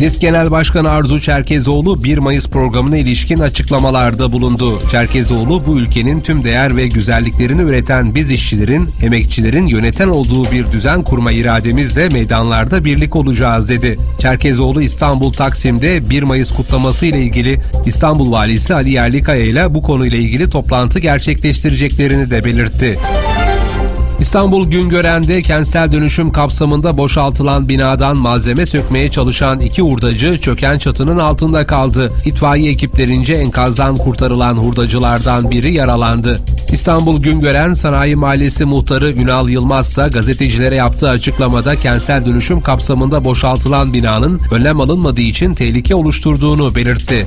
[0.00, 4.82] DİSK Genel Başkanı Arzu Çerkezoğlu 1 Mayıs programına ilişkin açıklamalarda bulundu.
[4.90, 11.02] Çerkezoğlu bu ülkenin tüm değer ve güzelliklerini üreten biz işçilerin, emekçilerin yöneten olduğu bir düzen
[11.02, 13.98] kurma irademizle meydanlarda birlik olacağız dedi.
[14.18, 20.18] Çerkezoğlu İstanbul Taksim'de 1 Mayıs kutlaması ile ilgili İstanbul Valisi Ali Yerlikaya ile bu konuyla
[20.18, 22.98] ilgili toplantı gerçekleştireceklerini de belirtti.
[24.20, 31.66] İstanbul Güngören'de kentsel dönüşüm kapsamında boşaltılan binadan malzeme sökmeye çalışan iki hurdacı çöken çatının altında
[31.66, 32.12] kaldı.
[32.24, 36.40] İtfaiye ekiplerince enkazdan kurtarılan hurdacılardan biri yaralandı.
[36.72, 43.92] İstanbul Güngören Sanayi Mahallesi muhtarı Ünal Yılmaz ise gazetecilere yaptığı açıklamada kentsel dönüşüm kapsamında boşaltılan
[43.92, 47.26] binanın önlem alınmadığı için tehlike oluşturduğunu belirtti.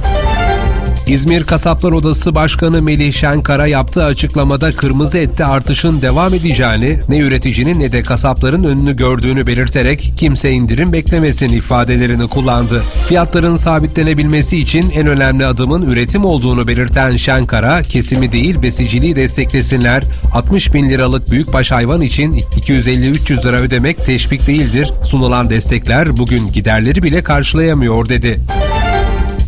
[1.09, 7.79] İzmir Kasaplar Odası Başkanı Melih Şenkara yaptığı açıklamada kırmızı ette artışın devam edeceğini, ne üreticinin
[7.79, 12.83] ne de kasapların önünü gördüğünü belirterek kimse indirim beklemesin ifadelerini kullandı.
[13.07, 20.03] Fiyatların sabitlenebilmesi için en önemli adımın üretim olduğunu belirten Şenkara, kesimi değil besiciliği desteklesinler,
[20.33, 27.03] 60 bin liralık büyükbaş hayvan için 250-300 lira ödemek teşvik değildir, sunulan destekler bugün giderleri
[27.03, 28.39] bile karşılayamıyor dedi.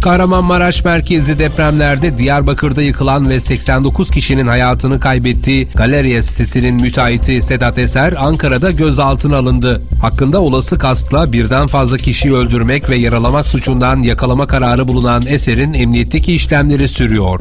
[0.01, 8.13] Kahramanmaraş merkezli depremlerde Diyarbakır'da yıkılan ve 89 kişinin hayatını kaybettiği Galeriya sitesinin müteahhiti Sedat Eser
[8.17, 9.81] Ankara'da gözaltına alındı.
[10.01, 16.33] Hakkında olası kastla birden fazla kişiyi öldürmek ve yaralamak suçundan yakalama kararı bulunan Eser'in emniyetteki
[16.33, 17.39] işlemleri sürüyor.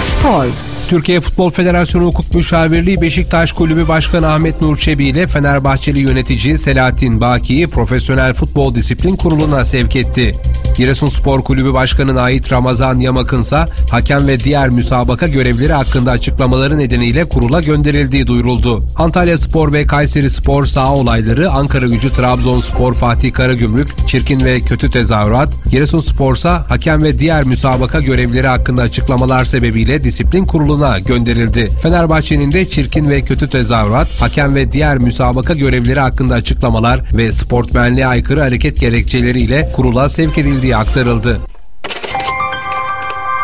[0.00, 0.73] Spor.
[0.88, 7.20] Türkiye Futbol Federasyonu Hukuk Müşavirliği Beşiktaş Kulübü Başkanı Ahmet Nur Çebi ile Fenerbahçeli yönetici Selahattin
[7.20, 10.34] Baki'yi Profesyonel Futbol Disiplin Kurulu'na sevk etti.
[10.76, 17.60] Giresunspor Kulübü Başkanı'na ait Ramazan Yamak'ınsa hakem ve diğer müsabaka görevlileri hakkında açıklamaları nedeniyle kurula
[17.60, 18.86] gönderildiği duyuruldu.
[18.96, 24.90] Antalya Spor ve Kayseri Spor saha olayları, Ankara Gücü Trabzonspor Fatih Karagümrük, çirkin ve kötü
[24.90, 31.70] tezahürat, Giresunspor'sa hakem ve diğer müsabaka görevlileri hakkında açıklamalar sebebiyle disiplin kuruluna gönderildi.
[31.82, 38.06] Fenerbahçe'nin de çirkin ve kötü tezahürat, hakem ve diğer müsabaka görevlileri hakkında açıklamalar ve sportmenliğe
[38.06, 41.40] aykırı hareket gerekçeleriyle kurula sevk edildiği aktarıldı.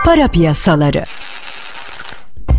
[0.04, 1.02] Para piyasaları.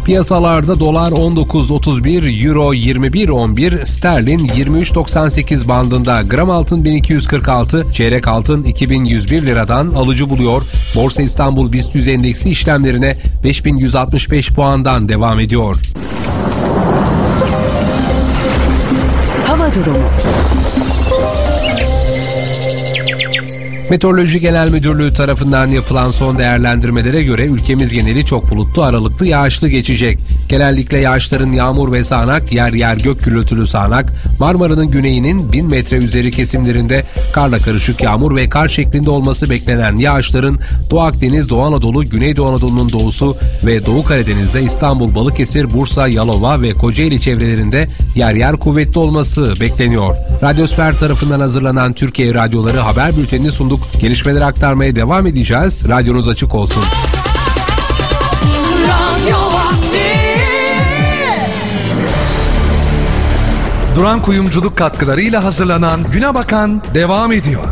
[0.06, 9.92] Piyasalarda dolar 19.31, euro 21.11, sterlin 23.98 bandında, gram altın 1246, çeyrek altın 2101 liradan
[9.92, 10.62] alıcı buluyor.
[10.96, 15.76] Borsa İstanbul BIST 100 endeksi işlemlerine 5165 puandan devam ediyor.
[19.48, 20.08] Hava durumu.
[23.90, 30.20] Meteoroloji Genel Müdürlüğü tarafından yapılan son değerlendirmelere göre ülkemiz geneli çok bulutlu aralıklı yağışlı geçecek.
[30.50, 36.32] Genellikle yağışların yağmur ve sağanak, yer yer gök gürültülü sağanak, Marmara'nın güneyinin 1000 metre üzeri
[36.32, 37.04] kesimlerinde
[37.34, 40.60] karla karışık yağmur ve kar şeklinde olması beklenen yağışların
[40.92, 46.74] Doğu Akdeniz, Doğu Anadolu, Güneydoğu Anadolu'nun doğusu ve Doğu Karadeniz'de İstanbul, Balıkesir, Bursa, Yalova ve
[46.74, 50.16] Kocaeli çevrelerinde yer yer kuvvetli olması bekleniyor.
[50.44, 53.81] Radyosfer tarafından hazırlanan Türkiye Radyoları haber bültenini sunduk.
[54.00, 55.90] Gelişmeleri aktarmaya devam edeceğiz.
[55.90, 56.84] Radyonuz açık olsun.
[58.84, 60.22] Radyo vakti
[63.96, 67.64] Duran Kuyumculuk katkılarıyla hazırlanan Güne Bakan devam ediyor.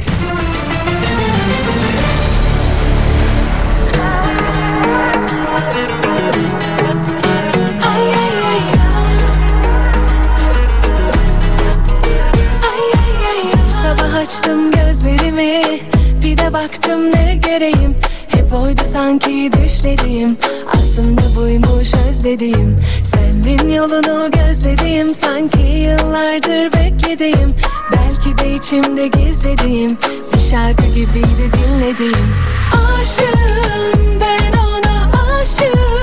[17.59, 17.95] Göreyim
[18.27, 20.37] Hep oydu sanki düşlediğim
[20.77, 27.47] Aslında buymuş özlediğim Sendin yolunu gözlediğim Sanki yıllardır beklediğim.
[27.91, 29.97] Belki de içimde gizlediğim
[30.33, 32.35] Bir şarkı gibiydi dinlediğim
[32.73, 35.03] Aşığım ben ona
[35.39, 35.98] aşığım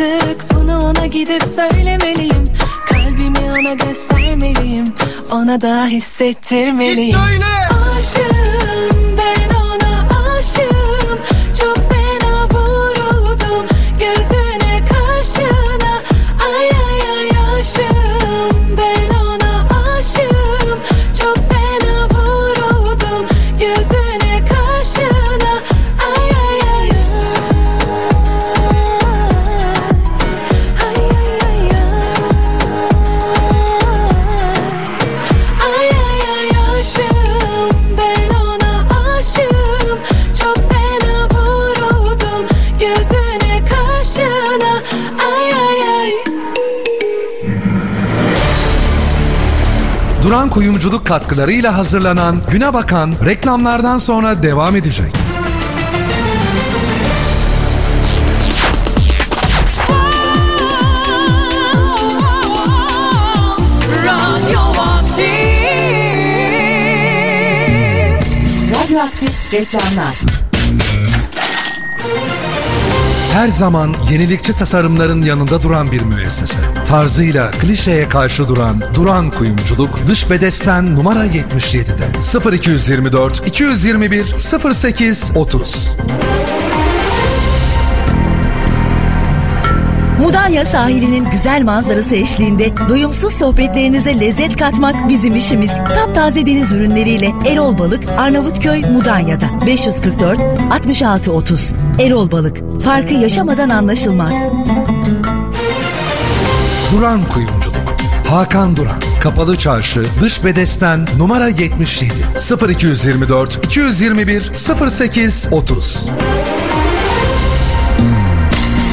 [0.00, 2.44] artık Bunu ona gidip söylemeliyim.
[2.86, 4.84] Kalbimi ona göstermeliyim
[5.32, 7.18] Ona da hissettirmeliyim.
[7.18, 8.55] Aşığım
[50.86, 55.12] Kuyumculuk katkılarıyla hazırlanan Güne Bakan reklamlardan sonra devam edecek.
[68.72, 70.14] Radyoaktif reklamlar.
[73.32, 76.75] Her zaman yenilikçi tasarımların yanında duran bir müessese.
[76.86, 84.24] Tarzıyla klişeye karşı duran Duran Kuyumculuk dış bedesten numara 77'de 0224 221
[84.74, 85.90] 08 30.
[90.20, 95.70] Mudanya sahilinin güzel manzarası eşliğinde doyumsuz sohbetlerinize lezzet katmak bizim işimiz.
[95.70, 100.38] Taptaze deniz ürünleriyle Erol Balık, Arnavutköy, Mudanya'da 544
[100.70, 101.72] 66 30.
[101.98, 104.34] Erol Balık, farkı yaşamadan anlaşılmaz.
[106.96, 107.76] Duran Kuyumculuk.
[108.28, 109.00] Hakan Duran.
[109.20, 112.12] Kapalı Çarşı, Dış Bedesten numara 77.
[112.68, 114.52] 0224 221
[114.90, 116.08] 08 30.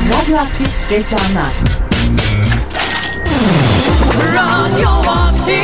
[0.09, 1.53] Radyoaktif reklamlar.
[4.35, 5.61] Radyo vakti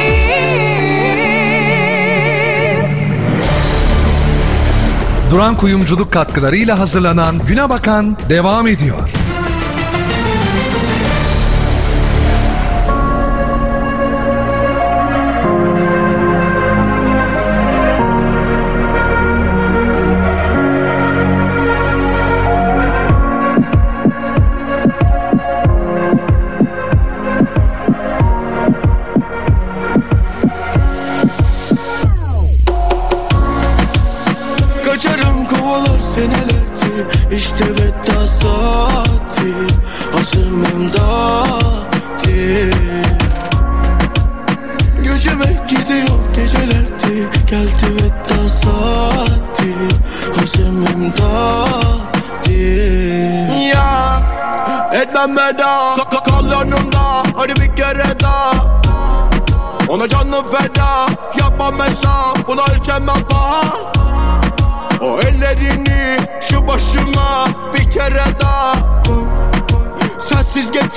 [5.32, 9.19] Duran Kuyumculuk katkılarıyla hazırlanan Güne Bakan devam ediyor.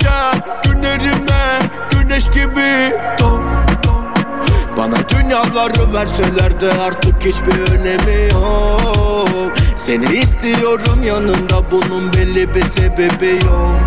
[0.03, 0.43] Geçer.
[0.63, 1.59] Günlerime
[1.89, 3.43] Güneş gibi doğ
[4.77, 9.51] bana dünyaları verseler de artık hiçbir önemi yok.
[9.75, 13.79] Seni istiyorum yanımda bunun belli bir sebebi yok.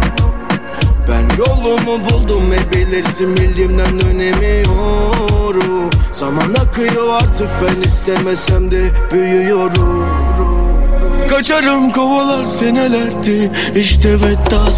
[1.08, 10.06] Ben yolumu buldum ve bilirsin bildiğimden dönemiyorum Zaman akıyor artık ben istemesem de büyüyorum.
[11.28, 14.70] Kaçarım kovalar senelerdi işte veda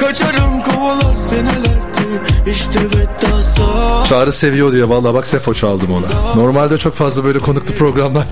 [0.00, 2.22] Kaçarım kovalar senelerdi.
[2.46, 4.88] İşte veda saati Çağrı seviyor diyor.
[4.88, 6.34] Valla bak Sefo çaldım ona.
[6.42, 8.26] Normalde çok fazla böyle konuklu programlarda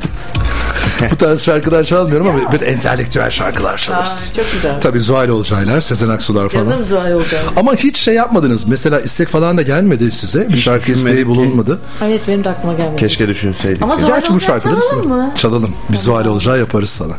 [1.13, 4.31] bu tarz şarkılar çalmıyorum ama böyle entelektüel şarkılar çalarız.
[4.33, 4.81] Aa, çok güzel.
[4.81, 6.71] Tabii Zuhal Olcaylar, Sezen Aksular falan.
[6.71, 7.41] Canım Zuhal Olcay.
[7.57, 8.69] Ama hiç şey yapmadınız.
[8.69, 10.49] Mesela istek falan da gelmedi size.
[10.49, 11.27] Bir şarkı düşünmedik isteği ki.
[11.29, 11.79] bulunmadı.
[12.05, 12.97] Evet benim de aklıma gelmedi.
[13.01, 13.83] Keşke düşünseydik.
[13.83, 13.97] Ama.
[13.97, 15.33] Zuhal Gerçi bu şarkıları çalalım mı?
[15.39, 15.75] Çalalım.
[15.89, 17.13] Biz Zuhal Olcay yaparız sana.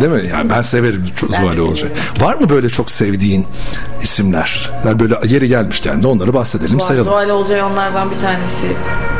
[0.00, 0.28] Değil mi?
[0.32, 1.88] Yani ben severim çok Ben de Zuhal Olcay.
[2.20, 3.46] Var mı böyle çok sevdiğin
[4.02, 4.70] isimler?
[4.86, 7.08] Yani böyle yeri gelmişken de onları bahsedelim, Var, sayalım.
[7.08, 8.66] Zuhal Olcay onlardan bir tanesi.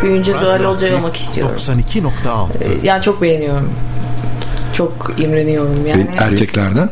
[0.02, 1.56] Büyünce Zuhal Olcay olmak istiyorum.
[1.56, 3.70] 92.6 Ee, Yani çok beğeniyorum.
[4.72, 6.06] Çok imreniyorum yani.
[6.18, 6.88] Erkeklerden.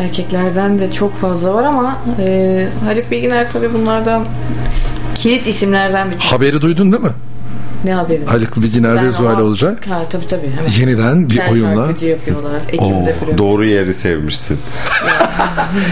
[0.00, 4.24] Erkeklerden de çok fazla var ama e, Haluk Bilginer tabii bunlardan
[5.14, 7.10] kilit isimlerden bir Haberi duydun değil mi?
[7.84, 8.26] Ne haberi?
[8.26, 9.74] Haluk Bilginer ve Zuhal Olcay.
[9.88, 10.50] Ha, tabii tabii.
[10.56, 10.70] Hemen.
[10.80, 11.88] Yeniden bir Kel oyunla.
[12.02, 12.60] yapıyorlar.
[12.78, 13.38] Falan.
[13.38, 14.58] Doğru yeri sevmişsin.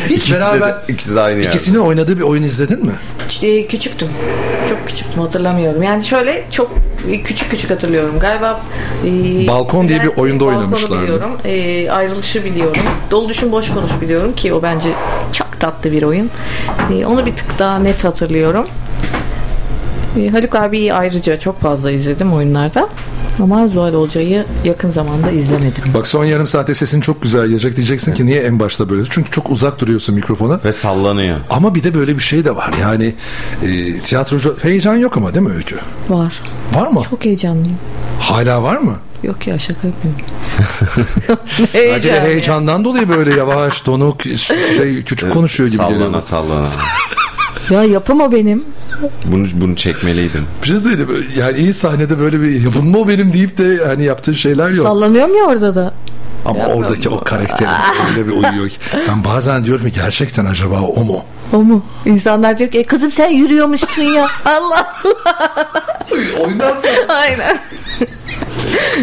[0.08, 1.48] Hiç ikisi, beraber de, ikisi de aynı yerde.
[1.54, 2.92] ikisinin oynadığı bir oyun izledin mi?
[3.42, 4.08] E, küçüktüm.
[4.68, 5.82] Çok küçüktüm hatırlamıyorum.
[5.82, 6.70] Yani şöyle çok
[7.24, 8.18] küçük küçük hatırlıyorum.
[8.18, 8.60] Galiba
[9.06, 11.02] e, Balkon diye bir oyunda Balkon'u oynamışlardı.
[11.02, 11.30] biliyorum.
[11.44, 12.82] E, ayrılışı biliyorum.
[13.10, 14.88] Dolu düşün boş konuş biliyorum ki o bence
[15.32, 16.30] çok tatlı bir oyun.
[16.92, 18.66] E, onu bir tık daha net hatırlıyorum.
[20.16, 22.88] E, Haluk abiyi ayrıca çok fazla izledim oyunlarda.
[23.42, 25.84] Ama Zuhal Olcay'ı yakın zamanda izlemedim.
[25.94, 27.76] Bak son yarım saatte sesin çok güzel gelecek.
[27.76, 29.02] Diyeceksin ki niye en başta böyle?
[29.10, 30.60] Çünkü çok uzak duruyorsun mikrofona.
[30.64, 31.36] Ve sallanıyor.
[31.50, 32.70] Ama bir de böyle bir şey de var.
[32.80, 33.14] Yani
[33.62, 35.76] e, tiyatrocu heyecan yok ama değil mi Öykü?
[36.08, 36.42] Var.
[36.74, 37.02] Var mı?
[37.10, 37.78] Çok heyecanlıyım.
[38.20, 38.96] Hala var mı?
[39.22, 40.20] Yok ya şaka yapıyorum.
[41.74, 44.22] Belki de heyecandan dolayı böyle yavaş, donuk,
[44.76, 46.00] şey küçük konuşuyor gibi geliyor.
[46.22, 46.66] Sallana sallana.
[47.70, 48.64] Ya yapım o benim.
[49.24, 50.46] Bunu, bunu çekmeliydim.
[50.62, 51.24] Bir şey söyleyeyim.
[51.38, 54.86] Yani iyi sahnede böyle bir yapım mı o benim deyip de hani yaptığı şeyler yok.
[54.86, 55.94] Sallanıyorum ya orada da.
[56.44, 57.70] Ama oradaki o karakterin
[58.10, 58.76] öyle bir uyuyor ki.
[59.08, 61.24] Ben bazen diyorum ki gerçekten acaba o mu?
[61.52, 61.84] O mu?
[62.06, 64.26] İnsanlar diyor ki e kızım sen yürüyormuşsun ya.
[64.44, 65.96] Allah Allah.
[66.40, 67.14] Oyundan sonra.
[67.20, 67.58] Aynen.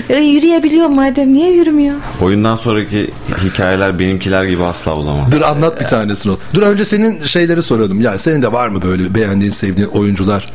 [0.10, 1.96] E, yürüyebiliyor madem niye yürümüyor?
[2.22, 3.10] Oyundan sonraki
[3.44, 5.32] hikayeler benimkiler gibi asla olamaz.
[5.32, 6.32] Dur anlat bir tanesini.
[6.34, 6.38] o.
[6.54, 8.02] Dur önce senin şeyleri soralım.
[8.02, 10.52] Yani senin de var mı böyle beğendiğin, sevdiğin oyuncular?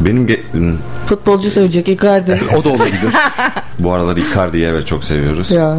[0.00, 0.76] Benim ge- hmm,
[1.06, 2.40] Futbolcu söyleyecek Icardi.
[2.56, 3.14] O da olabilir.
[3.78, 5.50] bu aralar Icardi'yi evet çok seviyoruz.
[5.50, 5.76] ya.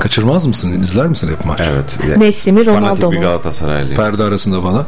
[0.00, 0.80] Kaçırmaz mısın?
[0.80, 1.60] İzler misin hep maç?
[1.72, 2.18] Evet.
[2.18, 3.20] Messi mi, Ronaldo Fanatik bir mu?
[3.22, 3.96] Galatasaraylıyım.
[3.96, 4.84] Perde arasında falan.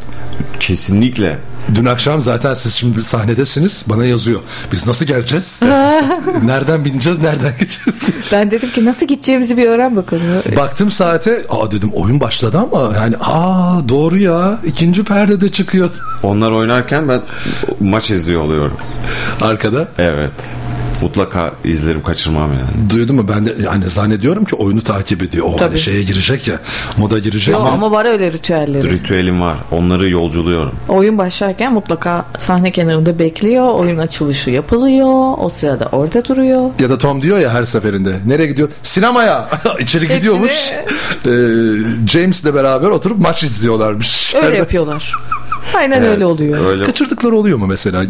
[0.61, 1.39] Kesinlikle.
[1.75, 3.85] Dün akşam zaten siz şimdi sahnedesiniz.
[3.87, 4.41] Bana yazıyor.
[4.73, 5.61] Biz nasıl geleceğiz?
[6.45, 7.19] nereden bineceğiz?
[7.19, 8.03] Nereden gideceğiz?
[8.33, 10.23] Ben dedim ki nasıl gideceğimizi bir öğren bakalım.
[10.57, 11.43] Baktım saate.
[11.51, 14.59] Aa dedim oyun başladı ama yani aa doğru ya.
[14.67, 15.91] ikinci perde de çıkıyor.
[16.23, 17.23] Onlar oynarken ben
[17.81, 18.77] maç izliyor oluyorum.
[19.41, 19.89] Arkada.
[19.99, 20.31] Evet.
[21.03, 22.91] Mutlaka izlerim kaçırmam yani.
[22.91, 23.27] Duydun mu?
[23.29, 25.47] Ben de yani zannediyorum ki oyunu takip ediyor.
[25.47, 26.55] O hani şeye girecek ya.
[26.97, 27.55] Moda girecek.
[27.55, 28.91] Yo, ama var öyle ritüelleri.
[28.91, 29.59] Ritüelim var.
[29.71, 30.73] Onları yolculuyorum.
[30.89, 33.75] Oyun başlarken mutlaka sahne kenarında bekliyor.
[33.75, 35.35] Oyun açılışı yapılıyor.
[35.39, 36.71] O sırada orada duruyor.
[36.79, 38.15] Ya da Tom diyor ya her seferinde.
[38.27, 38.69] Nereye gidiyor?
[38.83, 39.49] Sinemaya.
[39.81, 40.71] İçeri Hepsini- gidiyormuş.
[41.27, 41.31] Ee,
[42.09, 44.35] James'le beraber oturup maç izliyorlarmış.
[44.35, 45.15] Öyle yapıyorlar.
[45.75, 46.67] Aynen öyle oluyor.
[46.67, 46.85] Öyle.
[46.85, 48.03] Kaçırdıkları oluyor mu mesela?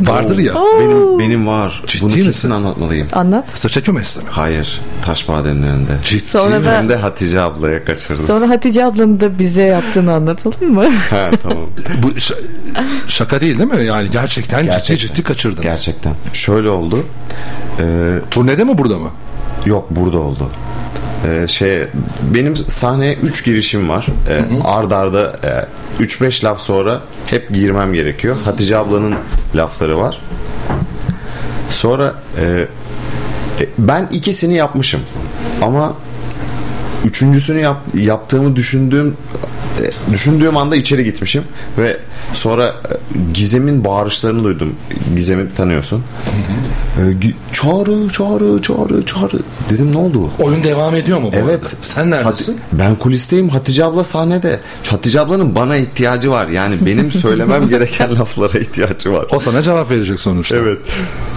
[0.00, 0.52] Vardır ya.
[0.80, 1.82] Benim benim var.
[1.86, 2.24] Ciddi Bunu misin?
[2.24, 3.08] kesin anlatmalıyım.
[3.12, 3.48] Anlat.
[3.54, 4.28] Sıça kümesli mi?
[4.30, 4.80] Hayır.
[5.04, 5.92] Taş bademlerinde.
[6.04, 8.26] Ciddi Sonra da- Ben de Hatice ablaya kaçırdım.
[8.26, 10.84] Sonra Hatice ablanın da bize yaptığını anlatalım mı?
[11.10, 11.66] ha tamam.
[12.02, 12.34] Bu ş-
[13.06, 13.84] şaka değil değil mi?
[13.84, 15.06] Yani gerçekten, ciddi Gerçekten.
[15.06, 15.62] ciddi kaçırdın.
[15.62, 16.12] Gerçekten.
[16.32, 17.06] Şöyle oldu.
[17.80, 17.84] Ee,
[18.30, 19.08] Turnede mi burada mı?
[19.66, 20.50] yok burada oldu.
[21.26, 21.84] Ee, şey
[22.34, 24.06] benim sahneye 3 girişim var.
[24.28, 25.40] Ee, ard arda
[26.00, 28.36] 3-5 laf sonra hep girmem gerekiyor.
[28.44, 29.14] Hatice ablanın
[29.54, 30.20] lafları var.
[31.70, 32.66] Sonra e,
[33.60, 35.00] e, ben ikisini yapmışım.
[35.62, 35.92] Ama
[37.04, 39.16] üçüncüsünü yap, yaptığımı düşündüğüm
[39.82, 41.42] e, düşündüğüm anda içeri gitmişim
[41.78, 41.96] ve
[42.32, 42.72] sonra e,
[43.34, 44.74] Gizem'in bağırışlarını duydum.
[45.16, 46.02] Gizem'i tanıyorsun.
[46.98, 49.42] E, gi- çağrı, çağrı, çağrı, çağrı.
[49.70, 50.30] Dedim ne oldu?
[50.38, 51.48] Oyun devam ediyor mu bu Evet.
[51.48, 51.66] arada?
[51.80, 52.52] Sen neredesin?
[52.52, 53.48] Hati- ben kulisteyim.
[53.48, 54.60] Hatice abla sahnede.
[54.86, 56.48] Hatice ablanın bana ihtiyacı var.
[56.48, 59.26] Yani benim söylemem gereken laflara ihtiyacı var.
[59.30, 60.56] O sana cevap verecek sonuçta.
[60.56, 60.78] Evet.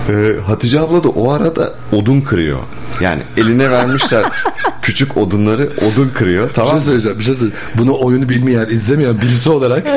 [0.10, 2.60] Ee, Hatice abla da o arada odun kırıyor.
[3.02, 4.24] Yani eline vermişler
[4.82, 6.50] küçük odunları odun kırıyor.
[6.50, 6.86] Bir Tamam şey mı?
[6.86, 7.20] söyleyeceğim.
[7.20, 7.66] Bir şey söyleyeceğim.
[7.78, 9.88] Bunu oyunu bilmeyen, izlemeyen birisi olarak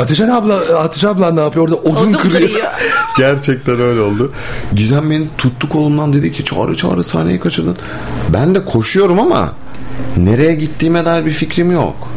[0.00, 1.76] Hatice abla, Hatice abla ne yapıyor orada?
[1.76, 2.50] Odun, kırıyor.
[3.18, 4.32] Gerçekten öyle oldu.
[4.74, 7.76] Gizem beni tuttu kolumdan dedi ki çağrı çağrı sahneyi kaçırdın.
[8.32, 9.52] Ben de koşuyorum ama
[10.16, 12.08] nereye gittiğime dair bir fikrim yok.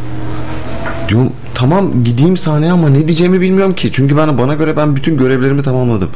[1.10, 3.90] Diyorum tamam gideyim sahneye ama ne diyeceğimi bilmiyorum ki.
[3.94, 6.10] Çünkü ben bana göre ben bütün görevlerimi tamamladım.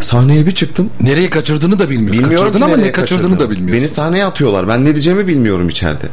[0.00, 0.90] Sahneye bir çıktım.
[1.00, 2.22] Nereye kaçırdığını da bilmiyorsun.
[2.24, 3.46] Bilmiyorum Kaçırdın ama ne kaçırdığını kaçırdım.
[3.46, 3.82] da bilmiyorsun.
[3.82, 4.68] Beni sahneye atıyorlar.
[4.68, 6.06] Ben ne diyeceğimi bilmiyorum içeride.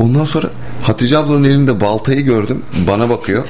[0.00, 0.50] Ondan sonra
[0.82, 2.62] Hatice ablanın elinde baltayı gördüm.
[2.88, 3.44] Bana bakıyor.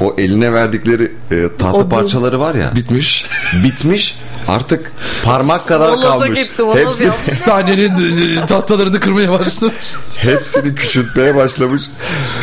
[0.00, 1.88] O eline verdikleri e, tahta Odun.
[1.88, 2.72] parçaları var ya.
[2.76, 3.24] Bitmiş.
[3.64, 4.18] Bitmiş.
[4.48, 4.92] Artık
[5.24, 6.40] parmak kadar kalmış.
[6.40, 7.10] gitti, Hepsi.
[7.32, 9.74] Sahnenin e, tahtalarını kırmaya başlamış.
[10.16, 11.82] hepsini küçültmeye başlamış.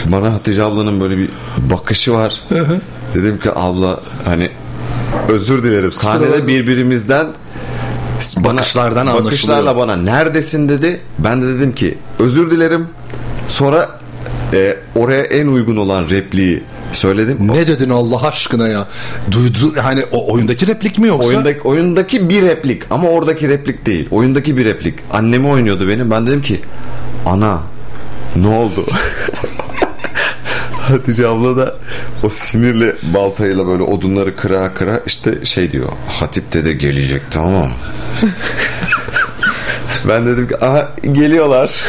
[0.06, 2.42] Bana Hatice ablanın böyle bir bakışı var.
[3.16, 4.50] Dedim ki abla hani
[5.30, 5.92] özür dilerim.
[5.92, 7.28] Sahnede birbirimizden
[8.38, 9.88] bana, Bakışlardan bakışlarla anlaşılıyor.
[9.88, 11.00] bana neredesin dedi.
[11.20, 12.88] Ben de dedim ki özür dilerim.
[13.48, 14.00] Sonra
[14.54, 16.64] e, oraya en uygun olan repliği
[16.94, 17.38] söyledim.
[17.42, 18.88] Ne dedin Allah aşkına ya?
[19.32, 21.30] Duydu hani o oyundaki replik mi yoksa?
[21.30, 24.08] Oyundaki, oyundaki bir replik ama oradaki replik değil.
[24.12, 24.96] Oyundaki bir replik.
[25.12, 26.12] Annemi oynuyordu benim.
[26.12, 26.60] Ben dedim ki
[27.26, 27.60] ana
[28.36, 28.86] ne oldu?
[30.90, 31.76] Hatice abla da
[32.24, 35.90] o sinirle baltayla böyle odunları kıra kıra işte şey diyor.
[36.08, 37.72] Hatip dede gelecek tamam
[40.08, 41.84] ben dedim ki aha geliyorlar.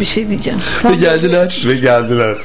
[0.00, 0.58] Bir şey diyeceğim.
[0.58, 1.62] Ve Tam geldiler.
[1.66, 2.36] Ve geldiler.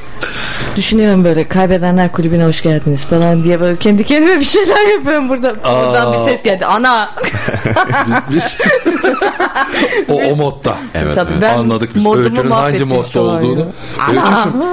[0.76, 5.56] Düşünüyorum böyle kaybedenler kulübüne hoş geldiniz falan diye böyle kendi kendime bir şeyler yapıyorum burada.
[5.56, 6.66] Buradan bir ses geldi.
[6.66, 7.10] Ana.
[10.10, 10.78] o, o modda.
[10.94, 11.58] Evet, Tabii evet.
[11.58, 13.68] Anladık biz Öykü'nün hangi modda olduğunu.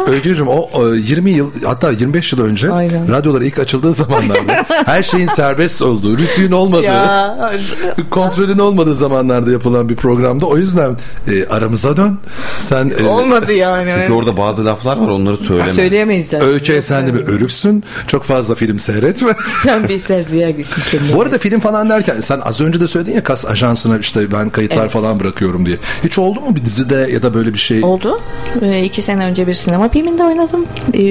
[0.07, 3.09] Öykücüm, o e, 20 yıl hatta 25 yıl önce Aynen.
[3.09, 7.51] radyolar ilk açıldığı zamanlarda her şeyin serbest olduğu, rütüğün olmadığı, Ya.
[8.11, 10.47] kontrolün olmadığı zamanlarda yapılan bir programda.
[10.47, 10.97] O yüzden
[11.29, 12.19] e, aramıza dön.
[12.59, 13.91] Sen e, Olmadı yani.
[13.95, 15.73] Çünkü orada bazı laflar var onları söyleme.
[15.73, 16.49] Söyleyemeyiz zaten.
[16.49, 17.85] Öykü sen de bir örüksün.
[18.07, 19.33] Çok fazla film seyretme.
[19.63, 21.17] Sen bir terziye gitsin kendine.
[21.17, 24.51] Bu arada film falan derken sen az önce de söyledin ya kas ajansına işte ben
[24.51, 24.91] kayıtlar Evet.
[24.91, 25.77] falan bırakıyorum diye.
[26.05, 27.85] Hiç oldu mu bir dizide ya da böyle bir şey?
[27.85, 28.21] Oldu.
[28.63, 30.67] Ee, iki sene önce bir sinema filminde oynadım.
[30.95, 31.03] Ee,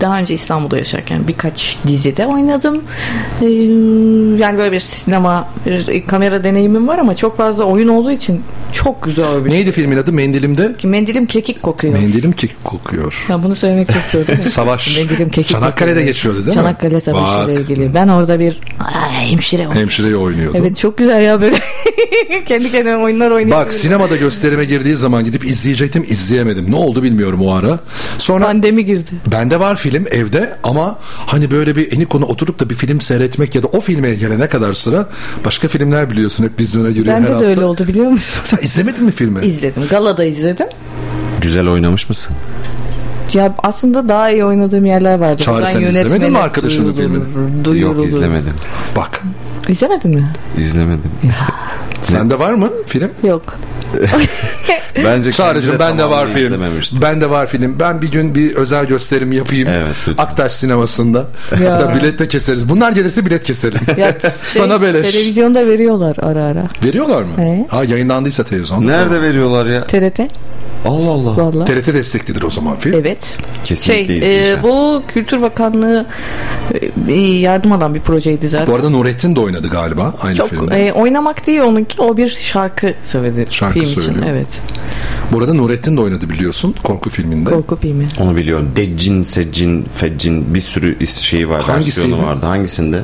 [0.00, 2.82] daha önce İstanbul'da yaşarken birkaç dizide oynadım.
[3.42, 3.46] Ee,
[4.42, 8.42] yani böyle bir sinema, bir kamera deneyimim var ama çok fazla oyun olduğu için
[8.72, 10.12] çok güzel bir Neydi filmin adı?
[10.12, 10.72] Mendilimde?
[10.82, 11.92] Mendilim kekik kokuyor.
[11.94, 13.26] Mendilim kek kokuyor.
[13.28, 13.56] Ya bunu
[13.86, 14.44] söylemek çok zor değil mi?
[14.44, 14.98] Savaş.
[15.48, 16.54] Çanakkale'de geçiyordu değil mi?
[16.54, 17.94] Çanakkale Savaşı ile ilgili.
[17.94, 19.78] Ben orada bir Aa, hemşire oldum.
[19.78, 20.58] Hemşireyi oynuyordu.
[20.60, 21.56] Evet çok güzel ya böyle
[22.46, 23.64] kendi kendime oyunlar oynuyorum.
[23.66, 26.70] Bak sinemada gösterime girdiği zaman gidip izleyecektim izleyemedim.
[26.70, 27.80] Ne oldu bilmiyorum o ara.
[28.18, 29.10] Sonra Pandemi girdi.
[29.32, 33.54] bende var film evde ama hani böyle bir eni konu oturup da bir film seyretmek
[33.54, 35.08] ya da o filme gelene kadar sıra
[35.44, 37.48] başka filmler biliyorsun hep vizyona giriyor her Bende de hafta.
[37.48, 38.40] öyle oldu biliyor musun?
[38.44, 39.46] Sen izlemedin mi filmi?
[39.46, 39.82] İzledim.
[39.90, 40.66] Galada izledim.
[41.40, 42.36] Güzel oynamış mısın?
[43.34, 45.42] Ya aslında daha iyi oynadığım yerler vardı.
[45.42, 47.64] Çağrı, sen izlemedin mi arkadaşının filmini?
[47.64, 47.96] duyurulur.
[47.96, 48.54] Yok izlemedim.
[48.96, 49.22] Bak
[49.68, 50.32] İzlemedin mi?
[50.58, 51.10] İzlemedim.
[52.02, 53.10] sende var mı film?
[53.22, 53.58] Yok.
[55.04, 56.46] Bence Çağrıcığım kendi bende var film.
[56.46, 57.02] izlememiştim.
[57.02, 57.80] Bende var film.
[57.80, 59.68] Ben bir gün bir özel gösterim yapayım.
[59.68, 60.24] Evet, lütfen.
[60.24, 61.24] Aktaş sinemasında.
[61.64, 61.80] Ya.
[61.80, 62.68] Da bilet de keseriz.
[62.68, 63.80] Bunlar gelirse bilet keselim.
[63.96, 65.12] Ya, şey, Sana beleş.
[65.12, 66.68] Televizyonda veriyorlar ara ara.
[66.84, 67.32] Veriyorlar mı?
[67.36, 67.66] He.
[67.68, 68.86] Ha yayınlandıysa televizyonda.
[68.86, 69.84] Nerede veriyorlar ya?
[69.84, 70.20] TRT.
[70.86, 71.36] Allah Allah.
[71.36, 71.64] Vallahi.
[71.64, 72.94] TRT desteklidir o zaman film.
[73.00, 73.18] Evet.
[73.64, 76.06] Kesinlikle Şey, e, bu Kültür Bakanlığı
[77.08, 78.66] e, yardım alan bir projeydi zaten.
[78.66, 80.86] Bu arada Nurettin de oynadı galiba aynı Çok filmde.
[80.86, 83.46] e, oynamak değil onunki o bir şarkı söyledi.
[83.50, 84.00] Şarkı film için.
[84.00, 84.26] söylüyor.
[84.28, 84.46] Evet.
[85.32, 87.50] Bu arada Nurettin de oynadı biliyorsun korku filminde.
[87.50, 88.06] Korku filmi.
[88.20, 88.70] Onu biliyorum.
[88.76, 91.62] Deccin, Seccin, Feccin bir sürü şeyi var.
[91.62, 92.22] Hangisiydi?
[92.22, 92.46] Vardı.
[92.46, 93.02] Hangisinde?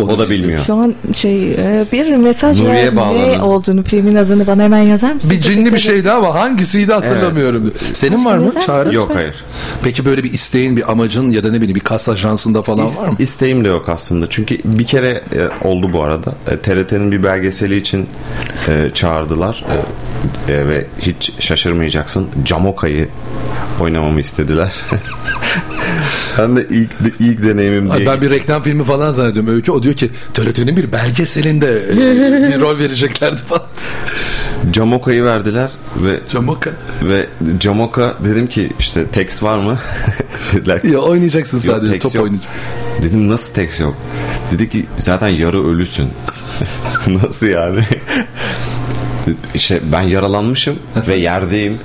[0.00, 0.64] O, da bilmiyor.
[0.64, 3.14] Şu an şey e, bir mesaj Nuriye var.
[3.14, 5.30] Ne olduğunu filmin adını bana hemen yazar mısın?
[5.30, 7.72] Bir cinli bir şeydi ama hangisiydi hatırlamıyorum.
[7.92, 8.52] Senin var mı?
[8.66, 8.94] Çağrı?
[8.94, 9.44] Yok hayır.
[9.82, 13.02] Peki böyle bir isteğin, bir amacın ya da ne bileyim bir kas ajansında falan İs-
[13.02, 13.16] var mı?
[13.18, 14.26] İsteğim de yok aslında.
[14.30, 16.34] Çünkü bir kere e, oldu bu arada.
[16.50, 18.06] E, TRT'nin bir belgeseli için
[18.68, 19.64] e, çağırdılar.
[20.48, 22.26] E, e, ve hiç şaşırmayacaksın.
[22.44, 23.08] Camoka'yı
[23.80, 24.72] oynamamı istediler.
[26.38, 26.90] ben de ilk
[27.20, 28.06] ilk deneyimim diye.
[28.06, 29.54] Ben bir reklam filmi falan zannediyorum.
[29.54, 33.66] Öykü o diyor ki TRT'nin bir belgeselinde e, bir rol vereceklerdi falan.
[34.70, 36.70] Camoka'yı verdiler ve Camoka
[37.02, 37.26] ve
[37.58, 39.78] Camoka dedim ki işte text var mı?
[40.54, 42.52] Dediler ki, Ya oynayacaksın "Yok, sadece top yok." oynayacaksın.
[43.02, 43.94] Dedim nasıl text yok?
[44.50, 46.08] Dedi ki zaten yarı ölüsün.
[47.06, 47.80] nasıl yani?
[49.54, 50.76] işte ben yaralanmışım
[51.08, 51.78] ve yerdeyim.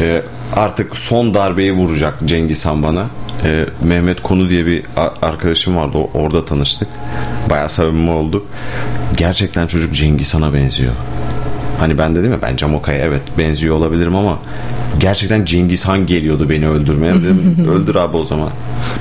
[0.00, 0.22] Ee,
[0.56, 3.06] artık son darbeyi vuracak Cengiz Han bana.
[3.44, 4.82] Ee, Mehmet Konu diye bir
[5.22, 5.98] arkadaşım vardı.
[6.14, 6.88] Orada tanıştık.
[7.50, 8.46] Bayağı samimi olduk.
[9.16, 10.92] Gerçekten çocuk Cengiz Han'a benziyor.
[11.80, 14.38] Hani ben dedim ya ben Camoka'ya evet benziyor olabilirim ama
[15.00, 17.14] gerçekten Cengiz Han geliyordu beni öldürmeye.
[17.22, 18.50] Dedim öldür abi o zaman.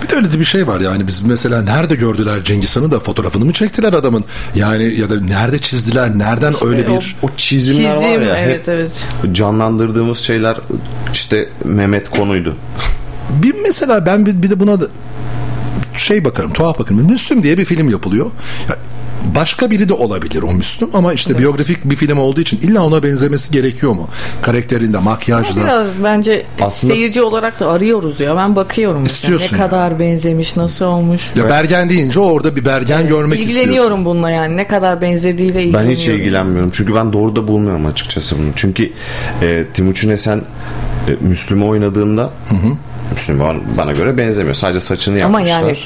[0.04, 3.00] Bir de öyle de bir şey var yani biz mesela nerede gördüler Cengiz Han'ı da
[3.00, 4.24] fotoğrafını mı çektiler adamın?
[4.56, 6.18] Yani ya da nerede çizdiler?
[6.18, 8.92] Nereden öyle bir O çizimler var Çizim, ya evet hep evet.
[9.32, 10.58] canlandırdığımız şeyler
[11.14, 12.56] işte Mehmet Konu'ydu.
[13.30, 14.88] Bir mesela ben bir, bir de buna da
[15.98, 17.12] şey bakarım, tuhaf bakarım.
[17.12, 18.26] Müslüm diye bir film yapılıyor.
[18.70, 18.76] Ya
[19.36, 23.04] başka biri de olabilir o Müslüm ama işte biyografik bir film olduğu için illa ona
[23.04, 24.08] benzemesi gerekiyor mu?
[24.42, 25.64] Karakterinde, makyajda.
[25.64, 28.36] Biraz bence Aslında- seyirci olarak da arıyoruz ya.
[28.38, 31.32] Ben bakıyorum mesela İstiyorsun ne kadar benzemiş, nasıl olmuş.
[31.36, 33.62] Ya Bergen deyince orada bir Bergen görmek istiyorsun.
[33.62, 36.70] İlgileniyorum bununla yani ne kadar benzediğiyle Ben hiç ilgilenmiyorum.
[36.74, 38.48] Çünkü ben doğru da bulmuyorum açıkçası bunu.
[38.56, 38.92] Çünkü
[39.42, 40.42] e, Timuçin Esen
[41.08, 42.78] e, Müslüm'ü oynadığında Müslüm
[43.30, 44.56] bana, bana göre benzemiyor.
[44.56, 45.60] Sadece saçını Ama yapmışlar.
[45.70, 45.78] yani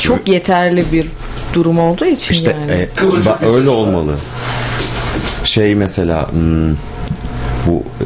[0.00, 1.06] çok yeterli bir
[1.54, 2.72] durum olduğu için İşte yani.
[2.72, 4.14] e, ba- öyle olmalı.
[5.44, 6.70] Şey mesela hmm,
[7.66, 8.04] bu e,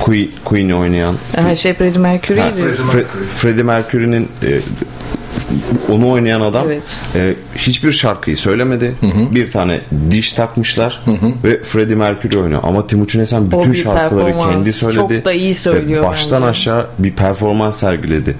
[0.00, 2.60] Queen, Queen'i oynayan Ha, şey Freddie Mercury'ydi.
[2.60, 3.04] Fre-
[3.34, 4.60] Freddie Mercury'nin e,
[5.92, 6.82] onu oynayan adam Evet.
[7.14, 8.94] e, hiçbir şarkıyı söylemedi.
[9.34, 9.80] Bir tane
[10.10, 11.02] diş takmışlar
[11.44, 12.60] ve Freddie Mercury oynuyor.
[12.64, 14.96] Ama Timuçin Esen bütün şarkıları kendi söyledi.
[14.98, 16.50] Çok da iyi Ve söylüyor Baştan bence.
[16.50, 18.36] aşağı bir performans sergiledi.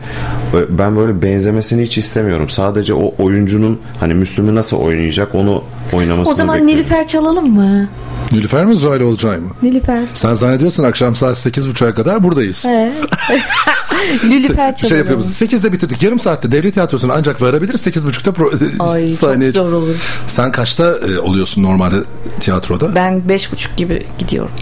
[0.54, 2.48] Ve Ben böyle benzemesini hiç istemiyorum.
[2.50, 6.76] Sadece o oyuncunun hani Müslüm'ü nasıl oynayacak onu oynamasını O zaman bekliyorum.
[6.78, 7.88] Nilüfer çalalım mı?
[8.32, 9.50] Nilüfer mi Zuhal Olcay mı?
[9.62, 10.00] Nilüfer.
[10.14, 12.64] Sen zannediyorsun akşam saat 8.30'a kadar buradayız.
[12.68, 12.92] He.
[14.24, 14.88] Nilüfer Bir çalalım.
[14.88, 15.42] şey yapıyoruz.
[15.42, 16.02] 8'de bitirdik.
[16.02, 17.86] Yarım saatte devlet tiyatrosunu ancak varabiliriz.
[17.86, 19.96] 8.30'da pro- Ay sahneye çok zor olur.
[20.26, 21.96] Sen kaçta e, oluyorsun normalde
[22.40, 22.94] tiyatroda?
[22.94, 24.52] Ben beş buçuk gibi gidiyorum.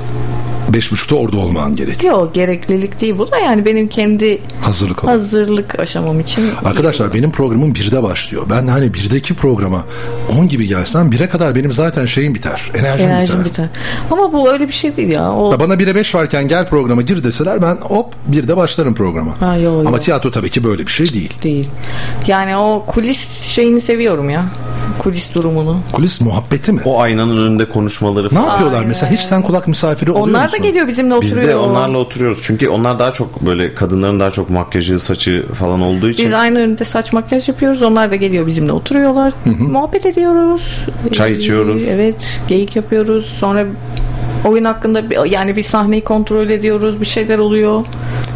[0.73, 2.05] 5.30'da orada olman gerek.
[2.05, 5.19] Yok gereklilik değil bu da yani benim kendi Hazırlık olarak.
[5.21, 6.45] hazırlık aşamam için.
[6.65, 8.47] Arkadaşlar benim programım 1'de başlıyor.
[8.51, 9.85] Ben hani 1'deki programa
[10.39, 12.71] 10 gibi gelsem 1'e kadar benim zaten şeyim biter.
[12.75, 13.51] Enerjim, Enerjim biter.
[13.51, 13.69] biter.
[14.11, 15.33] Ama bu öyle bir şey değil ya.
[15.33, 19.41] O Ya Bana 1'e 5 varken gel programa gir deseler ben hop 1'de başlarım programa.
[19.41, 19.85] Ha, yo, yo.
[19.87, 21.33] Ama tiyatro tabii ki böyle bir şey değil.
[21.43, 21.69] değil.
[22.27, 24.45] Yani o kulis şeyini seviyorum ya.
[24.99, 25.79] Kulis durumunu.
[25.93, 26.81] Kulis muhabbeti mi?
[26.85, 28.47] O aynanın önünde konuşmaları Ne falan.
[28.49, 29.13] yapıyorlar mesela?
[29.13, 30.63] Hiç sen kulak misafiri oluyor Onlar da musun?
[30.63, 31.53] geliyor bizimle Biz oturuyor.
[31.53, 32.39] de onlarla oturuyoruz.
[32.43, 36.59] Çünkü onlar daha çok böyle kadınların daha çok makyajı, saçı falan olduğu için Biz aynı
[36.59, 37.83] önünde saç makyaj yapıyoruz.
[37.83, 39.33] Onlar da geliyor bizimle oturuyorlar.
[39.45, 40.85] Muhabbet ediyoruz.
[41.13, 41.83] Çay Ee, içiyoruz.
[41.89, 42.41] Evet.
[42.49, 43.27] Geyik yapıyoruz.
[43.27, 43.65] Sonra
[44.45, 47.01] oyun hakkında bir- yani bir sahneyi kontrol ediyoruz.
[47.01, 47.85] Bir şeyler oluyor.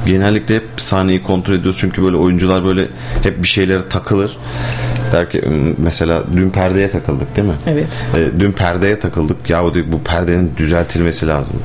[0.06, 1.76] genellikle hep sahneyi kontrol ediyoruz.
[1.80, 2.88] Çünkü böyle oyuncular böyle
[3.22, 4.36] hep bir şeylere takılır.
[5.12, 7.54] Der ki "Hmm, mesela dün perdeye takıldık değil mi?
[7.66, 7.88] Evet.
[8.16, 9.50] E, dün perdeye takıldık.
[9.50, 11.56] Ya bu perdenin düzeltilmesi lazım.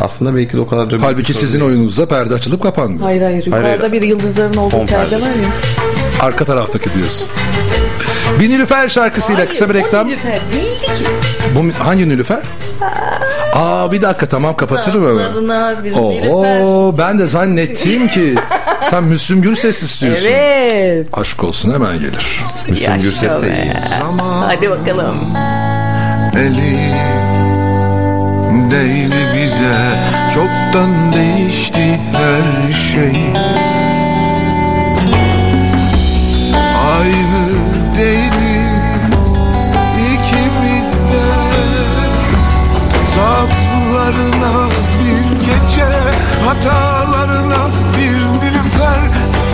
[0.00, 1.70] Aslında belki de o kadar da Halbuki sizin değil.
[1.70, 3.00] oyununuzda perde açılıp kapanmıyor.
[3.02, 3.46] Hayır hayır.
[3.46, 3.92] Yukarıda hayır.
[3.92, 5.50] bir yıldızların olduğu Fon perde var ya.
[6.20, 7.28] Arka taraftaki diyorsun.
[8.40, 10.08] Bir Nilüfer şarkısıyla kısa bir reklam.
[10.08, 10.18] Değildi
[10.98, 11.04] ki.
[11.56, 12.38] Bu hangi Nilüfer?
[13.54, 15.48] Aa bir dakika tamam kapatırım hemen.
[16.28, 18.34] Oo ben de zannettim ki
[18.82, 20.30] sen Müslüm Gürses istiyorsun.
[20.32, 21.06] Evet.
[21.12, 22.40] Aşk olsun hemen gelir.
[22.68, 23.54] Müslüm Yaşa Gürses de be.
[23.54, 23.72] iyi.
[24.46, 25.16] Hadi bakalım.
[26.36, 26.90] Eli
[28.70, 30.00] değil bize
[30.34, 33.32] çoktan değişti her şey
[46.46, 49.00] hatalarına bir nilüfer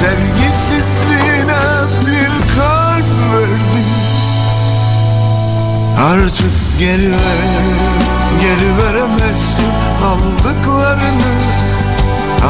[0.01, 1.65] Sevgisizliğine
[2.07, 3.87] bir kalp verdim
[6.13, 7.43] Artık geri ver,
[8.41, 9.71] geri veremezsin
[10.05, 11.33] aldıklarını.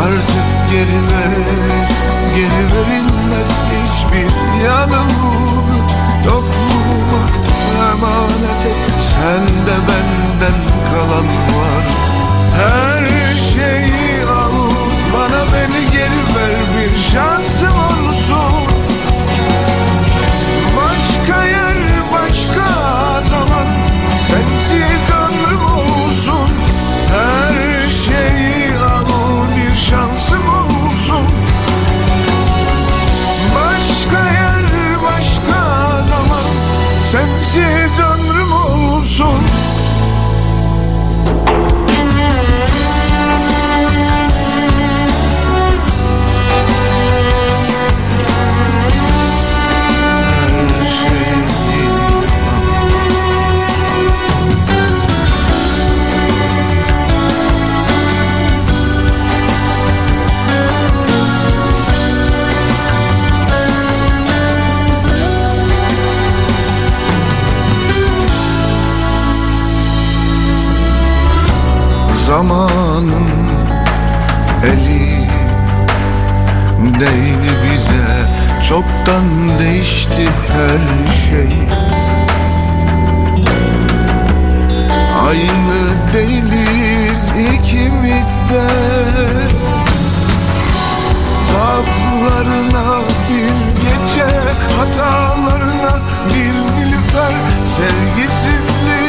[0.04, 1.36] Artık geri ver,
[2.36, 5.36] geri verilmez hiçbir yanılgı
[6.24, 7.22] Yokluğuma
[7.90, 10.60] emanet et, sende benden
[10.90, 12.05] kalan var
[12.56, 14.52] Her şeyi al,
[15.12, 17.55] bana beni geri ver bir şansım
[72.26, 73.28] zamanın
[74.64, 75.26] eli
[77.00, 78.30] Değdi bize.
[78.68, 79.24] Çoktan
[79.58, 81.58] değişti her şey.
[85.28, 88.66] Aynı değiliz ikimiz de.
[91.52, 92.98] Zaaflarına
[93.28, 94.30] bir gece
[94.78, 97.34] Hatalarına bir nilüfer.
[97.76, 99.05] Sevgisizliğine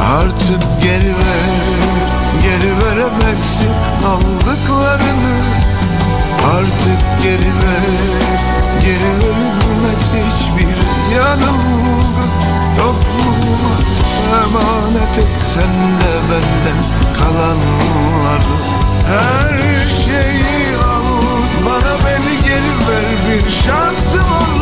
[0.00, 1.48] Artık geri ver
[2.42, 3.70] Geri veremezsin
[4.06, 5.38] aldıklarını.
[6.56, 8.28] Artık geri ver
[8.80, 10.76] Geri verilmez hiçbir
[11.16, 12.26] yanılgı
[12.78, 13.74] Yokluğuma
[14.42, 16.82] emanet et sen de benden
[17.18, 18.54] kalanları
[19.06, 21.08] Her şeyi al
[21.66, 23.04] bana beni geri ver.
[23.28, 24.57] Bir şansım olsun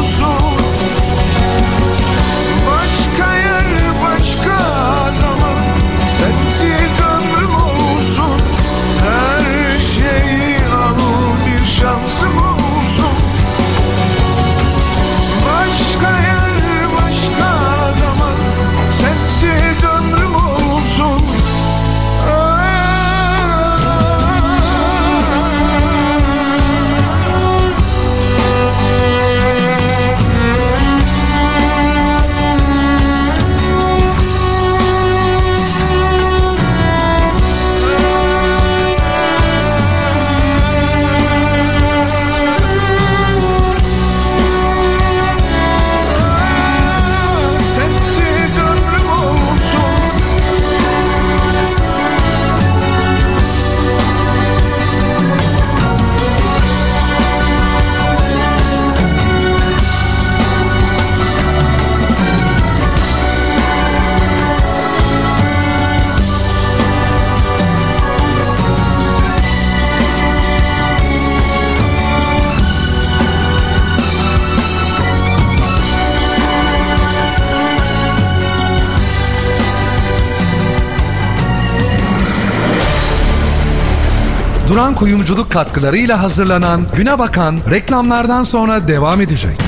[84.68, 89.59] Duran Kuyumculuk katkılarıyla hazırlanan Güne Bakan reklamlardan sonra devam edecek.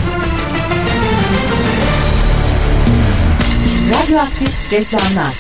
[3.90, 5.34] Radyoaktif reklamlar.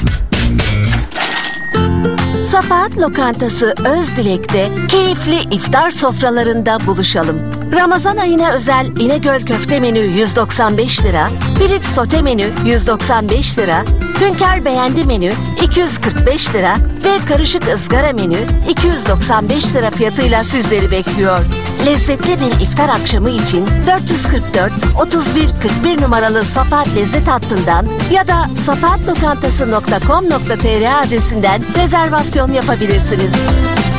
[2.44, 7.57] Safahat Lokantası Özdilek'te keyifli iftar sofralarında buluşalım.
[7.72, 11.28] Ramazan ayına özel İnegöl köfte menü 195 lira,
[11.58, 13.84] piliç sote menü 195 lira,
[14.20, 15.32] hünkar beğendi menü
[15.62, 18.38] 245 lira ve karışık ızgara menü
[18.68, 21.40] 295 lira fiyatıyla sizleri bekliyor.
[21.86, 24.72] Lezzetli bir iftar akşamı için 444
[25.02, 33.32] 31 41 numaralı Safahat Lezzet hattından ya da safahatlokantası.com.tr adresinden rezervasyon yapabilirsiniz.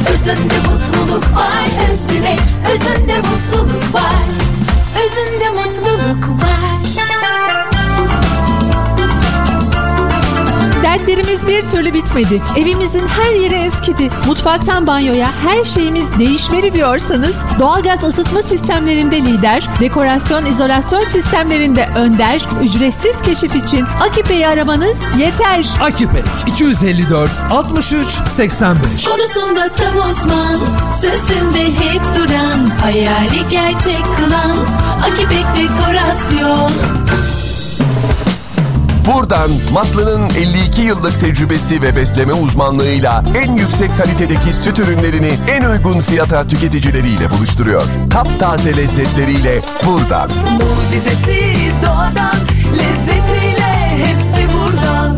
[0.08, 2.40] Özünde mutluluk var Özdilek
[2.74, 4.26] Özünde mutluluk var.
[5.04, 6.79] Özünde mutluluk var
[10.90, 12.42] Dertlerimiz bir türlü bitmedi.
[12.58, 14.10] Evimizin her yeri eskidi.
[14.28, 23.22] Mutfaktan banyoya her şeyimiz değişmeli diyorsanız doğalgaz ısıtma sistemlerinde lider, dekorasyon izolasyon sistemlerinde önder, ücretsiz
[23.22, 25.70] keşif için Akipe'yi aramanız yeter.
[25.82, 30.60] Akipek 254 63 85 Konusunda tam uzman
[31.02, 34.58] Sözünde hep duran Hayali gerçek kılan
[35.04, 36.72] Akipek Dekorasyon
[39.14, 46.02] Buradan Matlı'nın 52 yıllık tecrübesi ve besleme uzmanlığıyla en yüksek kalitedeki süt ürünlerini en uygun
[46.02, 47.82] fiyata tüketicileriyle buluşturuyor.
[48.10, 50.30] Taptaze lezzetleriyle buradan.
[50.52, 51.56] Mucizesi
[51.86, 52.38] doğadan
[52.74, 55.18] Lezzetiyle hepsi buradan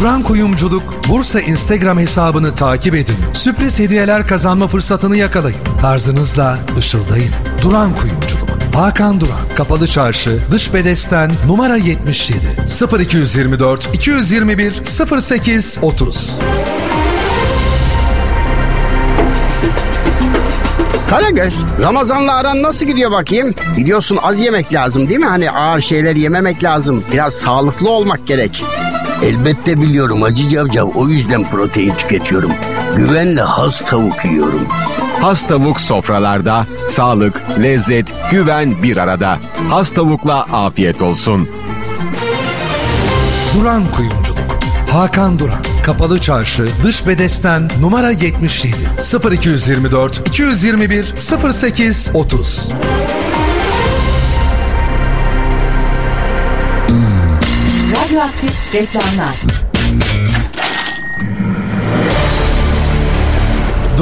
[0.00, 3.16] Duran Kuyumculuk Bursa Instagram hesabını takip edin.
[3.32, 5.58] Sürpriz hediyeler kazanma fırsatını yakalayın.
[5.80, 7.30] Tarzınızla ışıldayın.
[7.62, 8.31] Duran Kuyumculuk.
[8.74, 12.40] Hakan Duran, Kapalı Çarşı, Dış Bedesten, numara 77,
[13.02, 14.72] 0224 221
[15.20, 16.38] 08 30.
[21.10, 23.54] Karagöz, Ramazan'la aran nasıl gidiyor bakayım?
[23.76, 25.26] Biliyorsun az yemek lazım değil mi?
[25.26, 27.04] Hani ağır şeyler yememek lazım.
[27.12, 28.64] Biraz sağlıklı olmak gerek.
[29.22, 32.52] Elbette biliyorum Hacı Cavcav o yüzden protein tüketiyorum.
[32.96, 34.68] Güvenle has tavuk yiyorum.
[35.22, 39.38] Has tavuk sofralarda sağlık, lezzet, güven bir arada.
[39.70, 41.48] Has tavukla afiyet olsun.
[43.54, 44.38] Duran Kuyumculuk.
[44.90, 48.76] Hakan Duran, Kapalı Çarşı, Dış Bedesten, numara 77,
[49.32, 51.14] 0224 221
[51.52, 52.68] 08 30.
[57.92, 59.36] Radyoaktif reklamlar.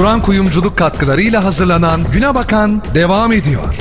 [0.01, 3.75] Duran Kuyumculuk katkılarıyla hazırlanan Güne Bakan devam ediyor.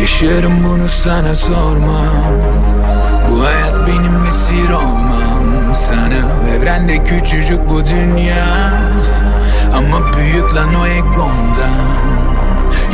[0.00, 2.34] Yaşarım bunu sana sormam.
[3.28, 5.74] Bu hayat benim esir olmam.
[5.74, 8.74] Sana evrende küçücük bu dünya
[9.76, 12.04] Ama büyük lan o egondan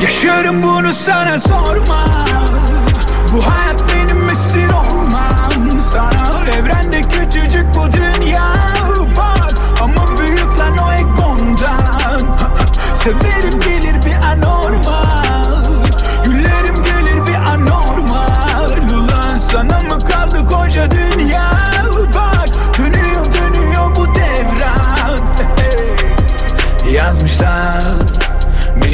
[0.03, 2.47] Yaşarım bunu sana sormam
[3.33, 5.81] Bu hayat benim esir olmam.
[5.93, 8.43] Sana evrende küçücük bu dünya
[9.17, 9.49] Bak.
[9.83, 12.37] Ama büyük lan o egondan
[12.95, 15.65] Severim gelir bir anormal.
[16.25, 18.71] Güllerim gelir bir anormal.
[18.95, 21.10] Ulan sana mı kaldı koca dünya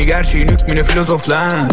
[0.06, 1.68] Beni gerçeğin hükmüne filozoflar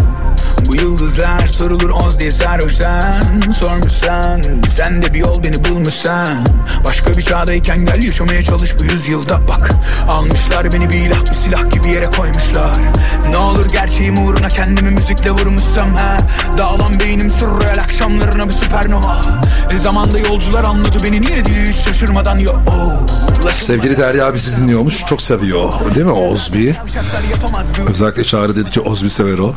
[0.67, 3.23] bu yıldızlar sorulur oz diye sarhoştan
[3.59, 6.45] Sormuşsan sen de bir yol beni bulmuşsan
[6.85, 9.71] Başka bir çağdayken gel yaşamaya çalış bu yüzyılda bak
[10.09, 12.77] Almışlar beni bir ilah bir silah gibi yere koymuşlar
[13.29, 16.17] Ne olur gerçeğim uğruna kendimi müzikle vurmuşsam ha
[16.57, 19.21] Dağılan beynim sürreel akşamlarına bir süpernova
[19.71, 23.23] e, Zamanda yolcular anladı beni niye diye hiç şaşırmadan yo oh.
[23.51, 25.05] Sevgili Derya bizi dinliyormuş.
[25.05, 25.73] Çok seviyor.
[25.95, 26.75] Değil mi Ozbi?
[27.89, 29.55] Özellikle Çağrı dedi ki Ozbi sever o.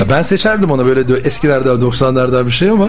[0.00, 2.88] Ya ben seçerdim ona böyle de eskilerden 90'lardan bir şey ama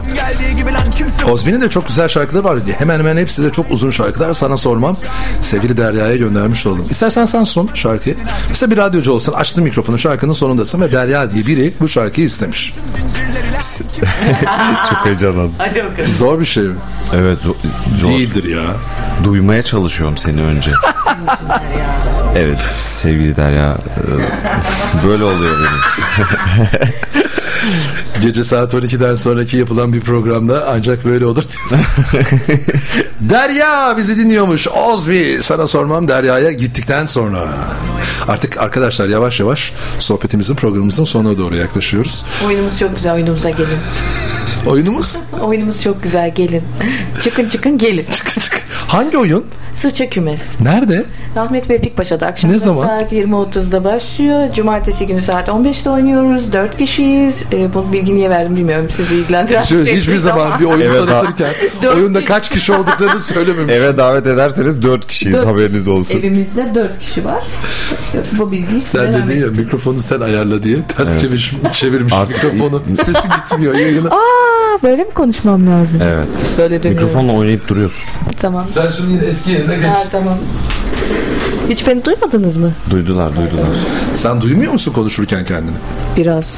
[1.31, 2.59] Ozbi'nin de çok güzel şarkıları var.
[2.77, 4.33] Hemen hemen hepsi de çok uzun şarkılar.
[4.33, 4.97] Sana sormam.
[5.41, 6.85] Sevgili Derya'ya göndermiş oldum.
[6.89, 8.15] İstersen sen son şarkıyı.
[8.49, 12.73] Mesela bir radyocu olsan açtın mikrofonu şarkının sonundasın ve Derya diye biri bu şarkıyı istemiş.
[14.89, 15.53] Çok heyecanlandım.
[15.57, 16.09] Hadi bakalım.
[16.11, 16.75] Zor bir şey mi?
[17.13, 17.55] Evet zor.
[18.01, 18.09] zor.
[18.09, 18.75] Değildir ya.
[19.23, 20.71] Duymaya çalışıyorum seni önce.
[22.35, 23.77] evet sevgili Derya.
[25.09, 25.81] Böyle oluyor benim.
[28.21, 31.43] Gece saat 12'den sonraki yapılan bir programda ancak böyle olur.
[33.21, 34.67] Derya bizi dinliyormuş.
[34.67, 37.47] Ozbi sana sormam Derya'ya gittikten sonra.
[38.27, 42.25] Artık arkadaşlar yavaş yavaş sohbetimizin programımızın sonuna doğru yaklaşıyoruz.
[42.45, 43.79] Oyunumuz çok güzel oyunumuza gelin.
[44.67, 46.63] Oyunumuz Oyunumuz çok güzel gelin.
[47.23, 48.05] Çıkın çıkın gelin.
[48.87, 49.45] hangi oyun?
[49.73, 50.61] Sırça kümes.
[50.61, 51.05] Nerede?
[51.35, 52.87] Rahmet Bey Pikpaşa'da akşam Ne zaman?
[52.87, 54.53] saat 20.30'da başlıyor.
[54.53, 56.53] Cumartesi günü saat 15'te oynuyoruz.
[56.53, 57.43] 4 kişiyiz.
[57.53, 58.87] Ee, bu bilgi niye verdim bilmiyorum.
[58.95, 60.59] Sizi ilgilendiren bir şey hiçbir zaman ama.
[60.59, 61.53] bir oyunu Evet, tanıtırken
[61.95, 63.73] oyunda kaç kişi olduklarını söylememiş.
[63.73, 65.45] Eve davet ederseniz dört kişiyiz Dört.
[65.47, 66.19] haberiniz olsun.
[66.19, 67.43] Evimizde 4 kişi var.
[68.05, 71.19] İşte bu bilgiyi size Sen dedin ya mikrofonu sen ayarla diye ters Evet.
[71.21, 72.81] çevirmiş, çevirmiş mikrofonu.
[73.05, 74.09] Sesi gitmiyor yayına.
[74.09, 76.01] Aa böyle mi konuşmam lazım?
[76.03, 76.27] Evet.
[76.57, 77.07] Böyle dönüyorum.
[77.07, 78.03] Mikrofonla oynayıp duruyorsun.
[78.41, 78.65] Tamam.
[78.65, 79.85] Sen şimdi eski yerine geç.
[79.85, 80.37] Ha, tamam.
[81.69, 82.71] Hiç beni duymadınız mı?
[82.89, 83.67] Duydular duydular.
[84.15, 85.75] Sen duymuyor musun konuşurken kendini?
[86.17, 86.55] Biraz.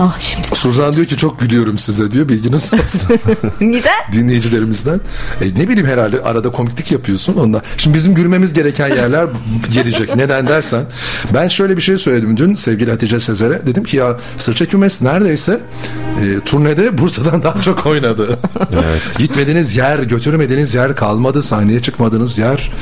[0.00, 0.48] Ah şimdi.
[0.54, 3.16] Suzan diyor ki çok gülüyorum size diyor bilginiz olsun.
[3.60, 4.12] Neden?
[4.12, 5.00] dinleyicilerimizden.
[5.40, 7.62] E, ne bileyim herhalde arada komiklik yapıyorsun ondan.
[7.76, 9.26] Şimdi bizim gülmemiz gereken yerler
[9.72, 10.16] gelecek.
[10.16, 10.84] Neden dersen.
[11.34, 13.66] Ben şöyle bir şey söyledim dün sevgili Hatice Sezer'e.
[13.66, 15.60] Dedim ki ya Sırça Kümes neredeyse
[16.22, 18.38] e, turnede Bursa'dan daha çok oynadı.
[19.18, 21.42] Gitmediğiniz yer, götürmediğiniz yer kalmadı.
[21.42, 22.72] Sahneye çıkmadığınız yer.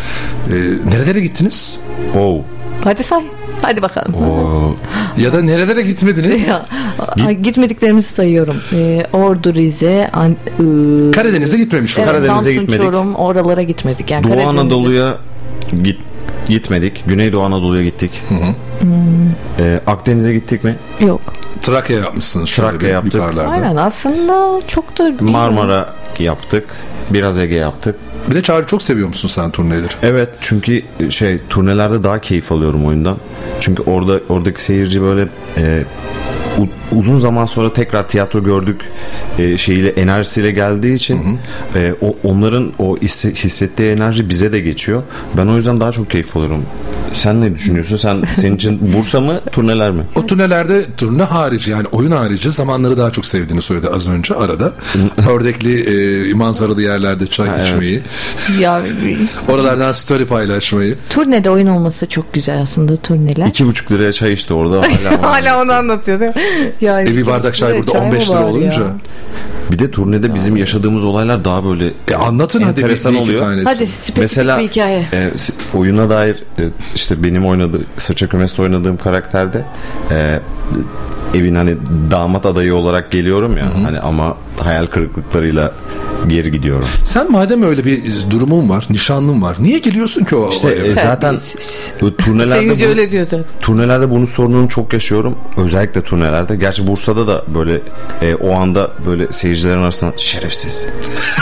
[0.51, 0.55] E,
[0.91, 1.72] nerelere gittiniz?
[2.19, 2.39] Oh.
[2.85, 3.23] Hadi say.
[3.63, 4.15] Hadi bakalım.
[5.19, 6.49] Ya da nerelere gitmediniz?
[7.17, 8.57] Ya, gitmediklerimizi sayıyorum.
[8.73, 11.99] Ee, Ordu, Rize, An- ıı, Karadeniz'e gitmemiş.
[11.99, 12.83] evet, Karadeniz'e Samsun, gitmedik.
[12.83, 14.11] Çorum, oralara gitmedik.
[14.11, 15.15] Yani Doğu Karadeniz'e- Anadolu'ya
[15.85, 15.99] git,
[16.49, 17.03] gitmedik.
[17.07, 18.11] Güneydoğu Anadolu'ya gittik.
[18.29, 18.39] Hmm,
[19.59, 20.77] Ee, Akdeniz'e gittik mi?
[21.01, 21.21] yok.
[21.63, 22.49] Trakya yapmışsınız.
[22.49, 23.15] şöyle Trakya bir yaptık.
[23.15, 23.51] yukarılarda.
[23.51, 25.11] Aynen aslında çok da.
[25.21, 26.65] Marmara yaptık.
[27.11, 27.95] Biraz Ege yaptık.
[28.31, 29.87] Bir de Çağrı çok seviyor musun sen turneleri?
[30.03, 33.17] Evet çünkü şey turnelerde daha keyif alıyorum oyundan.
[33.61, 35.85] Çünkü orada oradaki seyirci böyle e,
[36.93, 38.81] uzun zaman sonra tekrar tiyatro gördük
[39.39, 41.39] e, şeyiyle enerjisiyle geldiği için
[41.77, 45.03] e, o onların o hisse- hissettiği enerji bize de geçiyor.
[45.37, 46.63] Ben o yüzden daha çok keyif alıyorum.
[47.15, 47.97] Sen ne düşünüyorsun?
[47.97, 50.03] Sen senin için Bursa mı, turneler mi?
[50.17, 54.73] O turnelerde turne harici yani oyun harici zamanları daha çok sevdiğini söyledi az önce arada.
[55.31, 55.81] Ördekli
[56.31, 58.01] e, manzaralı yerlerde çay içmeyi.
[58.61, 58.83] Ya
[59.49, 60.97] Oralardan story paylaşmayı.
[61.11, 63.47] turnede oyun olması çok güzel aslında turneler.
[63.47, 64.77] İki buçuk liraya çay içti orada.
[64.81, 66.73] Hala Hala onu anlatıyor değil mi?
[66.81, 68.83] Yani E bir bardak çay burada 15 lira olunca.
[69.73, 73.39] Bir de turnede bizim yaşadığımız olaylar daha böyle E anlatın hadi bir- oluyor.
[73.39, 73.65] tanesi.
[73.65, 75.07] Hadi spesifik Mesela bir hikaye.
[75.13, 75.31] e,
[75.75, 76.63] oyuna dair e,
[76.95, 79.65] işte benim oynadığı Sırça Kümes'te oynadığım karakterde
[80.11, 80.41] e,
[81.35, 81.77] evin hani
[82.11, 85.73] damat adayı olarak geliyorum ya hani ama hayal kırıklıklarıyla
[86.29, 86.89] geri gidiyorum.
[87.05, 89.57] Sen madem öyle bir durumun var, nişanlın var.
[89.61, 91.39] Niye geliyorsun ki o İşte o e, zaten
[92.01, 93.45] bu turnelerde bu- öyle diyor zaten.
[93.61, 95.35] Turnelerde bunun sorununu çok yaşıyorum.
[95.57, 96.57] Özellikle turnelerde.
[96.57, 97.81] Gerçi Bursa'da da böyle
[98.23, 100.87] e, o anda böyle seyircilerin arasından şerefsiz.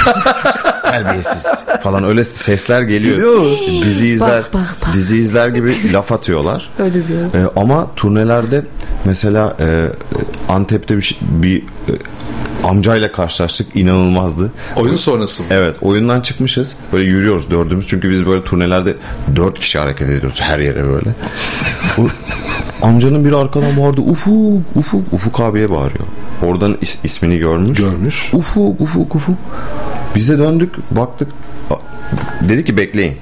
[0.90, 3.16] terbiyesiz falan öyle sesler geliyor.
[3.16, 3.82] Geliyor.
[3.85, 4.94] Dizi izler, Bak, bak, bak.
[4.94, 6.70] dizi izler gibi laf atıyorlar.
[6.78, 7.20] Öyle diyor.
[7.35, 8.65] E, ama turnelerde
[9.05, 9.86] mesela e,
[10.48, 11.62] Antep'te bir, şey- bir e,
[12.65, 14.53] amcayla karşılaştık inanılmazdı.
[14.77, 15.49] Oyun sonrası mı?
[15.51, 18.97] Evet oyundan çıkmışız böyle yürüyoruz dördümüz çünkü biz böyle turnelerde
[19.37, 21.11] dört kişi hareket ediyoruz her yere böyle.
[21.99, 22.07] O,
[22.82, 26.05] amcanın biri arkadan bağırdı ufuk ufuk ufuk abiye bağırıyor.
[26.43, 27.78] Oradan is- ismini görmüş.
[27.78, 28.35] Görmüş.
[28.35, 29.37] Ufuk ufuk ufuk.
[30.15, 31.28] Bize döndük baktık
[32.49, 33.16] dedi ki bekleyin.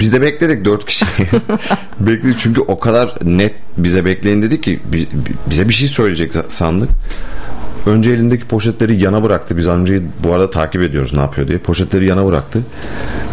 [0.00, 1.32] Biz de bekledik dört kişiyiz.
[2.00, 6.32] bekledik çünkü o kadar net bize bekleyin dedi ki bi- bi- bize bir şey söyleyecek
[6.48, 6.88] sandık.
[7.86, 9.56] Önce elindeki poşetleri yana bıraktı.
[9.56, 11.58] Biz amcayı bu arada takip ediyoruz ne yapıyor diye.
[11.58, 12.58] Poşetleri yana bıraktı.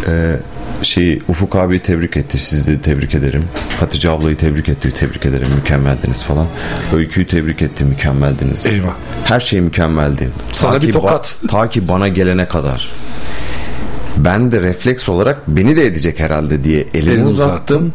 [0.08, 0.36] Ee,
[0.82, 2.38] şeyi Ufuk abi tebrik etti.
[2.38, 3.44] Siz de tebrik ederim.
[3.80, 4.90] Hatice ablayı tebrik etti.
[4.90, 5.46] Tebrik ederim.
[5.56, 6.46] Mükemmeldiniz falan.
[6.94, 7.84] Öyküyü tebrik etti.
[7.84, 8.66] Mükemmeldiniz.
[8.66, 8.94] Eyvah.
[9.24, 10.28] Her şey mükemmeldi.
[10.52, 11.36] Sana Ta bir tokat.
[11.48, 12.90] ta ki bana gelene kadar.
[14.16, 17.52] Ben de refleks olarak beni de edecek herhalde diye elimi Elini uzattım.
[17.52, 17.92] uzattın.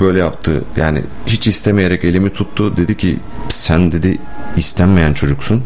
[0.00, 0.64] Böyle yaptı.
[0.76, 2.76] Yani hiç istemeyerek elimi tuttu.
[2.76, 3.18] Dedi ki
[3.48, 4.18] sen dedi
[4.56, 5.62] istenmeyen çocuksun.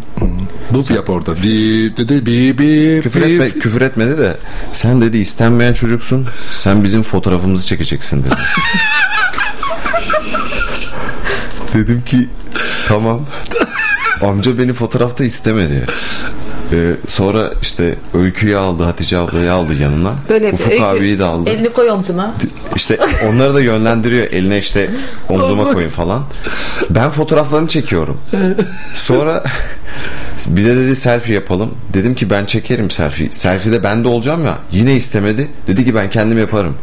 [0.71, 1.37] Buf yap orada.
[1.37, 3.03] Bip dedi bip bip.
[3.03, 3.29] Küfür, bip.
[3.29, 4.37] etme, küfür etmedi de
[4.73, 6.27] sen dedi istenmeyen çocuksun.
[6.53, 8.35] Sen bizim fotoğrafımızı çekeceksin dedi.
[11.75, 12.29] Dedim ki
[12.89, 13.27] tamam.
[14.23, 15.87] Amca beni fotoğrafta istemedi.
[16.73, 20.15] Ee, sonra işte Öykü'yü aldı, Hatice ablayı aldı yanına.
[20.29, 21.51] Böyle Ufuk öykü- abiyi de aldı.
[21.51, 22.35] Elini koy omzuma.
[22.77, 22.99] İşte
[23.29, 24.27] onları da yönlendiriyor.
[24.27, 24.91] Eline işte
[25.29, 26.23] omzuma koyun falan.
[26.91, 28.21] Ben fotoğraflarını çekiyorum.
[28.95, 29.45] Sonra
[30.47, 31.75] bir de dedi selfie yapalım.
[31.95, 33.31] Dedim ki ben çekerim selfie.
[33.31, 34.59] Selfie'de ben de olacağım ya.
[34.73, 35.49] Yine istemedi.
[35.67, 36.77] Dedi ki ben kendim yaparım.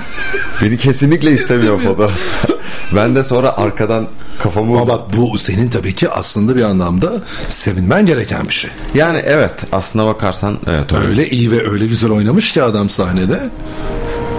[0.62, 2.48] Beni kesinlikle istemiyor fotoğrafta.
[2.96, 4.06] Ben de sonra arkadan
[4.42, 7.12] kafamı Ama bak bu senin tabii ki aslında bir anlamda
[7.48, 8.70] sevinmen gereken bir şey.
[8.94, 11.06] Yani evet aslına bakarsan evet öyle.
[11.08, 13.50] Öyle iyi ve öyle güzel oynamış ki adam sahnede.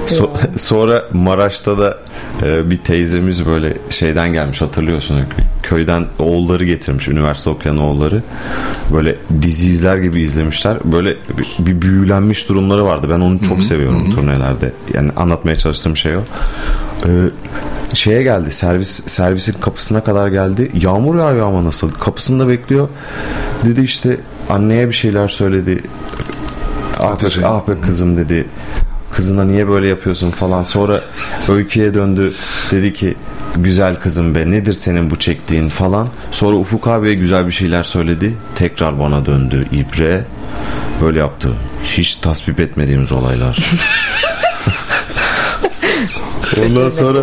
[0.07, 1.97] So- sonra Maraş'ta da
[2.41, 5.17] bir teyzemiz böyle şeyden gelmiş hatırlıyorsun
[5.63, 8.23] köyden oğulları getirmiş üniversite okuyan oğulları.
[8.93, 10.77] Böyle dizi izler gibi izlemişler.
[10.83, 11.17] Böyle
[11.59, 13.07] bir, büyülenmiş durumları vardı.
[13.09, 14.71] Ben onu çok seviyorum turnelerde.
[14.93, 16.19] Yani anlatmaya çalıştığım şey o.
[17.07, 17.11] Ee,
[17.93, 20.71] şeye geldi servis servisin kapısına kadar geldi.
[20.81, 21.89] Yağmur yağıyor ama nasıl?
[21.89, 22.89] Kapısında bekliyor.
[23.65, 24.17] Dedi işte
[24.49, 25.83] anneye bir şeyler söyledi.
[26.99, 28.45] Ah be, ah be kızım dedi
[29.11, 30.63] kızına niye böyle yapıyorsun falan.
[30.63, 31.01] Sonra
[31.49, 32.33] öyküye döndü.
[32.71, 33.15] Dedi ki
[33.55, 35.69] güzel kızım be nedir senin bu çektiğin?
[35.69, 36.07] falan.
[36.31, 38.37] Sonra Ufuk abiye güzel bir şeyler söyledi.
[38.55, 40.25] Tekrar bana döndü ibre.
[41.01, 41.49] Böyle yaptı.
[41.83, 43.57] Hiç tasvip etmediğimiz olaylar.
[46.65, 47.19] Ondan sonra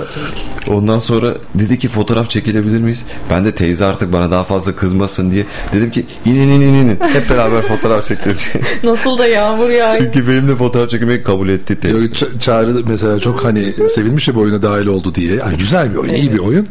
[0.68, 3.04] Ondan sonra dedi ki fotoğraf çekilebilir miyiz?
[3.30, 7.30] Ben de teyze artık bana daha fazla kızmasın diye dedim ki inin inin inin hep
[7.30, 8.50] beraber fotoğraf çekeceğiz.
[8.82, 10.04] Nasıl da yağmur yağıyor.
[10.04, 11.96] Çünkü benimle fotoğraf çekmeyi kabul etti teyze.
[11.98, 15.34] Böyle Ça- Çağrı mesela çok hani sevilmiş ya bu oyuna dahil oldu diye.
[15.34, 16.68] Yani güzel bir oyun, iyi bir oyun.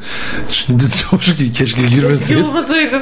[0.50, 2.40] Şimdi hoş ki keşke girmeseydi.
[2.42, 3.02] Yılmasaydım.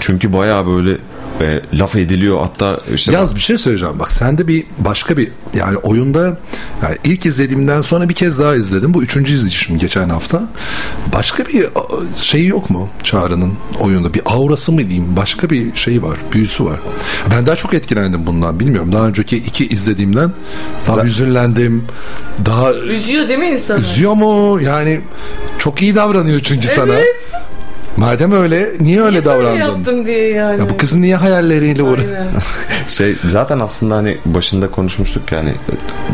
[0.00, 0.96] Çünkü bayağı böyle
[1.40, 3.98] e, laf ediliyor hatta işte Yaz bir şey söyleyeceğim.
[3.98, 6.20] Bak sende bir başka bir yani oyunda
[6.82, 8.94] yani ilk izlediğimden sonra bir kez daha izledim.
[8.94, 10.42] Bu üçüncü izleyişim geçen hafta.
[11.14, 11.66] Başka bir
[12.16, 14.14] şeyi yok mu Çağrı'nın oyunda?
[14.14, 15.16] Bir aurası mı diyeyim?
[15.16, 16.18] Başka bir şeyi var.
[16.32, 16.80] Büyüsü var.
[17.30, 18.60] Ben daha çok etkilendim bundan.
[18.60, 18.92] Bilmiyorum.
[18.92, 20.32] Daha önceki iki izlediğimden
[20.86, 21.84] daha hüzünlendim.
[22.46, 23.78] Daha Üzüyor değil mi insanı?
[23.78, 24.60] üzüyor mu?
[24.62, 25.00] Yani
[25.58, 26.94] çok iyi davranıyor çünkü sana.
[28.00, 29.58] Madem öyle niye öyle Böyle davrandın?
[29.60, 30.60] yaptın diye yani.
[30.60, 32.04] Ya bu kızın niye hayalleriyle uğra-
[32.88, 35.52] şey zaten aslında hani başında konuşmuştuk yani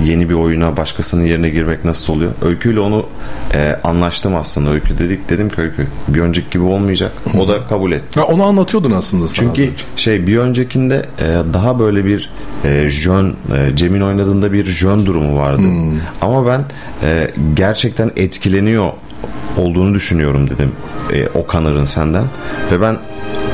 [0.05, 2.31] yeni bir oyuna başkasının yerine girmek nasıl oluyor?
[2.43, 3.07] Öyküyle onu
[3.55, 4.71] e, anlaştım aslında.
[4.71, 7.13] Öykü dedik dedim ki Öykü bir önceki gibi olmayacak.
[7.39, 8.21] O da kabul etti.
[8.21, 9.55] Ha, onu anlatıyordun aslında sana.
[9.55, 12.31] Çünkü şey bir öncekinde e, daha böyle bir
[12.65, 15.63] e, jön e, Cem'in oynadığında bir jön durumu vardı.
[16.21, 16.61] Ama ben
[17.03, 18.91] e, gerçekten etkileniyor
[19.59, 20.73] olduğunu düşünüyorum dedim
[21.13, 22.25] e, Okan Arın senden
[22.73, 22.99] ve ben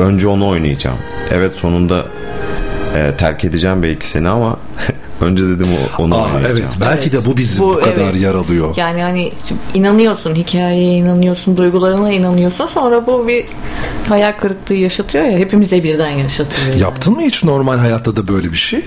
[0.01, 0.99] önce onu oynayacağım.
[1.31, 2.07] Evet sonunda
[2.97, 4.57] e, terk edeceğim belki seni ama
[5.21, 5.67] önce dedim
[5.99, 6.53] o, onu Aa, oynayacağım.
[6.53, 8.21] evet belki de bu bizi bu, kadar evet.
[8.21, 8.77] yaralıyor.
[8.77, 9.33] Yani hani
[9.75, 13.45] inanıyorsun hikayeye inanıyorsun duygularına inanıyorsun sonra bu bir
[14.09, 16.69] hayal kırıklığı yaşatıyor ya hepimize birden yaşatıyor.
[16.69, 16.81] yani.
[16.83, 18.85] Yaptın mı hiç normal hayatta da böyle bir şey?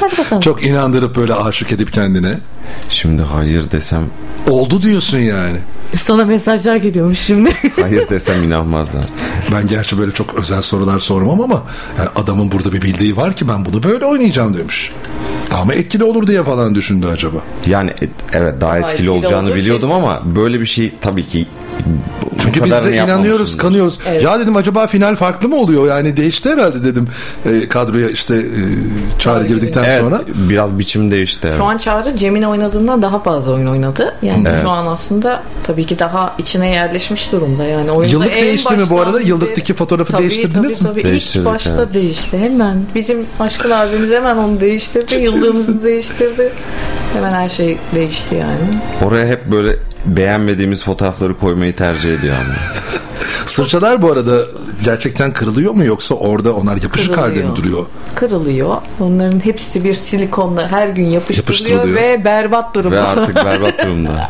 [0.00, 0.40] Hadi bakalım.
[0.40, 2.38] Çok inandırıp böyle aşık edip kendine.
[2.90, 4.02] Şimdi hayır desem
[4.48, 5.58] Oldu diyorsun yani.
[5.96, 7.56] Sana mesajlar geliyormuş şimdi.
[7.80, 9.04] hayır desem inanmazlar.
[9.54, 11.62] Ben gerçi böyle çok özel sorular sormam ama
[11.98, 14.92] yani adamın burada bir bildiği var ki ben bunu böyle oynayacağım demiş.
[15.50, 17.38] Daha mı etkili olur diye falan düşündü acaba.
[17.66, 21.46] Yani e, evet daha etkili, etkili olacağını biliyordum ama böyle bir şey tabii ki
[22.38, 23.98] Çünkü biz de inanıyoruz, kanıyoruz.
[24.22, 25.88] Ya dedim acaba final farklı mı oluyor?
[25.88, 27.08] Yani değişti herhalde dedim
[27.46, 28.60] e, kadroya işte e,
[29.18, 30.20] çağrı girdikten Evet, sonra.
[30.26, 31.52] biraz biçim değişti.
[31.56, 34.14] Şu an Çağrı Cem'in oynadığından daha fazla oyun oynadı.
[34.22, 34.62] Yani Evet.
[34.62, 37.64] şu an aslında tabii ki daha içine yerleşmiş durumda.
[37.64, 39.20] Yani oyunda Yıllık en değişti mi bu arada?
[39.20, 40.94] Yıllıktaki fotoğrafı Tabii, değiştirdiniz tabii, mi?
[40.94, 41.94] Tabii Değiştirdik, İlk başta evet.
[41.94, 42.38] değişti.
[42.38, 45.14] Hemen bizim Aşkın abimiz hemen onu değiştirdi.
[45.14, 46.52] Yıllığımızı değiştirdi.
[47.12, 48.80] Hemen her şey değişti yani.
[49.08, 49.76] Oraya hep böyle
[50.06, 52.54] beğenmediğimiz fotoğrafları koymayı tercih ediyor ama.
[53.46, 54.38] Sırçalar bu arada
[54.84, 57.86] gerçekten kırılıyor mu yoksa orada onlar yapışık halde mi duruyor?
[58.14, 58.76] Kırılıyor.
[59.00, 61.96] Onların hepsi bir silikonla her gün yapıştırılıyor, Yapıştırılıyor.
[62.18, 62.96] ve berbat durumda.
[62.96, 64.28] Ve artık berbat durumda.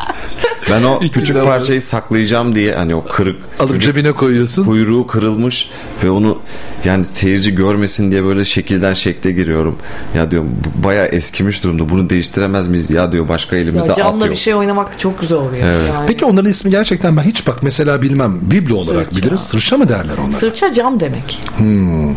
[0.70, 4.64] Ben o küçük parçayı saklayacağım diye hani o kırık alıp cebine koyuyorsun.
[4.64, 5.70] Kuyruğu kırılmış
[6.04, 6.38] ve onu
[6.84, 9.78] yani seyirci görmesin diye böyle şekilden şekle giriyorum.
[10.16, 11.88] Ya diyorum bu bayağı eskimiş durumda.
[11.88, 12.90] Bunu değiştiremez miyiz?
[12.90, 14.32] Ya diyor başka elimizde ya at canla yok.
[14.32, 15.66] bir şey oynamak çok zor ya.
[15.66, 15.88] Evet.
[15.94, 16.06] Yani.
[16.06, 18.38] Peki onların ismi gerçekten ben hiç bak mesela bilmem.
[18.42, 19.22] Biblo olarak Sırça.
[19.26, 19.40] biliriz.
[19.40, 20.38] Sırça mı derler onlar?
[20.38, 21.40] Sırça cam demek.
[21.56, 22.14] Hmm.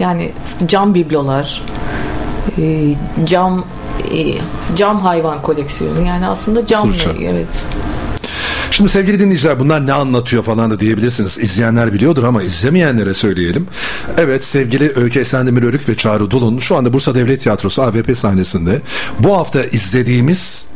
[0.00, 0.32] Yani
[0.66, 1.62] cam biblolar,
[2.58, 2.94] e,
[3.24, 3.64] cam
[4.76, 6.06] cam hayvan koleksiyonu.
[6.06, 6.94] Yani aslında cam?
[7.22, 7.46] Evet.
[8.70, 11.38] Şimdi sevgili dinleyiciler bunlar ne anlatıyor falan da diyebilirsiniz.
[11.38, 13.66] İzleyenler biliyordur ama izlemeyenlere söyleyelim.
[14.16, 18.82] Evet sevgili Öykü Esendemir Örük ve Çağrı Dulun şu anda Bursa Devlet Tiyatrosu AVP sahnesinde
[19.18, 20.73] bu hafta izlediğimiz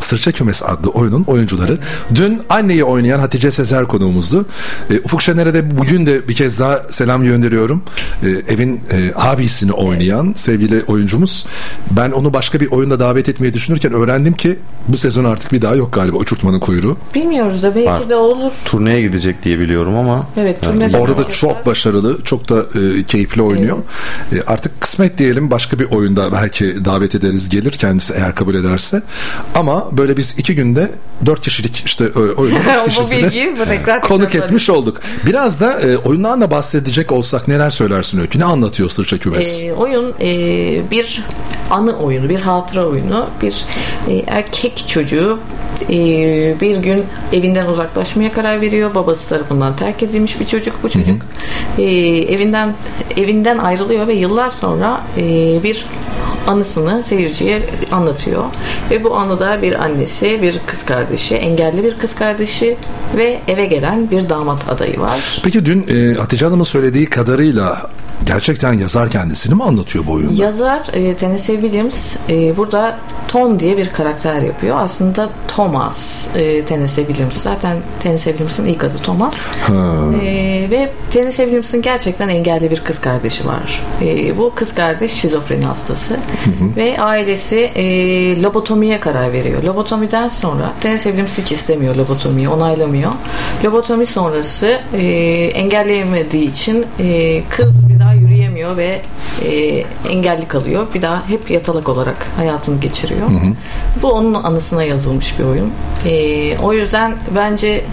[0.00, 1.78] Sırça Kümes adlı oyunun oyuncuları.
[2.14, 4.46] Dün anneyi oynayan Hatice Sezer konuğumuzdu.
[4.90, 7.82] E, Ufuk Şener'e de bugün de bir kez daha selam gönderiyorum.
[8.22, 11.46] E, evin e, abisini oynayan sevgili oyuncumuz.
[11.90, 15.74] Ben onu başka bir oyunda davet etmeyi düşünürken öğrendim ki bu sezon artık bir daha
[15.74, 16.96] yok galiba Uçurtmanın Kuyruğu.
[17.14, 18.08] Bilmiyoruz da belki Var.
[18.08, 18.52] de olur.
[18.64, 20.26] Turneye gidecek diye biliyorum ama.
[20.36, 23.78] Evet, Yani Orada da çok başarılı, çok da e, keyifli oynuyor.
[24.32, 29.02] E, artık kısmet diyelim başka bir oyunda belki davet ederiz gelir kendisi eğer kabul ederse.
[29.54, 30.90] Ama böyle biz iki günde
[31.26, 33.54] dört kişilik işte e, oyunun üç kişisini
[34.02, 35.00] konuk etmiş olduk.
[35.26, 38.38] Biraz da e, oyundan da bahsedecek olsak neler söylersin Öykü?
[38.38, 39.64] Ne anlatıyor Sırça Kümes?
[39.64, 41.24] Ee, oyun e, bir
[41.70, 43.26] anı oyunu, bir hatıra oyunu.
[43.42, 43.64] Bir
[44.08, 45.38] e, erkek çocuğu
[45.90, 45.96] e,
[46.60, 48.94] bir gün evinden uzaklaşmaya karar veriyor.
[48.94, 50.82] Babası tarafından terk edilmiş bir çocuk.
[50.82, 51.22] Bu çocuk
[51.78, 51.84] e,
[52.34, 52.74] evinden
[53.16, 55.22] evinden ayrılıyor ve yıllar sonra e,
[55.62, 55.84] bir
[56.46, 57.62] anısını seyirciye
[57.92, 58.44] anlatıyor.
[58.90, 62.76] Ve bu anıda bir annesi, bir kız kardeşi, engelli bir kız kardeşi
[63.16, 65.40] ve eve gelen bir damat adayı var.
[65.44, 67.90] Peki dün e, Hatice Hanım'ın söylediği kadarıyla
[68.26, 70.42] gerçekten yazar kendisini mi anlatıyor bu oyunda?
[70.42, 74.76] Yazar e, Tennessee Williams e, burada Tom diye bir karakter yapıyor.
[74.80, 77.42] Aslında Thomas e, Tennessee Williams.
[77.42, 79.46] Zaten Tennessee Williams'ın ilk adı Thomas.
[79.46, 79.74] Ha.
[80.22, 83.82] E, ve Tennessee Williams'ın gerçekten engelli bir kız kardeşi var.
[84.02, 86.16] E, bu kız kardeş şizofreni hastası.
[86.76, 89.62] Ve ailesi e, lobotomiye karar veriyor.
[89.62, 93.12] Lobotomiden sonra Tennessee Williams hiç istemiyor lobotomiyi, onaylamıyor.
[93.64, 95.06] Lobotomi sonrası e,
[95.54, 97.91] engelleyemediği için e, kız
[98.62, 99.02] yürüyemiyor ve
[99.44, 100.86] e, engelli kalıyor.
[100.94, 103.28] Bir daha hep yatalak olarak hayatını geçiriyor.
[104.02, 105.72] Bu onun anısına yazılmış bir oyun.
[106.06, 107.84] E, o yüzden bence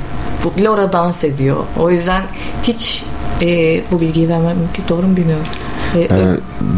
[0.43, 1.57] bu Laura dans ediyor.
[1.79, 2.23] O yüzden
[2.63, 3.03] hiç
[3.41, 4.83] e, bu bilgiyi vermem mümkün.
[4.89, 5.45] Doğru mu bilmiyorum.
[5.95, 6.07] E,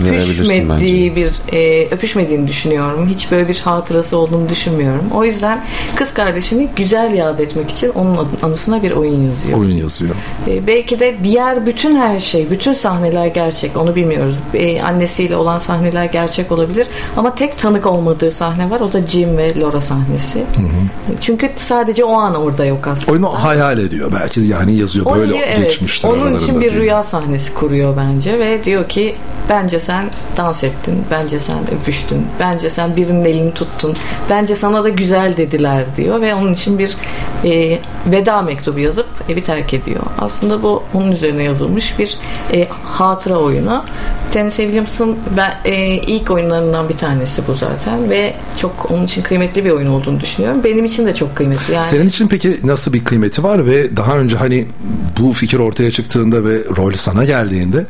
[0.09, 3.09] öpüşmediği bir e, öpüşmediğini düşünüyorum.
[3.09, 5.05] Hiç böyle bir hatırası olduğunu düşünmüyorum.
[5.13, 5.65] O yüzden
[5.95, 9.59] kız kardeşini güzel yad etmek için onun anısına bir oyun yazıyor.
[9.59, 10.15] Oyun yazıyor.
[10.47, 13.77] E, belki de diğer bütün her şey, bütün sahneler gerçek.
[13.77, 14.35] Onu bilmiyoruz.
[14.53, 16.87] E, annesiyle olan sahneler gerçek olabilir.
[17.17, 18.79] Ama tek tanık olmadığı sahne var.
[18.79, 20.43] O da Jim ve Laura sahnesi.
[21.21, 23.11] Çünkü sadece o an orada yok aslında.
[23.11, 25.57] Oyunu hayal ediyor belki yani yazıyor böyle evet.
[25.57, 29.15] geçmiştir Onun aralarında için bir rüya sahnesi kuruyor bence ve diyor ki
[29.49, 33.95] bence sen dans ettin, bence sen öpüştün, bence sen birinin elini tuttun,
[34.29, 36.97] bence sana da güzel dediler diyor ve onun için bir
[37.43, 40.03] e, veda mektubu yazıp evi terk ediyor.
[40.19, 42.17] Aslında bu onun üzerine yazılmış bir
[42.53, 43.83] e, hatıra oyunu.
[44.31, 49.65] Tennessee Williams'ın ben, e, ilk oyunlarından bir tanesi bu zaten ve çok onun için kıymetli
[49.65, 50.63] bir oyun olduğunu düşünüyorum.
[50.63, 51.73] Benim için de çok kıymetli.
[51.73, 54.65] Yani Senin için peki nasıl bir kıymeti var ve daha önce hani
[55.19, 57.85] bu fikir ortaya çıktığında ve rol sana geldiğinde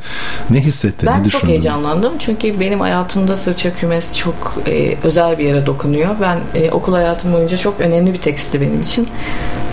[0.49, 5.45] ne hissettin, Ben ne çok heyecanlandım çünkü benim hayatımda sırça kümes çok e, özel bir
[5.45, 6.15] yere dokunuyor.
[6.21, 9.07] Ben e, okul hayatım boyunca çok önemli bir tekstti benim için.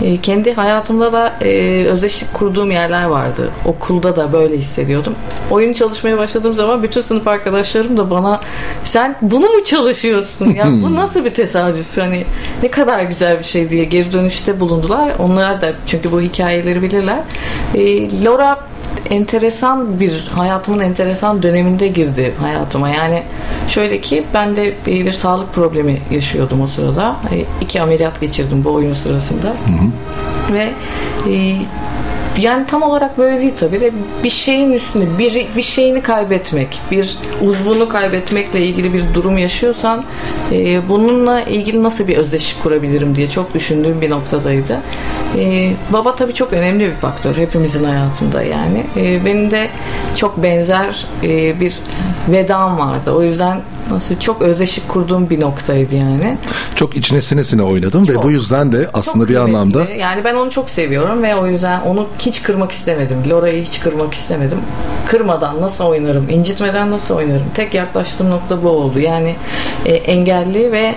[0.01, 3.51] E, kendi hayatımda da e, özdeşlik kurduğum yerler vardı.
[3.65, 5.15] Okulda da böyle hissediyordum.
[5.51, 8.41] Oyun çalışmaya başladığım zaman bütün sınıf arkadaşlarım da bana
[8.83, 12.25] sen bunu mu çalışıyorsun ya bu nasıl bir tesadüf hani
[12.63, 15.11] ne kadar güzel bir şey diye geri dönüşte bulundular.
[15.19, 17.19] Onlar da çünkü bu hikayeleri bilirler.
[17.75, 18.59] E, Laura
[19.09, 22.89] enteresan bir hayatımın enteresan döneminde girdi hayatıma.
[22.89, 23.23] Yani
[23.67, 27.15] şöyle ki ben de bir, bir sağlık problemi yaşıyordum o sırada.
[27.31, 29.53] E, iki ameliyat geçirdim bu oyun sırasında.
[30.53, 30.73] Ve
[31.29, 31.55] e,
[32.39, 33.91] yani tam olarak böyle değil tabii de
[34.23, 40.03] bir şeyin üstünde bir, bir şeyini kaybetmek, bir uzvunu kaybetmekle ilgili bir durum yaşıyorsan
[40.51, 44.79] e, bununla ilgili nasıl bir özdeşlik kurabilirim diye çok düşündüğüm bir noktadaydı.
[45.37, 48.83] E, baba tabii çok önemli bir faktör hepimizin hayatında yani.
[48.97, 49.67] E, benim de
[50.15, 51.75] çok benzer e, bir
[52.27, 53.11] vedam vardı.
[53.11, 53.61] O yüzden
[53.91, 56.37] nasıl çok özdeşlik kurduğum bir noktaydı yani.
[56.75, 60.69] Çok içine sinesine oynadım ve bu yüzden de aslında bir anlamda Yani ben onu çok
[60.69, 63.17] seviyorum ve o yüzden onu hiç kırmak istemedim.
[63.29, 64.57] Lora'yı hiç kırmak istemedim.
[65.07, 67.45] Kırmadan nasıl oynarım, incitmeden nasıl oynarım?
[67.53, 68.99] Tek yaklaştığım nokta bu oldu.
[68.99, 69.35] Yani
[69.85, 70.95] e, engelli ve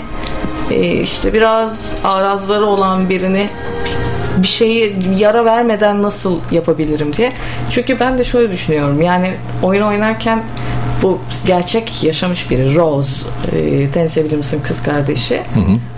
[0.71, 3.49] e, işte biraz arazları olan birini
[4.37, 7.33] bir şeyi yara vermeden nasıl yapabilirim diye.
[7.71, 9.03] Çünkü ben de şöyle düşünüyorum.
[9.03, 9.31] Yani
[9.63, 10.43] oyun oynarken
[11.03, 13.11] bu gerçek yaşamış biri Rose
[13.53, 15.43] e, Tennessee Williams'ın kız kardeşi.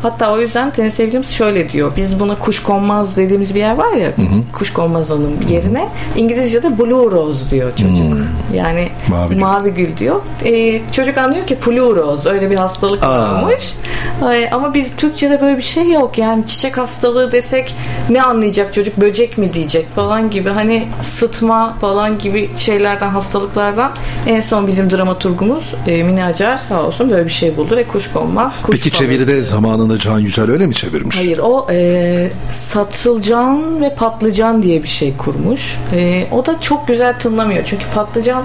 [0.02, 1.93] Hatta o yüzden Tennessee Williams şöyle diyor.
[1.97, 4.12] Biz buna kuşkonmaz dediğimiz bir yer var ya.
[4.52, 8.18] Kuşkonmaz hanım yerine İngilizce'de Blue Rose diyor çocuk.
[8.55, 9.86] Yani Mavi mavi gül.
[9.86, 10.20] gül, diyor.
[10.44, 13.74] E, çocuk anlıyor ki Blue Rose öyle bir hastalık varmış.
[14.22, 16.18] Ay, ama biz Türkçe'de böyle bir şey yok.
[16.18, 17.74] Yani çiçek hastalığı desek
[18.10, 20.51] ne anlayacak çocuk böcek mi diyecek falan gibi.
[20.51, 23.93] Hani sıtma falan gibi şeylerden hastalıklardan
[24.26, 28.62] en son bizim dramaturgumuz e, Mine Acar sağ olsun böyle bir şey buldu ve kuşkonmaz.
[28.62, 31.16] Kuş Peki çeviride zamanında Can Yücel öyle mi çevirmiş?
[31.19, 35.77] Hayır o e, satılcan ve patlıcan diye bir şey kurmuş.
[35.93, 37.65] E, o da çok güzel tınlamıyor.
[37.65, 38.45] Çünkü patlıcan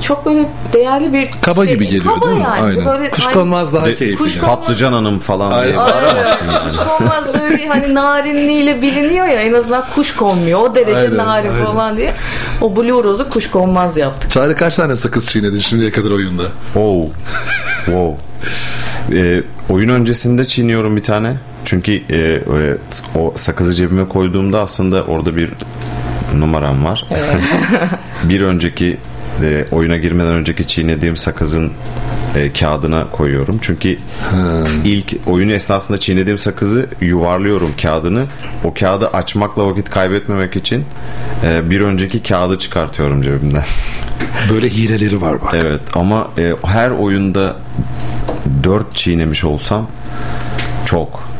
[0.00, 1.74] çok böyle değerli bir Kaba şey.
[1.74, 2.42] gibi geliyor Kaba değil mi?
[2.42, 2.62] Yani.
[2.62, 2.86] Aynen.
[2.86, 4.24] Böyle, Kuşkonmaz daha Ve keyifli.
[4.24, 5.76] Kuşkonmaz- Patlıcan hanım falan diye Aynen.
[5.76, 6.68] bağıramazsın yani.
[6.68, 10.60] Kuşkonmaz böyle bir hani narinliğiyle biliniyor ya en azından kuş konmuyor.
[10.60, 11.64] O derece Aynen, narin aynen.
[11.64, 12.14] falan diye.
[12.60, 14.30] O Blue Rose'u kuş konmaz yaptık.
[14.30, 16.42] Çağrı kaç tane sakız çiğnedin şimdiye kadar oyunda?
[16.76, 17.06] Oh.
[17.84, 18.16] Wow.
[19.12, 21.36] Ee, oyun öncesinde çiğniyorum bir tane.
[21.64, 22.40] Çünkü e, e,
[23.18, 25.50] o sakızı cebime koyduğumda aslında orada bir
[26.34, 27.04] numaram var.
[28.24, 28.96] bir önceki
[29.42, 31.72] e, oyuna girmeden önceki çiğnediğim sakızın
[32.36, 33.58] e, kağıdına koyuyorum.
[33.62, 33.98] Çünkü
[34.84, 38.24] ilk oyun esnasında çiğnediğim sakızı yuvarlıyorum kağıdını.
[38.64, 40.84] O kağıdı açmakla vakit kaybetmemek için
[41.44, 43.64] e, bir önceki kağıdı çıkartıyorum cebimden.
[44.50, 45.54] Böyle hileleri var bak.
[45.54, 47.56] Evet ama e, her oyunda
[48.62, 49.86] 4 çiğnemiş olsam
[50.86, 51.30] çok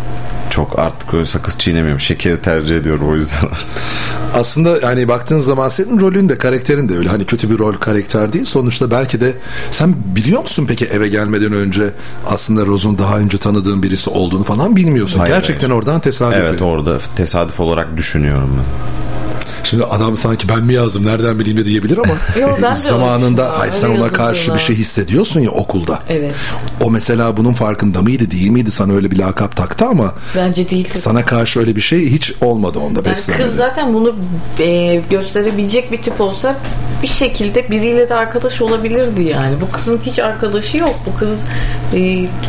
[0.51, 2.01] çok artık öyle sakız çiğnemiyorum.
[2.01, 3.49] Şekeri tercih ediyorum o yüzden.
[4.35, 8.33] Aslında yani baktığın zaman senin rolün de karakterin de öyle hani kötü bir rol karakter
[8.33, 8.45] değil.
[8.45, 9.35] Sonuçta belki de
[9.71, 11.91] sen biliyor musun peki eve gelmeden önce
[12.27, 15.19] aslında Rose'un daha önce tanıdığın birisi olduğunu falan bilmiyorsun.
[15.19, 16.37] Hayır, Gerçekten oradan tesadüf.
[16.39, 19.10] evet orada tesadüf olarak düşünüyorum ben.
[19.71, 23.59] Şimdi adam sanki ben mi yazdım nereden bileyim de diyebilir ama Yo, ben de zamanında
[23.59, 25.99] hayır sen ona karşı bir şey hissediyorsun ya okulda.
[26.09, 26.33] Evet.
[26.81, 30.89] O mesela bunun farkında mıydı değil miydi sana öyle bir lakap taktı ama Bence değil.
[30.95, 34.15] sana karşı öyle bir şey hiç olmadı onda Yani kız zaten bunu
[34.59, 36.57] e, gösterebilecek bir tip olsa
[37.03, 39.61] bir şekilde biriyle de arkadaş olabilirdi yani.
[39.61, 40.95] Bu kızın hiç arkadaşı yok.
[41.07, 41.45] Bu kız
[41.95, 41.99] e,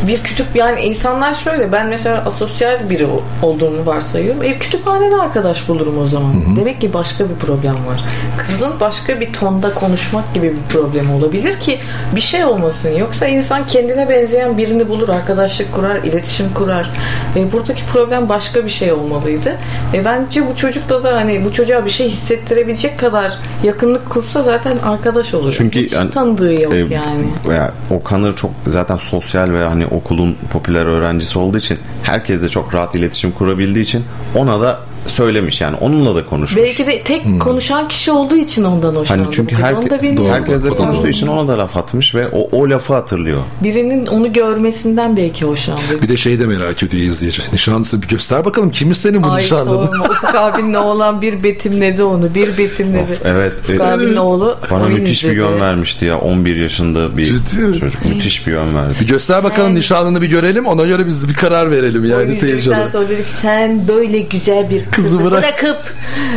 [0.06, 3.06] bir kütüp yani insanlar şöyle ben mesela asosyal biri
[3.42, 4.42] olduğunu varsayıyorum.
[4.42, 6.56] E, kütüphanede arkadaş bulurum o zaman.
[6.56, 8.04] Demek ki başka bir problem var.
[8.46, 11.78] Kızın başka bir tonda konuşmak gibi bir problem olabilir ki
[12.16, 12.96] bir şey olmasın.
[12.96, 16.90] Yoksa insan kendine benzeyen birini bulur, arkadaşlık kurar, iletişim kurar.
[17.36, 19.56] E, buradaki problem başka bir şey olmalıydı.
[19.94, 24.76] E, bence bu çocukla da hani bu çocuğa bir şey hissettirebilecek kadar yakınlık kursa zaten
[24.84, 25.54] arkadaş olur.
[25.58, 27.24] Çünkü Hiç yani- tanıdığı yok E, yani.
[27.48, 32.94] veya Okan'ı çok zaten sosyal ve hani okulun popüler öğrencisi olduğu için herkesle çok rahat
[32.94, 36.62] iletişim kurabildiği için ona da söylemiş yani onunla da konuşmuş.
[36.62, 39.22] Belki de tek konuşan kişi olduğu için ondan hoşlandı.
[39.22, 39.56] Hani çünkü
[39.90, 40.30] da bilmiyorum.
[40.32, 43.42] herkesle konuştuğu için ona da laf atmış ve o, o lafı hatırlıyor.
[43.64, 46.02] Birinin onu görmesinden belki hoşlandı.
[46.02, 47.42] Bir de şeyi de merak ediyor izleyici.
[47.52, 49.86] Nişanlısı bir göster bakalım kimmiş senin bu Ay nişanlın?
[49.86, 50.04] sorma.
[50.10, 52.34] Ufuk abinin oğlan bir betimledi onu.
[52.34, 53.02] Bir betimledi.
[53.12, 53.52] Of, evet.
[53.60, 55.36] Ufuk E, abinin oğlu Bana müthiş bir izledi.
[55.50, 57.38] yön vermişti ya 11 yaşında bir
[57.80, 58.94] çocuk müthiş bir yön verdi.
[59.00, 62.86] Bir göster bakalım nişanlını bir görelim ona göre biz bir karar verelim yani seyirciler.
[62.86, 65.42] sonra dedik sen böyle güzel bir kızı, bırak.
[65.42, 65.94] bırakıp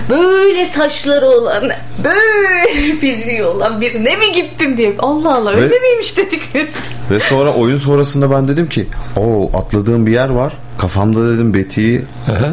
[0.10, 1.64] böyle saçları olan
[2.04, 4.96] böyle fiziği olan birine mi gittin diye.
[5.00, 6.68] Allah Allah öyle Ve- miymiş dedik biz.
[7.12, 8.88] Ve sonra oyun sonrasında ben dedim ki
[9.18, 10.54] o atladığım bir yer var.
[10.78, 12.06] Kafamda dedim Betty'yi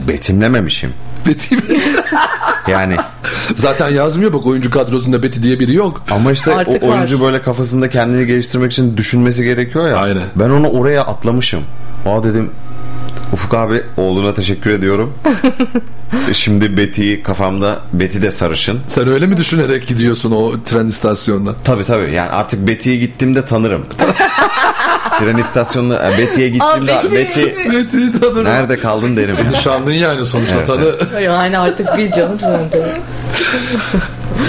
[0.09, 0.93] betimlememişim.
[1.27, 1.55] Betty
[2.69, 2.97] Yani
[3.57, 6.03] Zaten yazmıyor bak oyuncu kadrosunda Betty diye biri yok.
[6.11, 7.27] ama işte Artık o oyuncu var.
[7.27, 9.97] böyle kafasında kendini geliştirmek için düşünmesi gerekiyor ya.
[9.97, 10.23] Aynen.
[10.37, 11.61] Ben onu oraya atlamışım.
[12.07, 12.51] Aa dedim
[13.33, 15.15] Ufuk abi oğluna teşekkür ediyorum.
[16.33, 18.81] Şimdi Betty'yi kafamda Betty de sarışın.
[18.87, 21.55] Sen öyle mi düşünerek gidiyorsun o tren istasyonuna?
[21.65, 23.87] Tabii tabii yani artık Betty'ye gittiğimde tanırım.
[25.19, 27.41] Tren istasyonuna e, Betty'ye gittiğimde Aa, Betty.
[27.41, 28.45] Betty Betty'yi tanırım.
[28.45, 29.37] nerede kaldın derim.
[29.51, 31.23] Nişanlın yani sonuçta Evet, tanı.
[31.23, 32.39] Yani artık bil canım
[32.73, 32.93] de.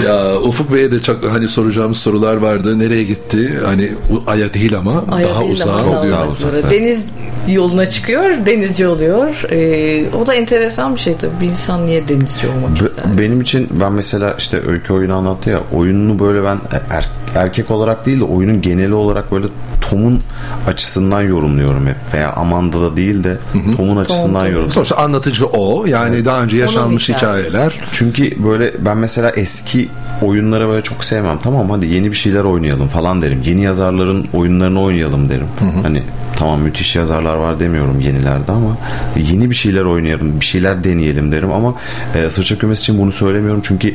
[0.06, 2.78] Ya Ufuk Bey'e de çok hani soracağımız sorular vardı.
[2.78, 3.60] Nereye gitti?
[3.64, 3.92] Hani
[4.26, 6.70] Aya değil ama Ay, daha değil uzağa ama daha uzaklara.
[6.70, 7.06] Deniz
[7.48, 9.42] yoluna çıkıyor, denizci oluyor.
[9.50, 11.40] Ee, o da enteresan bir şey tabii.
[11.40, 13.04] Bir insan niye denizci olmak Be- ister?
[13.18, 16.58] Benim için ben mesela işte öykü oyunu anlattı ya oyununu böyle ben
[16.90, 19.46] er- erkek olarak değil de oyunun geneli olarak böyle
[19.80, 20.20] Tom'un
[20.66, 23.38] açısından yorumluyorum hep veya Amanda'da değil de
[23.76, 24.70] Tom'un açısından yorumluyorum.
[24.70, 25.86] Sonuçta anlatıcı o.
[25.86, 27.80] Yani daha önce yaşanmış hikayeler.
[27.92, 29.88] Çünkü böyle ben mesela eski
[30.22, 31.38] oyunları böyle çok sevmem.
[31.42, 33.42] Tamam hadi yeni bir şeyler oynayalım falan derim.
[33.44, 35.46] Yeni yazarların oyunlarını oynayalım derim.
[35.82, 36.02] Hani
[36.36, 38.76] tamam müthiş yazarlar var demiyorum yenilerde ama
[39.16, 41.74] yeni bir şeyler oynayalım, bir şeyler deneyelim derim ama
[42.14, 43.94] e, Sırça Kümes için bunu söylemiyorum çünkü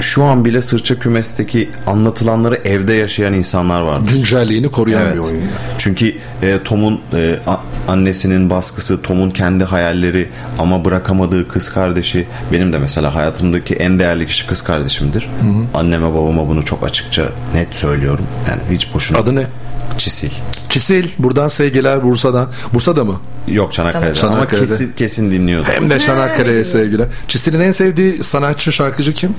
[0.00, 4.00] şu an bile Sırça Kümes'teki anlatılanları evde yaşayan insanlar var.
[4.12, 5.14] Güncelliğini koruyan Evet.
[5.14, 5.34] bir oyun.
[5.34, 5.50] yani.
[5.78, 7.38] Çünkü e, Tom'un e,
[7.88, 14.26] annesinin baskısı, Tom'un kendi hayalleri ama bırakamadığı kız kardeşi benim de mesela hayatımdaki en değerli
[14.26, 15.28] kişi kız kardeşimdir.
[15.74, 18.24] Anneme babama bunu çok açıkça net söylüyorum.
[18.48, 19.18] Yani hiç boşuna.
[19.18, 19.46] Adı ne?
[19.98, 20.30] Çisil.
[20.74, 21.08] Çisil.
[21.18, 22.48] Buradan sevgiler Bursa'dan.
[22.74, 23.20] Bursa'da mı?
[23.48, 24.06] Yok Çanakkale'de.
[24.06, 24.66] Ama Çanakkale'de.
[24.66, 25.68] kesin, kesin dinliyordu.
[25.72, 27.06] Hem de Çanakkale'ye sevgiler.
[27.28, 29.34] Çisil'in en sevdiği sanatçı şarkıcı kim?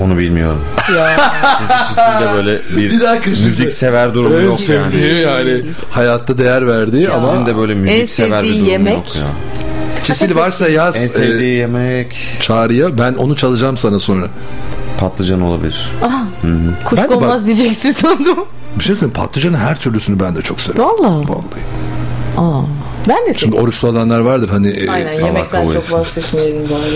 [0.00, 0.60] Onu bilmiyorum.
[0.96, 1.16] Ya.
[1.58, 4.90] Çünkü Çisil'de böyle bir, Bir dakika müzik sever durumu En yok yani.
[4.90, 5.62] sevdiği yani.
[5.90, 8.94] Hayatta değer verdiği ama Çisil'in de böyle müzik En sever bir sevdiği durumu yemek?
[8.96, 9.22] yok ya.
[10.04, 14.26] Çisil varsa yaz En sevdiği e, yemek çağrıya ben onu çalacağım sana sonra.
[14.98, 15.90] patlıcan olabilir.
[16.02, 16.84] Ah, Hı hı.
[16.84, 18.38] kuş Ben de bak- olmaz diyeceksin sandım.
[18.78, 20.82] Bir şey söyleyeyim patlıcanın her türlüsünü ben de çok severim.
[20.84, 21.10] Valla.
[21.16, 21.62] Vallahi.
[22.36, 22.62] Aa,
[23.08, 23.64] ben de Şimdi seviyorum.
[23.64, 24.68] oruçlu olanlar vardır hani.
[24.68, 25.98] e, Aynen Allah yemekten çok etsin.
[25.98, 26.94] bahsetmeyelim bari.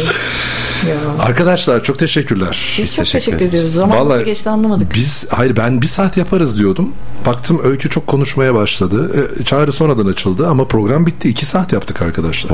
[0.91, 0.97] Ya.
[1.25, 2.77] Arkadaşlar çok teşekkürler.
[2.79, 3.73] Biz, çok teşekkür, ediyoruz.
[3.73, 4.95] Zamanımız Vallahi geçti anlamadık.
[4.95, 6.93] Biz hayır ben bir saat yaparız diyordum.
[7.27, 9.27] Baktım Öykü çok konuşmaya başladı.
[9.41, 11.29] E, çağrı sonradan açıldı ama program bitti.
[11.29, 12.51] 2 saat yaptık arkadaşlar.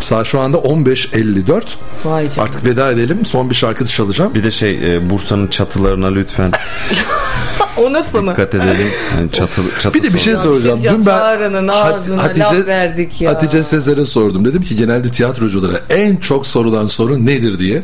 [0.00, 1.76] Saat şu anda 15.54.
[2.04, 2.42] Vay canına.
[2.44, 3.24] Artık veda edelim.
[3.24, 4.34] Son bir şarkı çalacağım.
[4.34, 6.52] Bir de şey e, Bursa'nın çatılarına lütfen
[7.76, 8.30] Unut bunu.
[8.30, 8.88] dikkat edelim.
[9.16, 10.80] Yani çatı, çatı Bir de bir şey soracağım.
[10.82, 13.30] Dün ben Çağrı'nın Hat- ağzına Hatice, laf verdik ya.
[13.30, 14.44] Hatice Sezer'e sordum.
[14.44, 17.82] Dedim ki genelde tiyatroculara en çok sorulan soru nedir diye.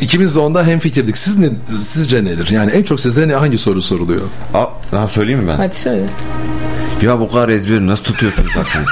[0.00, 1.16] İkimiz de onda hemfikirdik.
[1.16, 2.48] Siz ne, sizce nedir?
[2.50, 4.22] Yani en çok size ne hangi soru soruluyor?
[4.54, 5.56] Aa, ha, söyleyeyim mi ben?
[5.56, 6.06] Hadi söyle.
[7.02, 8.90] Ya bu kadar ezberi nasıl tutuyorsunuz aklınızda?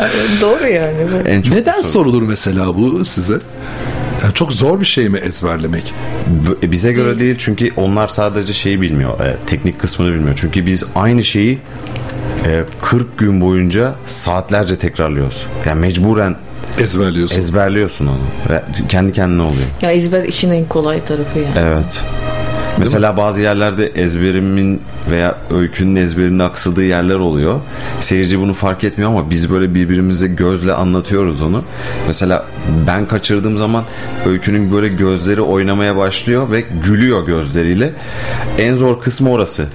[0.40, 0.96] Doğru yani.
[1.28, 3.38] En çok Neden sorulur mesela bu size?
[4.22, 5.94] Yani çok zor bir şey mi ezberlemek?
[6.62, 9.20] B- Bize göre değil çünkü onlar sadece şeyi bilmiyor.
[9.20, 10.38] e, teknik kısmını bilmiyor.
[10.40, 11.58] Çünkü biz aynı şeyi
[12.46, 15.46] e, 40 gün boyunca saatlerce tekrarlıyoruz.
[15.66, 16.36] Yani mecburen
[16.78, 17.38] ezberliyorsun.
[17.38, 18.18] Ezberliyorsun onu.
[18.50, 19.66] Ve kendi kendine oluyor.
[19.82, 21.50] Ya ezber işin en kolay tarafı yani.
[21.58, 22.02] Evet.
[22.78, 27.60] Mesela bazı yerlerde ezberimin veya öykünün ezberinin aksadığı yerler oluyor.
[28.00, 31.64] Seyirci bunu fark etmiyor ama biz böyle birbirimize gözle anlatıyoruz onu.
[32.06, 32.46] Mesela
[32.86, 33.84] ben kaçırdığım zaman
[34.26, 37.92] öykünün böyle gözleri oynamaya başlıyor ve gülüyor gözleriyle.
[38.58, 39.66] En zor kısmı orası.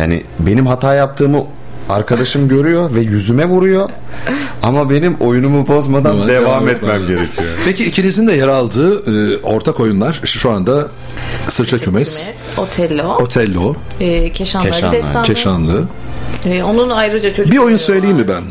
[0.00, 1.44] Yani benim hata yaptığımı
[1.88, 3.88] arkadaşım görüyor ve yüzüme vuruyor.
[4.62, 7.48] Ama benim oyunumu bozmadan devam, devam etmem etmem gerekiyor.
[7.64, 8.94] Peki ikinizin de yer aldığı
[9.34, 10.88] e, ortak oyunlar şu anda
[11.48, 13.16] Sırça Kümes, Otello.
[13.16, 15.22] Otello, E, Keşanlı Destanı.
[15.22, 15.84] Keşanlı.
[16.44, 18.42] E, onun ayrıca çocuk Bir oyun söyleyeyim mi ben?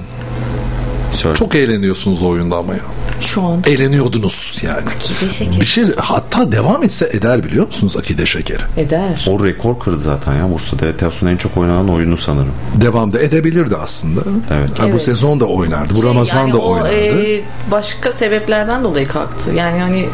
[1.14, 1.36] Söyle.
[1.36, 2.82] Çok eğleniyorsunuz o oyunda ama ya.
[3.26, 3.64] Şu an.
[3.68, 4.88] Eğleniyordunuz yani.
[4.95, 5.61] Akide şekeri.
[5.61, 8.61] Bir şey hatta devam etse eder biliyor musunuz Akide Şekeri?
[8.77, 9.26] Eder.
[9.30, 10.97] O rekor kırdı zaten ya Bursa'da.
[10.97, 12.53] Teosun'un en çok oynanan oyunu sanırım.
[12.81, 14.22] Devamda edebilirdi aslında.
[14.53, 14.80] Evet.
[14.80, 15.02] Ha, bu Evet.
[15.02, 15.93] sezon da oynardı.
[15.95, 17.23] Bu Ramazan yani da o, oynardı.
[17.27, 19.52] e, başka sebeplerden dolayı kalktı.
[19.56, 20.06] Yani hani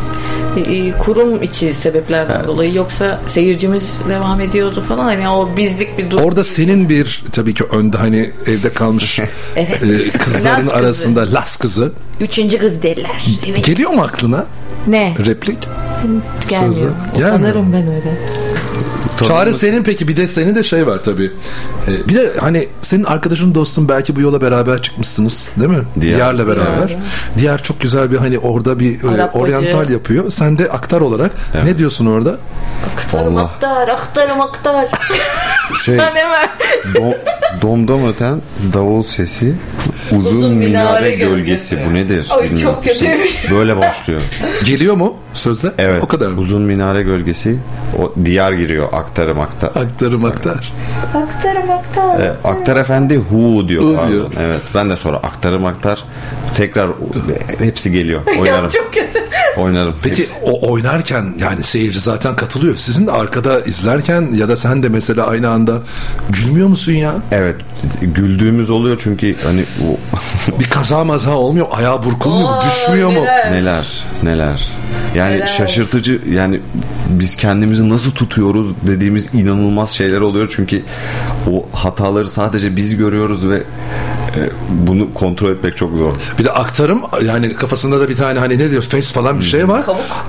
[0.67, 5.03] e, kurum içi sebeplerden dolayı yoksa seyircimiz devam ediyordu falan.
[5.03, 6.23] Hani o bizlik bir durum.
[6.25, 9.19] Orada senin bir tabii ki önde hani evde kalmış
[9.55, 9.83] Evet.
[9.83, 10.73] e, kızların Las kızı.
[10.73, 11.91] arasında las kızı.
[12.21, 13.40] Üçüncü kız derler.
[13.48, 13.65] Evet.
[13.65, 14.45] Geliyor mu aklına
[14.88, 15.14] Ne?
[15.26, 15.68] replik?
[16.49, 16.73] Gelmiyor.
[16.73, 16.91] Sözü.
[17.15, 18.18] Utanırım ben öyle.
[19.28, 21.32] Çağrı senin peki bir de senin de şey var tabii.
[21.88, 25.84] Ee, bir de hani senin arkadaşın dostun belki bu yola beraber çıkmışsınız değil mi?
[26.02, 26.15] Diyar.
[26.18, 26.88] Diyar'la beraber.
[26.88, 26.99] Diyar.
[27.38, 29.94] Diyar çok güzel bir hani orada bir e, Arap oryantal bacı.
[29.94, 30.30] yapıyor.
[30.30, 31.32] Sen de aktar olarak
[31.64, 32.38] ne diyorsun orada?
[32.98, 34.88] Aktarım aktar, aktarım aktar.
[35.86, 36.49] Şey, hemen.
[36.94, 37.18] do-
[37.61, 38.41] Domdom öten
[38.73, 39.53] davul sesi
[40.11, 41.76] uzun, Uzun minare minare, gölgesi.
[41.76, 41.90] gölgesi.
[41.90, 42.28] Bu nedir?
[42.30, 42.76] Ay, Bilmiyorum.
[42.76, 43.52] çok kötüymüş.
[43.52, 44.22] Böyle başlıyor.
[44.65, 45.72] Geliyor mu sözde?
[45.78, 46.03] Evet.
[46.03, 46.28] O kadar.
[46.32, 47.60] Uzun minare gölgesi.
[47.99, 49.68] O diyar giriyor aktarım aktar.
[49.69, 50.73] Aktarım aktar.
[51.15, 52.19] Aktarım aktar.
[52.19, 53.84] E, aktar efendi hu diyor.
[53.84, 54.11] Hu pardon.
[54.11, 54.28] diyor.
[54.40, 54.61] Evet.
[54.76, 56.03] Ben de sonra aktarım aktar.
[56.57, 56.90] Tekrar
[57.60, 58.22] hepsi geliyor.
[58.36, 58.69] Ya Oynarım.
[58.69, 59.19] çok kötü.
[59.57, 59.95] Oynarım.
[60.03, 62.76] Peki o oynarken yani seyirci zaten katılıyor.
[62.76, 65.73] Sizin de arkada izlerken ya da sen de mesela aynı anda
[66.30, 67.14] gülmüyor musun ya?
[67.32, 67.40] Evet.
[68.01, 69.97] Güldüğümüz oluyor çünkü hani o
[70.59, 71.68] Bir kaza maza olmuyor.
[71.72, 72.55] Ayağı burkulmuyor mu?
[72.57, 73.19] Oo, Düşmüyor mu?
[73.22, 73.51] neler?
[73.51, 74.68] neler neler.
[75.15, 75.45] Yani Neler?
[75.45, 76.59] şaşırtıcı yani
[77.09, 80.84] biz kendimizi nasıl tutuyoruz dediğimiz inanılmaz şeyler oluyor çünkü
[81.51, 84.39] o hataları sadece biz görüyoruz ve e,
[84.69, 86.13] bunu kontrol etmek çok zor.
[86.39, 89.68] Bir de aktarım yani kafasında da bir tane hani ne diyor face falan bir şey
[89.68, 89.84] var.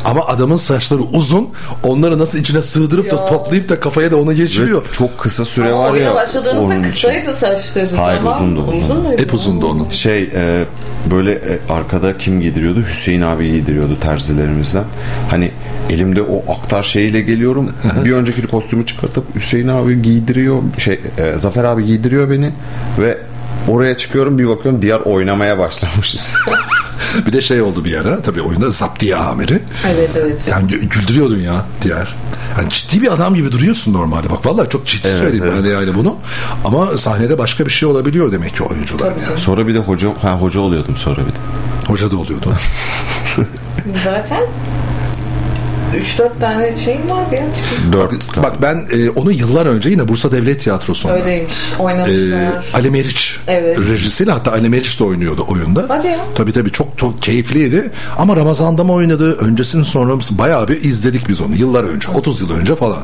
[0.04, 1.48] Ama adamın saçları uzun.
[1.82, 4.82] Onları nasıl içine sığdırıp da toplayıp da kafaya da onu geçiriyor.
[4.88, 6.14] Ve çok kısa süre Ama var oyuna ya.
[6.14, 7.01] başladığınızda onun için.
[7.02, 7.96] Kısaydı saçları.
[7.96, 8.34] Hayır Tamam.
[8.34, 8.66] uzundu.
[8.84, 9.22] Uzun muydu?
[9.22, 9.90] Hep uzundu onun.
[9.90, 10.64] Şey e,
[11.10, 12.82] böyle e, arkada kim giydiriyordu?
[12.82, 14.84] Hüseyin abi giydiriyordu terzilerimizden.
[15.30, 15.50] Hani
[15.90, 17.70] elimde o aktar şeyiyle geliyorum.
[18.04, 20.62] bir önceki kostümü çıkartıp Hüseyin abi giydiriyor.
[20.78, 22.50] Şey e, Zafer abi giydiriyor beni
[22.98, 23.18] ve
[23.68, 26.16] oraya çıkıyorum bir bakıyorum diğer oynamaya başlamış.
[27.26, 29.60] Bir de şey oldu bir ara tabii oyunda zaptiye amiri.
[29.86, 30.40] Evet evet.
[30.50, 32.14] Yani gü- güldürüyordun ya diğer.
[32.58, 34.30] Yani ciddi bir adam gibi duruyorsun normalde.
[34.30, 35.54] Bak vallahi çok ciddi Evet, söyleyeyim evet.
[35.58, 36.16] ben de yani bunu.
[36.64, 39.12] Ama sahnede başka bir şey olabiliyor demek ki oyuncular.
[39.28, 39.40] yani.
[39.40, 41.36] sonra bir de hoca ha hoca oluyordum sonra bir de.
[41.86, 42.54] Hoca da oluyordu.
[44.04, 44.42] Zaten
[45.96, 47.42] 3-4 tane şeyim vardı ya.
[47.92, 48.42] Dört.
[48.42, 51.14] Bak ben e, onu yıllar önce yine Bursa Devlet Tiyatrosu'nda.
[51.14, 51.52] Öyleymiş.
[51.78, 52.64] E, Oynamışlar.
[52.74, 53.78] Ali Meriç Evet.
[53.78, 55.84] rejisiyle hatta Ali Meriç de oynuyordu oyunda.
[55.88, 56.18] Hadi ya.
[56.34, 57.90] Tabii tabii çok çok keyifliydi.
[58.18, 59.32] Ama Ramazan'da mı oynadı?
[59.36, 60.22] Öncesinin sonra mı?
[60.30, 61.56] Bayağı bir izledik biz onu.
[61.56, 62.08] Yıllar önce.
[62.10, 63.02] 30 yıl önce falan.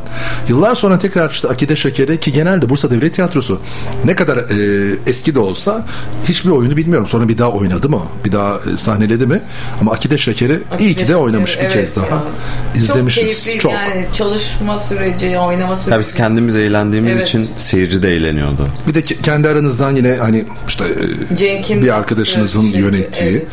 [0.48, 3.60] Yıllar sonra tekrar işte Akide Şeker'i ki genelde Bursa Devlet Tiyatrosu
[4.05, 5.86] ne kadar e, eski de olsa
[6.28, 7.06] hiçbir oyunu bilmiyorum.
[7.06, 8.01] Sonra bir daha oynadı mı?
[8.24, 9.40] Bir daha e, sahneledi mi?
[9.81, 12.06] Ama Akide Şeker'i iyi ki de oynamış bir Evet kez daha.
[12.06, 12.23] ya.
[12.78, 13.22] İzlemişiz.
[13.22, 13.72] Çok keyifli Çok.
[13.72, 15.92] yani çalışma süreci, oynama süreci.
[15.92, 17.28] Ya biz kendimiz eğlendiğimiz Evet.
[17.28, 18.68] için seyirci de eğleniyordu.
[18.88, 20.84] Bir de ke- kendi aranızdan yine hani işte
[21.32, 23.30] e, Cenk'in bir arkadaşınızın yaptığı yönettiği.
[23.30, 23.46] evet.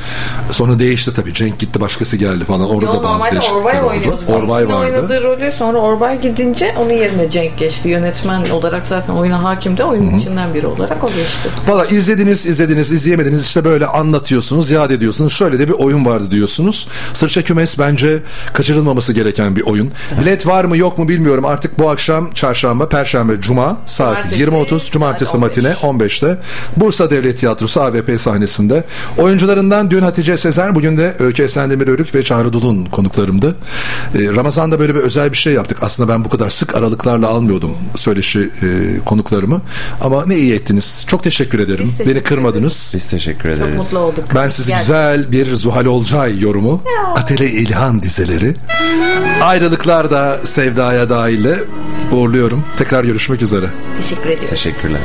[0.51, 1.33] Sonra değişti tabii.
[1.33, 2.69] Cenk gitti başkası geldi falan.
[2.69, 3.87] Orada Yo, da bazı değişiklikler Orbay oldu.
[3.89, 4.21] oynuyordu.
[4.27, 4.95] Orbay Aslında vardı.
[4.97, 7.89] oynadığı rolü sonra Orbay gidince onun yerine Cenk geçti.
[7.89, 11.49] Yönetmen olarak zaten oyuna hakim de oyunun içinden biri olarak o geçti.
[11.67, 16.87] Valla izlediniz izlediniz izleyemediniz işte böyle anlatıyorsunuz yad ediyorsunuz şöyle de bir oyun vardı diyorsunuz.
[17.13, 18.19] Sırça Kümes bence
[18.53, 19.91] kaçırılmaması gereken bir oyun.
[20.21, 24.91] Bilet var mı yok mu bilmiyorum artık bu akşam çarşamba perşembe cuma saat Cumartesi, 20.30
[24.91, 26.37] cumartesi saat matine 15'te
[26.77, 28.83] Bursa Devlet Tiyatrosu AVP sahnesinde.
[29.17, 33.55] Oyuncularından dün Hatice Sezer bugün de Öykü Esendemir Örük ve Çağrı Dulun konuklarımdı.
[34.15, 35.77] Ee, Ramazan'da böyle bir özel bir şey yaptık.
[35.81, 39.61] Aslında ben bu kadar sık aralıklarla almıyordum söyleşi e, konuklarımı.
[40.01, 41.05] Ama ne iyi ettiniz.
[41.07, 41.85] Çok teşekkür ederim.
[41.85, 42.91] Biz teşekkür Beni kırmadınız.
[42.95, 43.75] Biz teşekkür ederiz.
[43.75, 44.25] Mutlu olduk.
[44.35, 46.83] Ben sizi güzel bir Zuhal Olcay yorumu,
[47.15, 48.55] Atele İlhan dizeleri,
[49.41, 51.63] ayrılıklar da sevdaya dahille
[52.11, 52.63] uğurluyorum.
[52.77, 53.65] Tekrar görüşmek üzere.
[54.01, 54.49] Teşekkür ediyoruz.
[54.49, 55.01] Teşekkürler.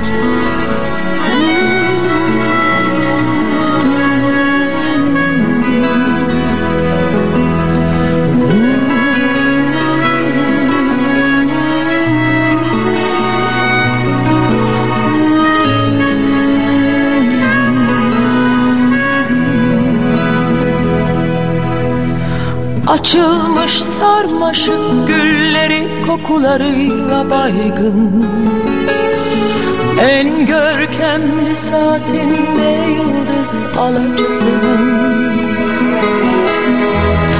[23.70, 28.26] Açılmış sarmaşık gülleri kokularıyla baygın.
[30.01, 34.82] En görkemli saatinde yıldız alacısının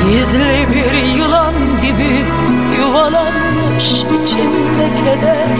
[0.07, 2.24] Gizli bir yılan gibi
[2.78, 5.57] yuvalanmış içimde keder.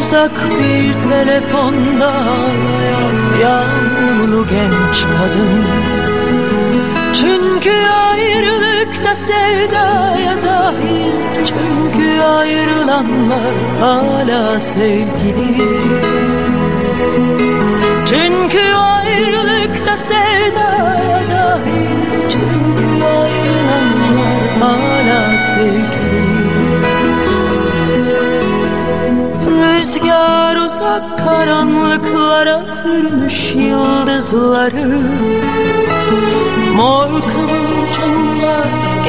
[0.00, 5.64] Uzak bir telefonda ağlayan yağmurlu genç kadın.
[7.14, 7.70] Çünkü
[9.00, 11.10] ayrılıkta sevdaya dahil
[11.46, 15.56] Çünkü ayrılanlar hala sevgili.
[18.06, 21.96] Çünkü ayrılıkta sevdaya dahil
[22.30, 26.30] Çünkü ayrılanlar hala sevgili.
[29.46, 35.00] Rüzgar uzak karanlıklara sürmüş yıldızları
[36.76, 37.89] Mor kıvılcımlar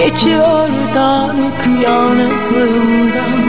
[0.03, 3.41] geçiyor dağınık yalnızlığımdan.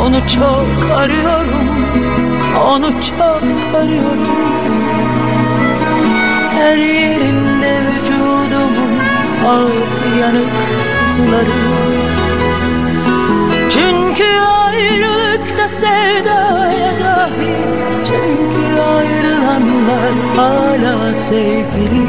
[0.00, 1.68] Onu çok arıyorum,
[2.66, 3.42] onu çok
[3.76, 4.42] arıyorum.
[6.50, 8.98] Her yerinde vücudumun
[9.46, 11.62] ağır yanık sızıları.
[13.70, 14.24] Çünkü
[14.64, 17.66] ayrılıkta sevdaya da dahil
[18.04, 22.02] Çünkü ayrılanlar hala sevgili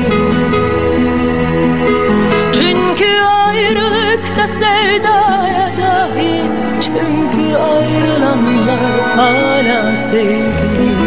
[2.64, 6.45] Çünkü ayrılık da sevdaya dahil.
[6.81, 11.02] Çünkü ayrılanlar hala sevgili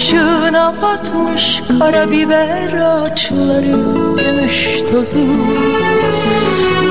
[0.00, 3.76] ışığına batmış karabiber ağaçları
[4.16, 5.26] Gümüş tozu.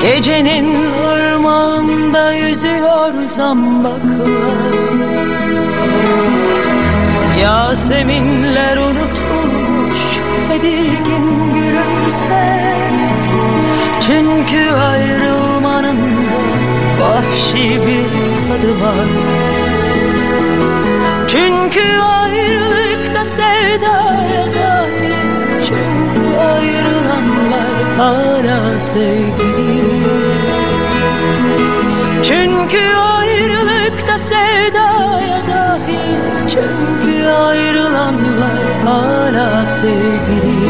[0.00, 0.68] Gecenin
[1.16, 4.00] ırmağında yüzüyor zambaklar.
[7.42, 9.98] Yaseminler unutulmuş
[10.48, 12.74] tedirgin gülümse
[14.00, 16.40] Çünkü ayrılmanın da
[17.00, 18.10] vahşi bir
[18.48, 19.10] tadı var.
[21.28, 22.79] Çünkü ayrılıkta
[23.30, 25.30] sevdaya dahil
[25.66, 29.80] Çünkü ayrılanlar hala sevgili.
[32.22, 32.82] Çünkü
[33.18, 40.60] ayrılıkta sevdaya dahil Çünkü ayrılanlar hala sevgili.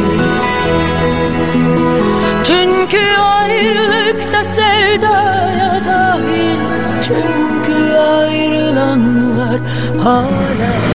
[2.44, 6.58] Çünkü ayrılıkta sevdaya dahil
[7.06, 9.60] Çünkü ayrılanlar
[10.04, 10.80] hala